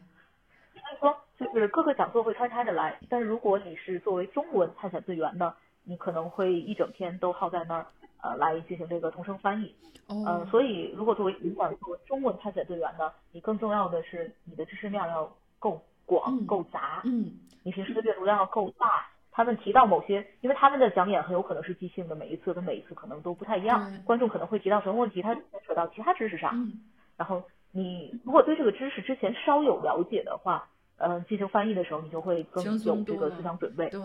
[0.74, 2.98] 所以说，就是各个讲座会穿插着来。
[3.09, 5.55] 但是如果你是作为中文探险队员呢，
[5.85, 7.86] 你可能会一整天都耗在那儿，
[8.20, 9.74] 呃，来进行这个同声翻译。
[10.09, 19.07] 哦呃，，所以如果作为英文作为中文探险队员呢，你更重要的是你的知识量要够广、嗯够杂，嗯你平时的阅读量要够大。
[19.31, 24.03] 他们提到某些，因为他们的讲演很有可能是即兴的，每一次跟每一次可能都不太一样。
[24.05, 26.53] 观众可能会提到什么问题，他牵扯到其他知识上。
[26.55, 26.81] 嗯
[27.19, 27.43] 然后
[27.73, 33.91] 你如果对这个知识之前稍有了解的话，嗯，进行翻译的时候，你就会更有这个思想准备。
[33.91, 34.01] 对，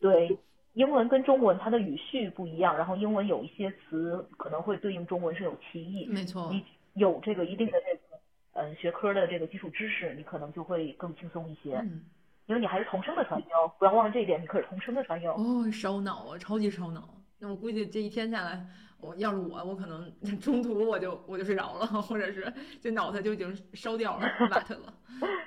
[0.00, 0.38] 对，
[0.74, 6.06] 英文跟中文它的语序不一样，然后英文有一些词可能会对应中文是有歧义。
[6.06, 6.62] 没错，你
[6.94, 8.11] 有这个一定的这个
[8.52, 12.04] 呃学科的这个基础知识，你可能就会更轻松一些，嗯
[12.46, 15.34] 因为你还是同声的传译哦，不要忘了这一点，你可是同声的传译哦。
[15.38, 17.08] 哦，烧脑啊，超级烧脑。
[17.38, 18.66] 那我估计这一天下来，
[19.00, 24.92] 我要是我，我可能 中途我就我就睡着了，或者是这脑袋就已经烧掉了， 瓦特了。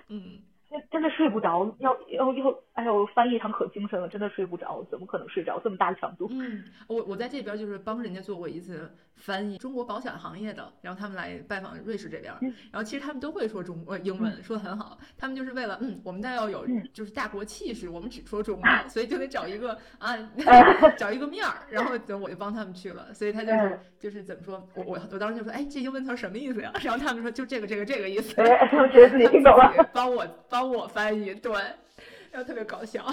[0.07, 0.39] 嗯，
[0.69, 5.59] 真真的睡不着，要要要，哎呦，翻译一场可精神了，真的睡不着，怎么可能睡着？
[5.63, 6.27] 这么大的强度。
[6.31, 20.17] 嗯，我我在这边就是帮人家做过一次翻译中国保险行业的，然后他们来拜访瑞士这边，嗯然后其实他们都会说中呃英文，说的很好，他们就是为了嗯，我们但要有嗯就是大国气势，我们只说中 文，所以就得找一个啊
[20.97, 26.73] 找一个面儿，然后就我就帮他们去了，所以他就是嗯就是怎么说，我我我当时就说，哎，这英文词儿什么意思呀？
[26.83, 29.71] 然后他们说就这个这个这个意思，哎，他们觉得自己听懂了。
[29.93, 30.25] 帮我
[30.55, 31.51] 帮我翻译，对，
[32.31, 33.03] 然后特别搞笑。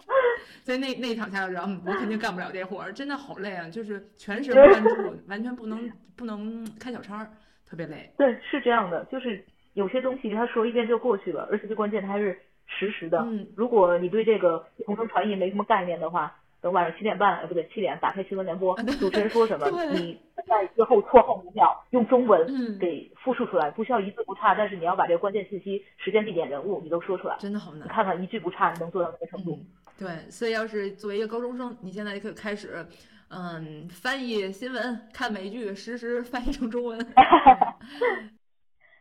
[0.64, 7.30] 所以那那一场下来，然后嗯我肯定干不了这活儿，真的好累啊，就是全神贯注，完全不能不能开小差儿，
[7.68, 8.10] 特别累。
[8.16, 9.44] 对，是这样的，就是
[9.74, 13.18] 有些东西他说一遍就过去了，而且最关键它还是实时的。
[13.18, 27.36] 嗯如果你对这个同声传译没什么概念的话，等晚上七点半，呃，不对，七点打开新闻联播，主持人说什么， 你在最后错后五秒用中文嗯给复述出来，不需要一字不差，但是你要把这个关键信息、时间、地点、人物你都说出来。
[27.38, 27.86] 真的好难。
[27.86, 29.52] 你看看一句不差，你能做到什么程度？
[29.52, 29.66] 嗯，
[29.98, 32.84] 对，所以要是作为一个高中生，你现在就可以开始，
[33.30, 36.98] 嗯，翻译新闻，看美剧，实时翻译成中文。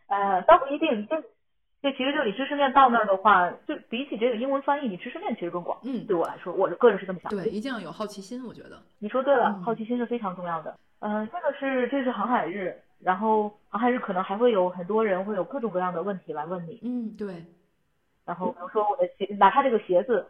[0.08, 1.16] 呃，倒不一定，这
[1.82, 5.78] 这其实就你知识面到那儿的话，就比起这个英文翻译，你知识面其实更广。
[5.84, 7.44] 嗯，对我来说，我个人是这么想的。
[7.44, 8.82] 对，一定要有好奇心，我觉得。
[9.00, 10.76] 你说对了，嗯好奇心是非常重要的。
[11.00, 17.46] 嗯、这个是这是航海日，然后航海日可能还会有很多人会有各种各样的问题来问你，嗯，对，
[18.26, 20.28] 然后比如说我的鞋，哪怕这个鞋子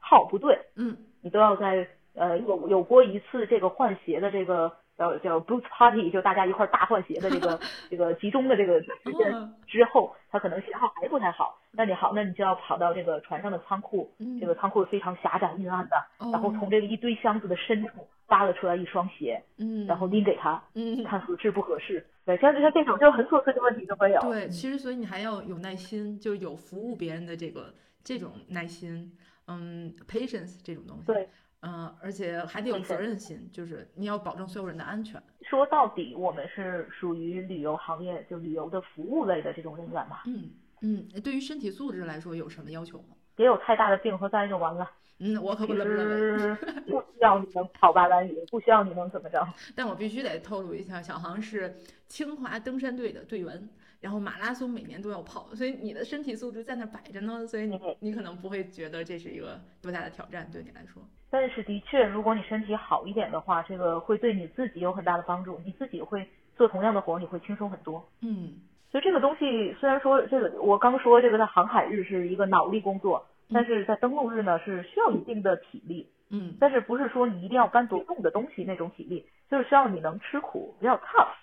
[0.00, 7.58] 号不对，嗯你都要在呃有有过一次这个换鞋的这个叫叫 boot party，就大家一块儿大换鞋的这个
[7.88, 16.30] 这个集中的这个时间哦之后，他可能信号还不太好，那你好，那你就要跑到这个船上的仓库，嗯，这个仓库非常狭窄阴暗的，哦。
[16.32, 22.04] 然后从这个一堆箱子的深处扒了出来一双鞋，嗯，然后拎给他，嗯，看合适不合适。
[22.24, 24.20] 对，像像这种就很琐碎的问题都会有。
[24.22, 27.72] 对，其实所以你还要有耐心，就有服务别人的这个
[28.04, 29.10] 这种耐心，
[29.46, 31.06] 嗯，patience 这种东西。
[31.06, 31.28] 对，
[31.60, 35.20] 嗯、而且还得有责任心，就是你要保证所有人的安全。
[35.42, 40.50] 说到底，我们是属于旅游行业，就旅游的服务类的这种人员嘛，嗯
[40.82, 43.16] 嗯，对于身体素质来说有什么要求吗？
[43.34, 44.88] 别有太大的病和灾就完了。
[45.20, 46.38] 嗯，我可不其这么认为。
[46.38, 46.54] 实
[46.86, 49.44] 不需要你能跑八百米，不需要你能怎么着。
[49.74, 51.74] 但我必须得透露一下，小航是
[52.06, 53.68] 清华登山队的队员，
[54.00, 61.02] 然后马拉松每年都要跑，所以你的身体素质在那儿摆着呢，所以你嗯你可能不会觉得这是一个多大的挑战对你来说。
[61.30, 66.26] 但是的确，如果你身体好一点的话，这个会对你自己有很大的帮助，你自己会
[66.56, 68.06] 做同样的活儿，你会轻松很多。
[68.20, 68.54] 嗯
[68.90, 81.34] 所以这个东西虽然说这个我刚说这个在航海日是一个脑力工作，但是在登陆日呢是需要一定的体力，嗯但是不是说你一定要搬多重的东西那种体力，就是需要你能吃苦，比较 tough。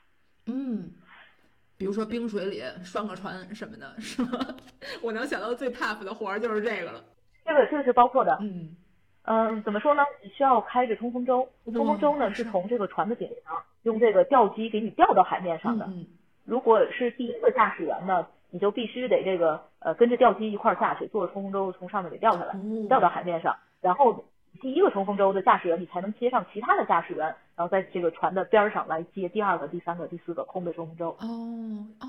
[0.47, 0.89] 嗯，
[1.77, 4.39] 比如说冰水里拴个船什么的，是吗？
[5.03, 7.03] 我能想到最 tough 的活儿就是这个了。
[7.45, 8.75] 这个这个是包括的，嗯
[9.25, 10.03] 嗯，怎么说呢？
[10.23, 15.85] 你需要开着冲锋舟，冲锋舟呢是从这个船的顶上用这个吊机给你吊到海面上的。
[15.87, 16.05] 嗯
[16.45, 24.23] 如果是第一个驾驶员呢，你就必须得这个呃跟着吊机一块儿下去，坐着冲锋舟从上面给吊下来，嗯，吊到海面上，然后
[24.61, 27.25] 第一个冲锋舟的驾驶员你才能接上其他的驾驶员，
[27.55, 31.09] 然后在这个船的边儿上来接第二个、第三个、第四个空的冲锋舟。
[31.19, 32.07] 哦哦，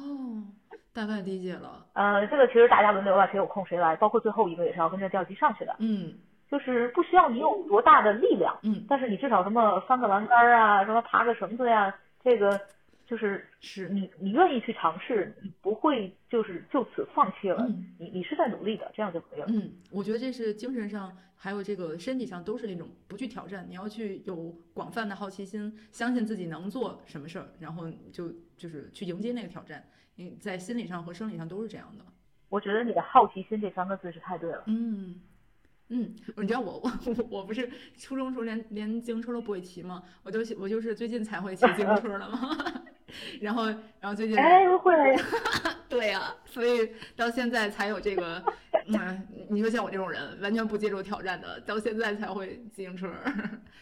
[0.93, 1.87] 大概理解了。
[1.95, 5.75] 呃，这个其实大家轮流吧，谁有空谁来，包括最后一个也是要跟着吊机上去的。
[5.79, 6.13] 嗯
[6.51, 12.61] 就是不需要你有多大的力量，嗯，但是你至少什么翻个栏杆啊，什么爬个绳子呀，这个
[13.07, 19.47] 就是是你你愿意去尝试，你不会就是就此放弃了，嗯你你是在努力的，这样就可以了。
[19.49, 29.85] 嗯，我觉得这是精神上还有这个身体上都是那种不去挑战，你要去有广泛的好奇心，相信自己能做什么事儿，然后就就是去迎接那个挑战。
[30.15, 32.05] 你在心理上和生理上都是这样的。
[32.49, 34.63] 我觉得你的好奇心这三个字是太对了。
[34.67, 35.21] 嗯。
[35.89, 40.03] 嗯，你知道我 我我不是初中时候连连自行车都不会骑吗？
[40.25, 42.57] 我就我就是最近才会骑自行车的嘛。
[43.41, 43.67] 然后
[44.01, 44.93] 然后最近哎，会，
[45.89, 48.43] 对呀、所以到现在才有这个，
[48.89, 53.09] 嗯，你说像我这种人完全不接受挑战的，到现在才会自行车，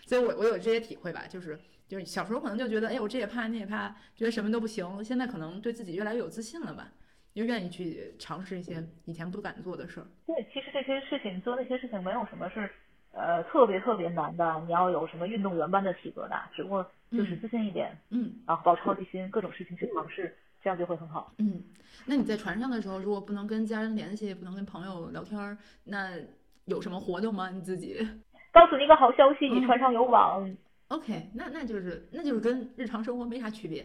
[0.06, 1.59] 所以我我有这些体会吧，就是
[1.89, 6.93] 就是小时候可能就觉得，哎，我这也怕那也怕，觉得什么都不行，现在可能对自己越来越有自信了吧，
[7.35, 10.06] 就愿意去尝试一些以前不敢做的事儿。
[10.27, 12.70] 对，其实这些事情做那些事情没有什么是
[13.12, 21.32] 呃特别特别难的，你要有什么运动员般的体格的，只不过就是嗯自信一点，嗯然后保持好奇心，各种事情去尝试，这样就会很好。
[21.39, 21.62] 嗯，
[22.06, 26.12] 那你在船上的时候，如果不能跟家人联系，不能跟朋友聊天儿，那
[26.66, 27.51] 有什么活动吗？
[27.51, 27.97] 你自己？
[28.55, 30.48] 告诉你一个好消息，你船上有网
[30.86, 33.85] ，OK，那那就是那就是跟日常生活没啥区别。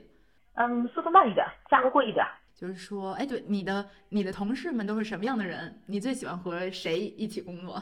[0.53, 2.23] 嗯，速度慢一点，价格贵一点。
[2.59, 5.73] 就是说，哎，对，你的你的同事们都是什么样的人？
[5.85, 7.81] 你最喜欢和谁一起工作？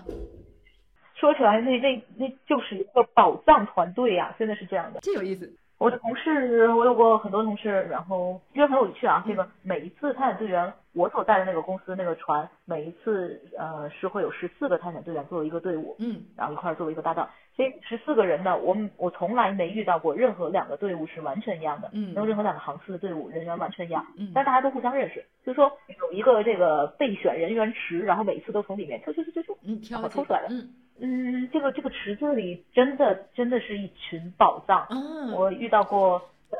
[1.15, 4.99] 说起来，那那那就是一个宝藏团队呀、真的是这样的。
[5.01, 5.51] 这有意思。
[5.77, 9.23] 我的同事，我有过很多同事，然后因为很有趣啊。
[9.27, 17.29] 这个每一次探险队员，我所在的那个公司那个船，每一次呃是会有十四个探险队员作为一个队伍，嗯然后一块儿作为一个搭档。
[17.55, 30.69] 所以十四个人呢，我我从来没遇到过任何两个队伍是完全一样的，嗯没有任何两个航次的队伍人员完全一样，嗯但大家都互相认识，就是说有一个这个备选人员池，然后每一次都从里面抽抽抽抽抽，嗯，挑我抽出来的嗯
[30.99, 34.85] 嗯，这个这个池子里真的真的是一群宝藏。
[34.89, 36.57] 嗯，我遇到过呃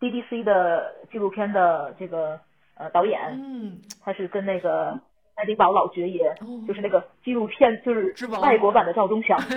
[0.00, 2.38] BBC 的纪录片的这个
[2.76, 4.98] 呃导演，嗯他是跟那个
[5.34, 9.38] 爱丁堡老爵爷，哦就是那个纪录片就是外国版的赵忠祥。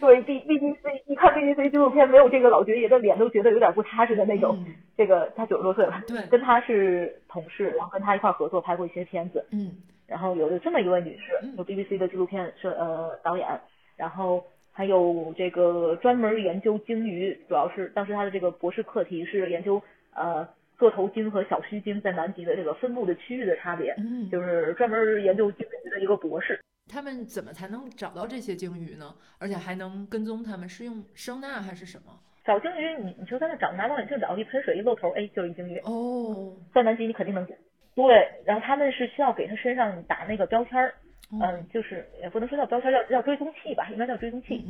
[0.00, 4.56] 对，对 B BBC 一看 BBC 纪录片，没有这个老爵爷的脸都觉得有点不踏实的那种。
[4.66, 9.44] 嗯这个他九十多岁了，对跟他是同事，然后跟他一块儿合作拍过一些片子。
[9.50, 9.72] 嗯
[10.06, 13.48] 然后有有这么一位女士有，BBC 的纪录片摄呃导演，
[13.96, 19.82] 然后还有这个专门研究鲸鱼，主要是当时他的这个博士课题是研究
[20.14, 20.46] 呃
[20.78, 26.60] 座头鲸和小须鲸在南极的这个分布的区域的差别，嗯，就是专门研究鲸鱼的一个博士。
[26.92, 29.14] 他们怎么才能找到这些鲸鱼呢？
[29.38, 30.68] 而且还能跟踪他们？
[30.68, 32.12] 是用声呐还是什么？
[32.44, 35.78] 找鲸鱼，你你就在那找，拿望远镜找，一喷水一露头，哎，就是一鲸鱼。
[35.84, 37.56] 哦，在南极你肯定能见。
[37.94, 40.88] 对，然后他们是需要给他身上打那个标签儿，
[41.30, 44.64] 哦嗯，就是也不能说叫标签儿，叫叫追踪器吧，应该叫追踪器。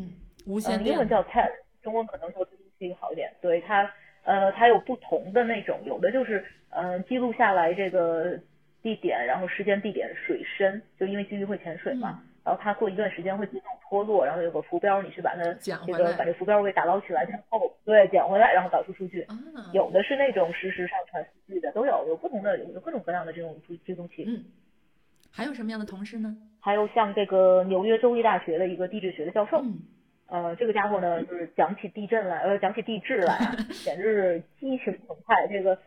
[0.85, 1.49] 英文叫 tag，
[1.83, 3.33] 中文可能说追踪器好一点。
[3.41, 3.89] 对它，
[4.25, 8.37] 呃，它有不同的那种，有的就是呃记录下来这个
[8.83, 15.43] 地点，然后时间、地点、水深，就因为鲸鱼会潜水嘛，然后它过一段时间会自动脱落，然后有个浮标，你去把它
[15.87, 19.23] 这个把这浮标给打捞起来之后，对，捡回来，然后导出数据。
[19.23, 19.39] 啊，
[19.73, 24.25] 有的是那种实时上传数据的，都有，有不同的，有各种各样的这种追追踪器。
[24.27, 24.45] 嗯，
[25.31, 26.37] 还有什么样的同事呢？
[26.61, 29.81] 还有像这个纽约州立大学的一个地质学的教授，嗯
[30.29, 33.55] 呃，这个家伙呢，就是讲起地震来，呃，讲起地质来啊，
[33.85, 35.47] 简直是激情澎湃。
[35.49, 35.79] 这个，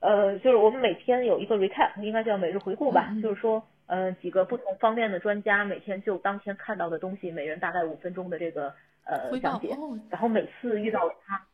[0.00, 8.72] 呃，就是我们每天有一个 recap，应该叫每日回顾吧，就是说，呃，几个不同方面的专家每天就当天看到的东西，每人大概五分钟的这个
[9.04, 11.44] 呃讲解，哦，然后每次遇到他。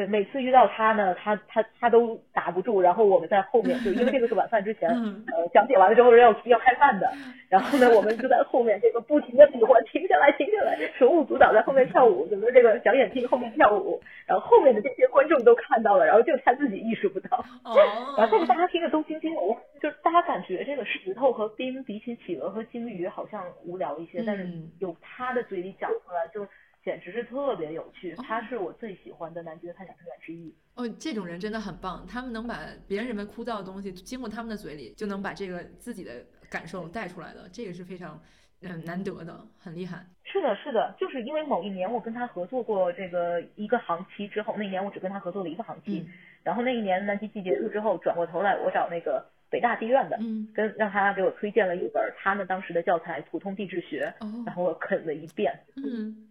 [0.00, 5.22] 对，每次遇到他呢，他他他都打不住，然后我们在后面，就因为这个是晚饭之前，嗯。
[5.28, 7.06] 呃，讲解完了之后要要开饭的，
[7.50, 17.76] 然后呢，我们就在后面这个不停的比划，停下来，停下来，手舞足蹈在后面跳舞，整个这个小眼睛后面跳舞，然后后面的这些观众都看到了，然后就他自己意识不到，哦，
[18.16, 24.70] 然后但是大家听着都津津有味，就是大家感觉这个石头和冰比起企鹅和鲸鱼好像无聊一些，但是嗯。
[24.78, 26.46] 有他的嘴里讲出来就
[26.84, 30.54] 简直是特别有趣哦，他是我最喜欢的南极的探险队员之一。
[30.74, 38.20] 哦，这种人真的很棒，他们能把别人认为枯燥的东西，经过他们的嘴里，就能把这个自己的感受带出来的，这个是非常
[38.62, 40.06] 嗯难得的，很厉害。
[40.24, 46.12] 是的，是的，就是因为某一年我跟他合作过这个一个航期之后，那一年我只跟他合作了一个航期，嗯
[46.42, 56.29] 然后那一年南极季结束之后，转过头来我找那个北大地院的，嗯跟让他给我推荐了一本他们当时的教材《普通地质学》，哦然后我啃了一遍，嗯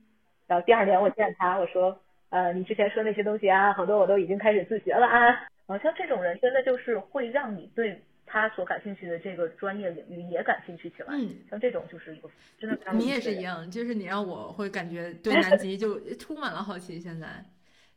[0.49, 2.01] 然后第二年我见他，我说，
[2.31, 5.47] 呃，你之前说那些东西啊，好多我都已经开始自学了啊。
[5.67, 11.09] 好像这种人真的就是会让你对他所感兴趣的这个专业领域也感兴趣起来。
[11.11, 12.27] 嗯，像这种就是一个
[12.57, 12.77] 真的。
[12.93, 17.27] 你也是一样，就是你让我会感觉对 南极就充满了好奇，现在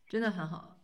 [0.07, 0.77] 真的很好。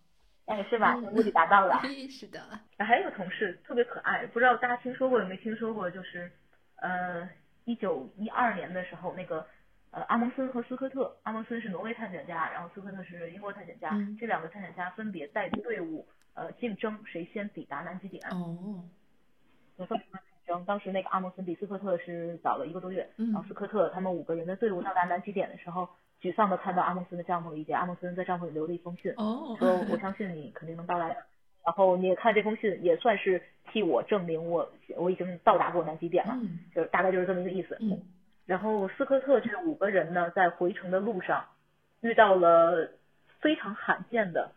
[0.47, 0.97] 哎，是吧？
[0.97, 1.82] 目的达到了。
[2.09, 2.40] 是的。
[2.78, 5.90] 还有个同事特别可爱，不知道大家听说过有没听说过？
[5.90, 6.32] 就是
[6.77, 7.28] 呃，
[7.66, 9.47] 一九一二年的时候，那个
[9.90, 13.90] 呃阿蒙森和斯科特，阿蒙森是挪威探险家，然后斯科特是英国探险家，
[14.20, 18.23] 这两个探险家分别带队伍呃竞争谁先抵达南极点。
[18.31, 18.82] 哦。
[19.77, 25.89] 有这么竞争，当时那个阿蒙森比斯科特是早了一个多月，然后斯科特他们五个人的队伍到达南极点的时候，
[26.20, 29.15] 沮丧的看到阿蒙森的帐篷里，给阿蒙森在帐篷里留了一封信，
[29.56, 31.06] 说我相信你肯定能到达，
[31.65, 33.40] 然后你也看这封信也算是
[33.70, 36.36] 替我证明我我已经到达过南极点了，
[36.74, 37.78] 就大概就是这么一个意思。
[38.48, 41.44] 然后斯科特这五个人呢，在回程的路上
[42.00, 42.88] 遇到了
[43.40, 44.50] 非常罕见的。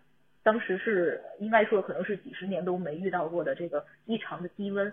[0.44, 4.92] 当时是应该说可能是几十年都没遇到过的这个异常的低温，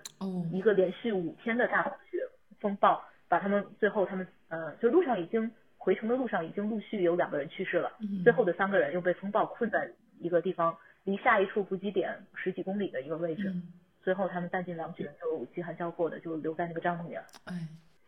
[0.53, 2.19] 一个连续五天的大风雪
[2.59, 7.93] 风暴，把他们最后他们呃就路上已经回程的路上已经陆续有两个人去世了，
[8.25, 9.89] 最后的三个人又被风暴困在
[10.19, 13.55] 一个地方，离下一处补给点十几公里的一个位置，
[14.03, 17.23] 最后他们弹尽粮绝，就饥寒交迫的就留在那个帐篷里了。
[17.45, 17.55] 哎，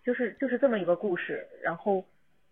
[0.05, 2.05] 就是就是这么一个故事，然后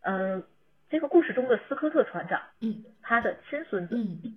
[0.02, 0.42] 嗯，
[0.88, 4.36] 这个故事中的斯科特船长，嗯，他的亲孙子，嗯。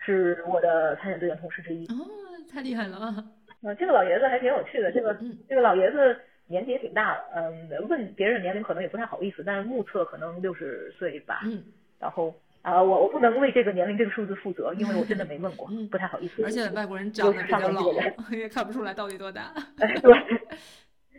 [0.00, 2.06] 是我的探险队员同事之一哦，
[2.50, 3.24] 太厉害了啊！
[3.62, 4.90] 嗯，这个老爷子还挺有趣的。
[4.90, 5.14] 这个
[5.46, 11.40] 这个老爷子年纪也挺大了，嗯，问别人年龄可能也不太好意思，但是目测可能六十岁吧。
[11.44, 11.62] 嗯。
[11.98, 16.42] 然后啊，我我不能为这个年龄这个数字负责，因为我真的没问过，不太好意思。
[16.42, 17.82] 而且外国人长得比较老，
[18.30, 19.52] 也看不出来到底多大。
[19.76, 20.40] 对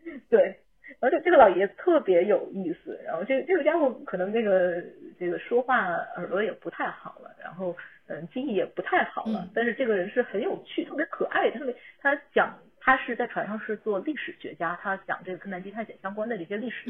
[0.29, 0.58] 对，
[0.99, 2.99] 而且这个老爷子特别有意思。
[3.05, 4.83] 然后这这个家伙可能这个
[5.19, 7.75] 这个说话耳朵也不太好了，然后。
[8.11, 11.51] 嗯，记忆也不太好了，但是这个人是很有趣，特别可爱。
[11.51, 16.89] 特别他讲，他是在船上是做历史学家，他讲这个跟南极探险相关的这些历史。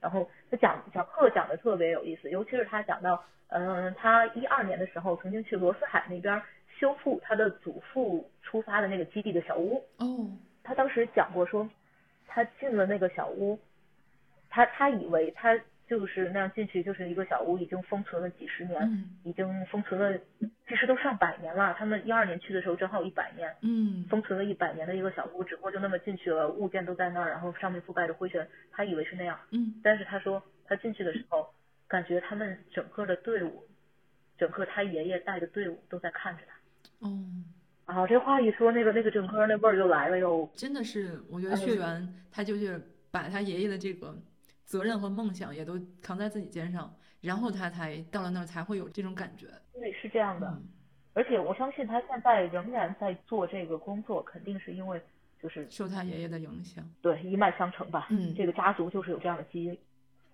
[0.00, 6.40] 然后他讲讲课讲的特别有意思，尤其是他讲到，嗯，他一二年的时候曾经去罗斯海那边
[6.78, 9.84] 修复他的祖父出发的那个基地的小屋。
[9.98, 10.26] 哦。
[10.64, 11.68] 他当时讲过说，
[12.36, 13.58] 他进了那个小屋，
[14.50, 15.58] 他他以为他。
[15.88, 20.18] 就是那样进去，就是一个小屋，已经封存了几十年，已经封存了，
[20.66, 21.76] 其实都上百年了。
[21.78, 31.54] 他们一二年去的时候正好一百年，嗯，封存了一百年的一个小屋，只不过就那么进去了，物件都在那儿，然后上面覆盖着灰尘，他以为是那样，嗯，但是他说他进去的时候，
[31.86, 33.62] 感觉他们整个的队伍，
[34.36, 37.14] 整个他爷爷带的队伍都在看着他，哦，
[37.86, 42.80] 啊，这话一说，那个那个整个那味儿就来了哟，真的是，我觉得血缘他就是
[43.10, 44.14] 把他爷爷的这个。
[44.66, 49.46] 责任和梦想也都扛在自己肩上，然后他才到了那儿才会有这种感觉。
[49.72, 50.60] 对，是这样的。
[51.12, 55.00] 而且我相信他现在仍然在做这个工作，肯定是因为
[55.40, 56.84] 就是受他爷爷的影响。
[57.00, 58.08] 对，一脉相承吧。
[58.10, 59.78] 嗯，这个家族就是有这样的基因。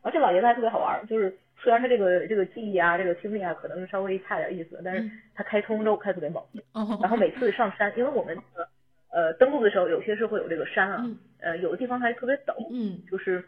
[0.03, 6.43] 而且老爷子还特别好玩，就是虽然他这个这个记忆啊，这个听力啊，可能稍微差点意思，但是他开通之后开特别猛。
[6.73, 6.99] 哦。
[7.01, 8.37] 然后每次上山，因为我们
[9.11, 11.07] 呃登陆的时候，有些是会有这个山啊，
[11.41, 12.55] 呃有的地方还特别陡。
[12.71, 13.03] 嗯。
[13.11, 13.43] 就是。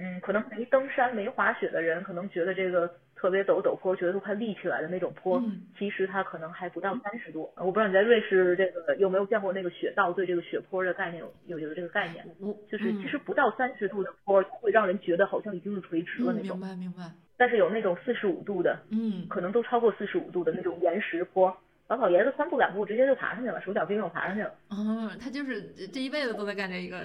[0.00, 5.42] 嗯，可能没登山、没滑雪的人，可能觉得这个特别陡陡坡，觉得都快立起来的那种坡，
[5.76, 7.50] 其实它可能还不到三十度。
[7.56, 12.24] 我不知道你在瑞士这个有没有见过那个雪道，对这个雪坡的概念有有有这个概念？
[12.70, 16.56] 就是其实不到三十度的坡会让人觉得好像已经是垂直了那种。
[16.56, 17.10] 明白明白。
[17.36, 21.56] 但是有那种四十五度的，嗯，可能都超过四十五度的那种岩石坡。
[21.88, 24.52] 老老爷子三步两步直接就爬上去了，手脚并用爬上去了。
[24.68, 25.62] 哦，他就是
[25.92, 27.00] 这一辈子都在干这一个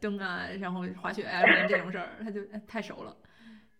[0.00, 3.16] 登啊，然后滑雪啊这种事儿，他就太熟了。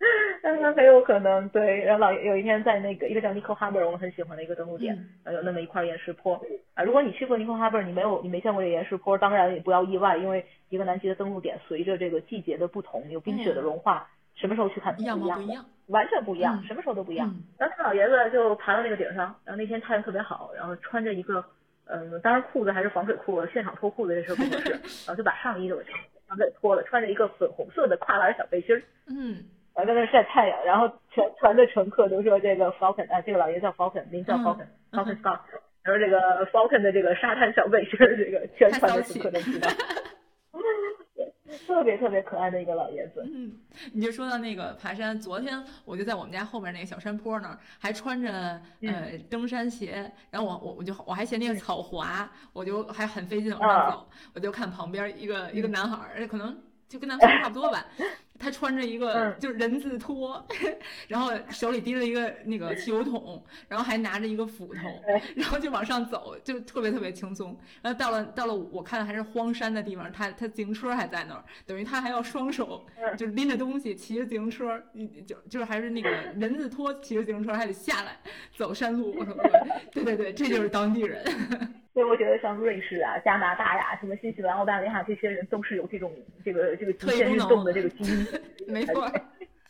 [0.43, 1.85] 那很有可能对。
[1.85, 4.97] 然后老有一天在那个一个叫 Nico Harbor，我们很喜欢的一个登陆点，
[5.27, 6.41] 有那么一块岩石坡
[6.75, 6.83] 啊。
[6.85, 14.09] 如果你去过 Nico Harbor，你没有你没见过这岩石坡，当然也不要意外，因为一个南极的登陆点随着这个季节的不同，有冰雪的融化。
[14.35, 15.19] 什么时候去看不一样，
[15.89, 17.35] 完全不一样，什么时候都不一样。
[17.59, 21.45] 然后他老爷子就爬到那个顶上，然后那天太阳特别好，然后穿着一个，
[21.87, 24.71] 嗯，当然裤子还是防水裤，现场脱裤子这事不合适，
[25.07, 25.85] 然后就把上衣就给
[26.39, 29.43] 给脱了，穿着一个粉红色的跨栏小背心儿，嗯，
[29.79, 35.39] 然后在那晒太阳，然后全船的乘客都说这个 Falcon，啊，这个老爷叫 Falcon，名叫 Falcon，Falcon Scott，
[35.85, 39.69] 然后这个 Falcon 的这个沙滩小背心儿，这个全船的乘客都知道。
[41.67, 43.23] 特别特别可爱的一个老爷子。
[43.33, 43.53] 嗯，
[43.93, 57.87] 你就说到那个爬山，昨天我就在我们家后面那个小山坡那儿，还穿着呃登山鞋，然后我我我就我还嫌那个草滑，我就还很费劲往上走，我就看旁边一个一个男孩儿，可能就跟咱们差不多吧。
[58.39, 60.47] 他穿着一个就是人字拖，
[61.09, 64.83] 然后手里提着一个那个汽油桶，然后还拿着一个斧头，
[65.35, 67.59] 然后就往上走，就特别特别轻松。
[67.83, 72.87] 然后到了到了我看还是荒山的地方，他他自行车还在那儿，等于他还要双手
[73.17, 74.81] 就是拎着东西骑着自行车，
[75.27, 78.17] 就就是还是那个人字拖骑着自行车还得下来
[78.57, 79.15] 走山路。
[79.19, 79.35] 我说
[79.93, 81.25] 对对对，这就是当地人。
[81.95, 86.13] 所以我觉得像瑞士啊、加拿大呀、什么新西兰、澳大利亚这些人都是有这种
[86.45, 88.25] 这个这个极限运动的这个基因。
[88.69, 89.11] 没错，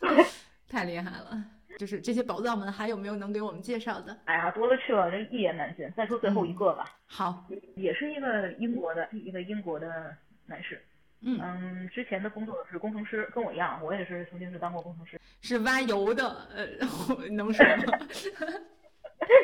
[0.68, 1.44] 太厉害了。
[1.78, 4.16] 就是这些宝藏们还有没有能给我们介绍的？
[4.24, 5.88] 哎呀，多了去了，这一言难尽。
[5.96, 6.84] 再说最后一个吧。
[7.06, 7.44] 好，
[7.76, 10.12] 也是一个英国的一个英国的
[10.46, 10.82] 男士。
[11.20, 16.28] 嗯嗯，之前的工作是工程师，跟我一样，我也是曾经是当过工程师，是挖油的。
[16.54, 16.66] 呃，
[17.30, 17.98] 能说吗？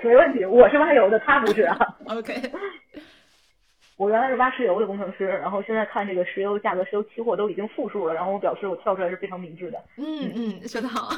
[0.02, 1.76] 没问题，我是挖油的，他不是啊。
[2.06, 2.34] OK，
[3.96, 9.78] 我原来是挖石油的工程师，然后现在看这个石油价格、石油期货都已经负数了，然后我表示我跳出来是非常明智的。
[9.96, 11.10] 嗯嗯，说得好。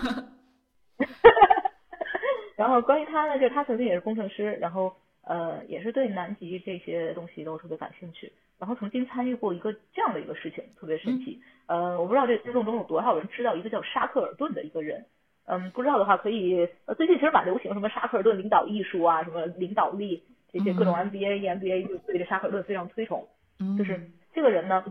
[2.57, 4.95] 然后关于他呢，就是他曾经也是工程师，然后
[5.25, 11.41] 呃也是对南极这些东西都特别感兴趣，然后曾经参与过一个这样的一个事情，特别神奇。
[11.67, 15.07] 呃，我不知道这听众中有多少人知道一个叫沙克尔顿的一个人。
[15.49, 20.25] 嗯，不知道的话可以，呃，最近其实蛮流行什么沙克尔顿领导艺术啊，什么领导力
[20.59, 23.27] 这些各种 MBA、EMBA 就对着沙克尔顿非常推崇。
[23.61, 24.85] 嗯，就是这个人呢，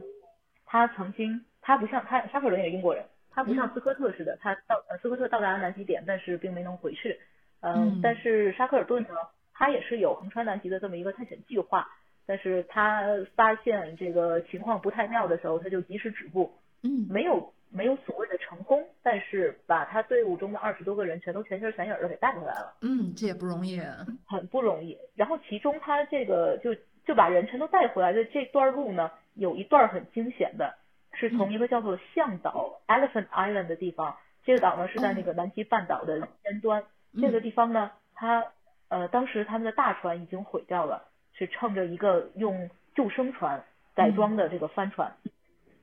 [0.65, 7.19] 他曾经他不像他沙克尔顿也是英国人，他不像斯科特似的，他到呃斯科特到达了南极点，但是并没能回去。
[7.61, 9.09] 嗯，但是沙克尔顿呢，
[9.53, 11.87] 他也是有横穿南极的这么一个探险计划，
[12.25, 13.03] 但是他
[13.35, 16.53] 发现这个情况不太妙的时候，他就及时止步。
[16.83, 17.53] 嗯，没有。
[17.71, 22.75] 没有所谓的成功，但是把他队伍中的二十多个人全都全心全意的给带回来了。
[22.81, 23.81] 嗯，这也不容易，
[24.25, 24.97] 很不容易。
[25.15, 26.75] 然后其中他这个就
[27.05, 30.75] 就把人全都带回来的这段路呢，有一段很惊险的，
[31.13, 34.15] 是从一个叫做向岛 （Elephant Island） 的地方。
[34.43, 36.83] 这个岛呢是在那个南极半岛的尖端。
[37.19, 38.45] 这个地方呢，他
[38.89, 43.63] 呃当时他们的大船已经毁掉了，是乘着一个用救生船
[43.95, 45.13] 改装的这个帆船。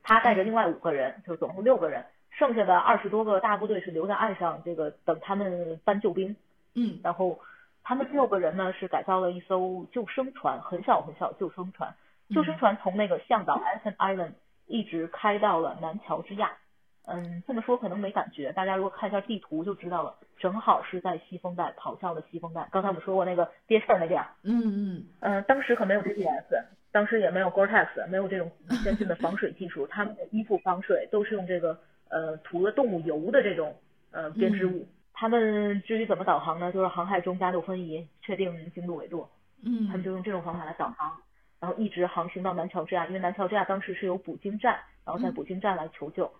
[0.03, 6.35] 他带着另外五个人，就总共六个人，剩下的二十多个大部队是留在岸上，这个等他们搬救兵。
[6.75, 7.39] 嗯，然后
[7.83, 11.95] 他们六个人呢是改造了一艘救生船，很小很小救生船。
[12.33, 14.31] 救生船从那个向导 Elephant Island
[14.65, 16.51] 一直开到了南乔治亚。
[17.05, 22.67] 嗯，这么说可能没感觉，大家如果看一下地图就知道了，正好是在西风带咆哮的西风带。
[22.71, 24.23] 刚才我们说过那个憋气儿那点。
[24.43, 25.05] 嗯嗯。
[25.19, 26.65] 嗯，当时可没有 GPS。
[26.93, 28.51] 当时也没有 Gore-Tex，没有这种
[28.83, 33.75] 先进的防水技术，他们的衣服防水都是用这个呃涂了动物油的这种
[34.11, 34.87] 呃编织物。
[35.11, 36.71] 他们至于怎么导航呢？
[36.71, 39.27] 就是航海中加六分仪，确定经度纬度。
[39.63, 39.87] 嗯。
[39.87, 41.17] 他们就用这种方法来导航，
[41.59, 46.31] 然后一直航行到南乔治亚，因为南乔治亚当时是有捕鲸站，然后在捕鲸站来求救。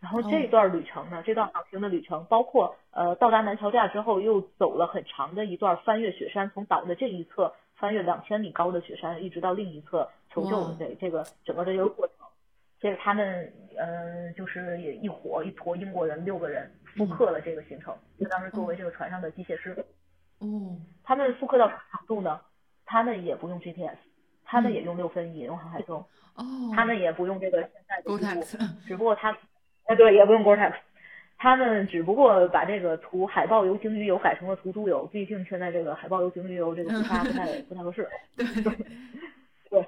[0.00, 7.54] 然后这段旅程呢，这段航行的旅程，包括呃到达南乔治亚之后，又走了很长的一段翻越雪山，从岛的这一侧。
[7.84, 12.16] 翻越两千米高的雪山，一直到另一侧求救的这这个整个的一个过程，
[12.80, 19.84] 这是他们嗯，就是也一伙一坨英国人六个人复刻了这个行程，就当时作为这个船上的机械师。
[20.40, 20.82] 嗯。
[21.02, 22.40] 他们复刻到什么程度呢？
[22.86, 23.98] 他们也不用 GPS，
[24.46, 26.02] 他们也用六分仪，用航海钟。
[26.36, 26.44] 哦。
[26.74, 28.42] 他们也不用这个现在的
[28.86, 29.36] 只不过他，
[29.84, 30.72] 哎对，也不用 Gore-Tex。
[31.36, 38.08] 他们只不过把这个涂海豹油、鲸鱼油改成了涂猪油，毕竟现在这个海豹油、鲸鱼油这个不太不太不太合适。
[38.36, 38.44] 对
[39.68, 39.86] 对。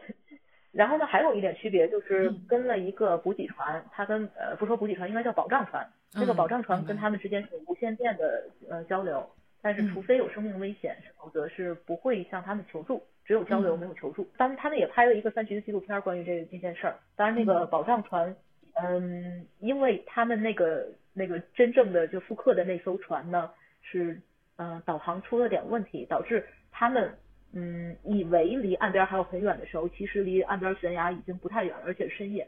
[0.73, 5.86] 然后呢，还有一点区别就是跟了一个补给船，它跟呃不说补给船，应该叫保障船。
[6.12, 9.27] 这个保障船跟他们之间是无线电的呃交流，
[9.62, 14.28] 但是除非有生命危险，否则是不会向他们求助，只有交流没有求助。
[14.36, 16.97] 当然，他们也拍了一个三级的纪录片关于这这件事儿。
[17.16, 18.36] 当然，那个保障船，
[18.74, 20.86] 嗯，因为他们那个。
[21.19, 24.21] 那个真正的就复刻的那艘船呢，是
[24.57, 27.17] 呃导航出了点问题，导致他们
[27.53, 32.47] 嗯以为离岸边还有很远的时候，其实离岸边悬崖已经不太远了，而且深夜。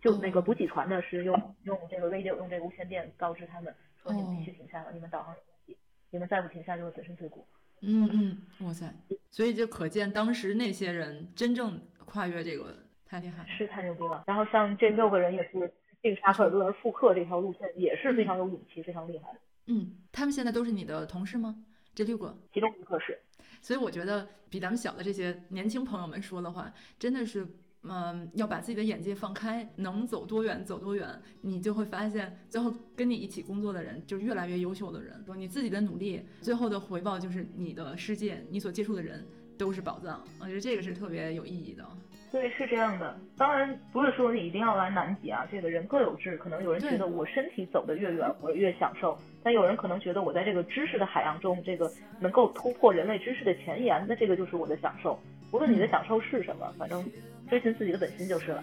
[0.00, 5.76] 就那个补给船呢是用用这个 radio 用这个无线电告知他们说你们必须停下了，你们导航有问题，
[6.10, 7.44] 你们再不停下就会粉身碎骨。
[7.82, 8.86] 嗯嗯，哇塞！
[9.30, 12.74] 所以就可见当时那些人真正跨越这个
[13.04, 14.24] 太厉害，是太牛逼了。
[14.26, 15.70] 然后像这六个人也是。
[16.02, 19.38] 这个沙克尔顿复刻这条路线也是非常有勇气、非常厉害的。
[19.66, 21.56] 嗯，他们现在都是你的同事吗？
[21.94, 23.18] 这六个，其中一个是。
[23.60, 27.46] 所以我觉得比咱们小的这些年轻朋友们说的话，真的是，
[27.82, 35.24] 嗯，要把自己的眼界放开，能走多远走多远，你就会发现，最后跟你一起工作的人就越来越优秀的人。
[35.36, 39.26] 你自己的努力，最后的回报就是你的世界，你所接触的人。
[39.58, 40.24] 都是宝藏。
[40.38, 41.84] 我觉得这个是特别有意义的。
[42.30, 43.18] 对，是这样的。
[43.36, 46.36] 当然不是说你一定要来南极啊，这个人各有志。
[46.36, 51.90] 可能有人觉得我身体走得越远，我越享受；但有人可能觉得我在这个知识的海洋中，这个
[52.20, 55.18] 能够突破人类知识的前沿，那这个就是我的享受。
[55.52, 57.04] 无论你的享受是什么，反正
[57.48, 58.62] 追寻自己的本心就是了。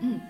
[0.00, 0.20] 嗯。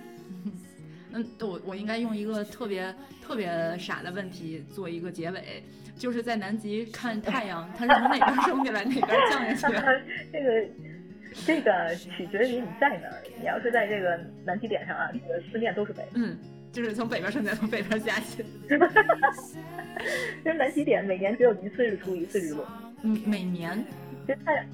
[1.12, 5.60] 嗯，我我应该用一个特别特别傻的问题做一个结尾，
[5.98, 9.76] 就是在南极看太阳，它是从哪边升起来，哪边降下去？
[10.32, 10.64] 这个
[11.46, 13.22] 这个取决于你在哪儿。
[13.38, 16.02] 你要是在这个南极点上啊，这个四面都是北。
[16.14, 16.38] 嗯，
[16.72, 18.44] 就是从北边升起来，从北边下去。
[20.44, 22.66] 因为南极点每年只有一次日出，一次日落。
[23.02, 23.84] 嗯，每年。
[24.26, 24.64] 其实太阳。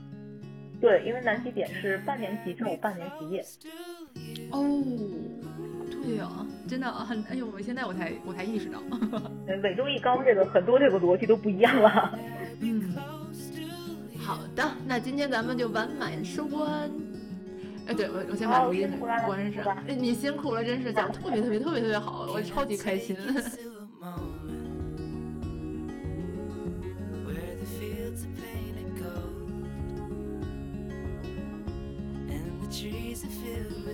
[0.81, 3.45] 对，因为南极点是半年极昼，半年极夜。
[4.51, 4.85] 哦。
[6.05, 7.49] 对啊，真的很哎呦！
[7.53, 8.81] 我现在我才我才意识到，
[9.63, 12.17] 纬度一高，这个很多这个逻辑都不一样了。
[12.61, 12.95] 嗯，
[14.27, 16.91] 好的，那今天咱们就完满收官。
[17.87, 19.65] 哎，对我我先把录音关上。
[19.87, 23.17] 哎，你辛苦了，真是讲特别特别特别特别好，我超级开心。
[32.77, 33.86] close to you.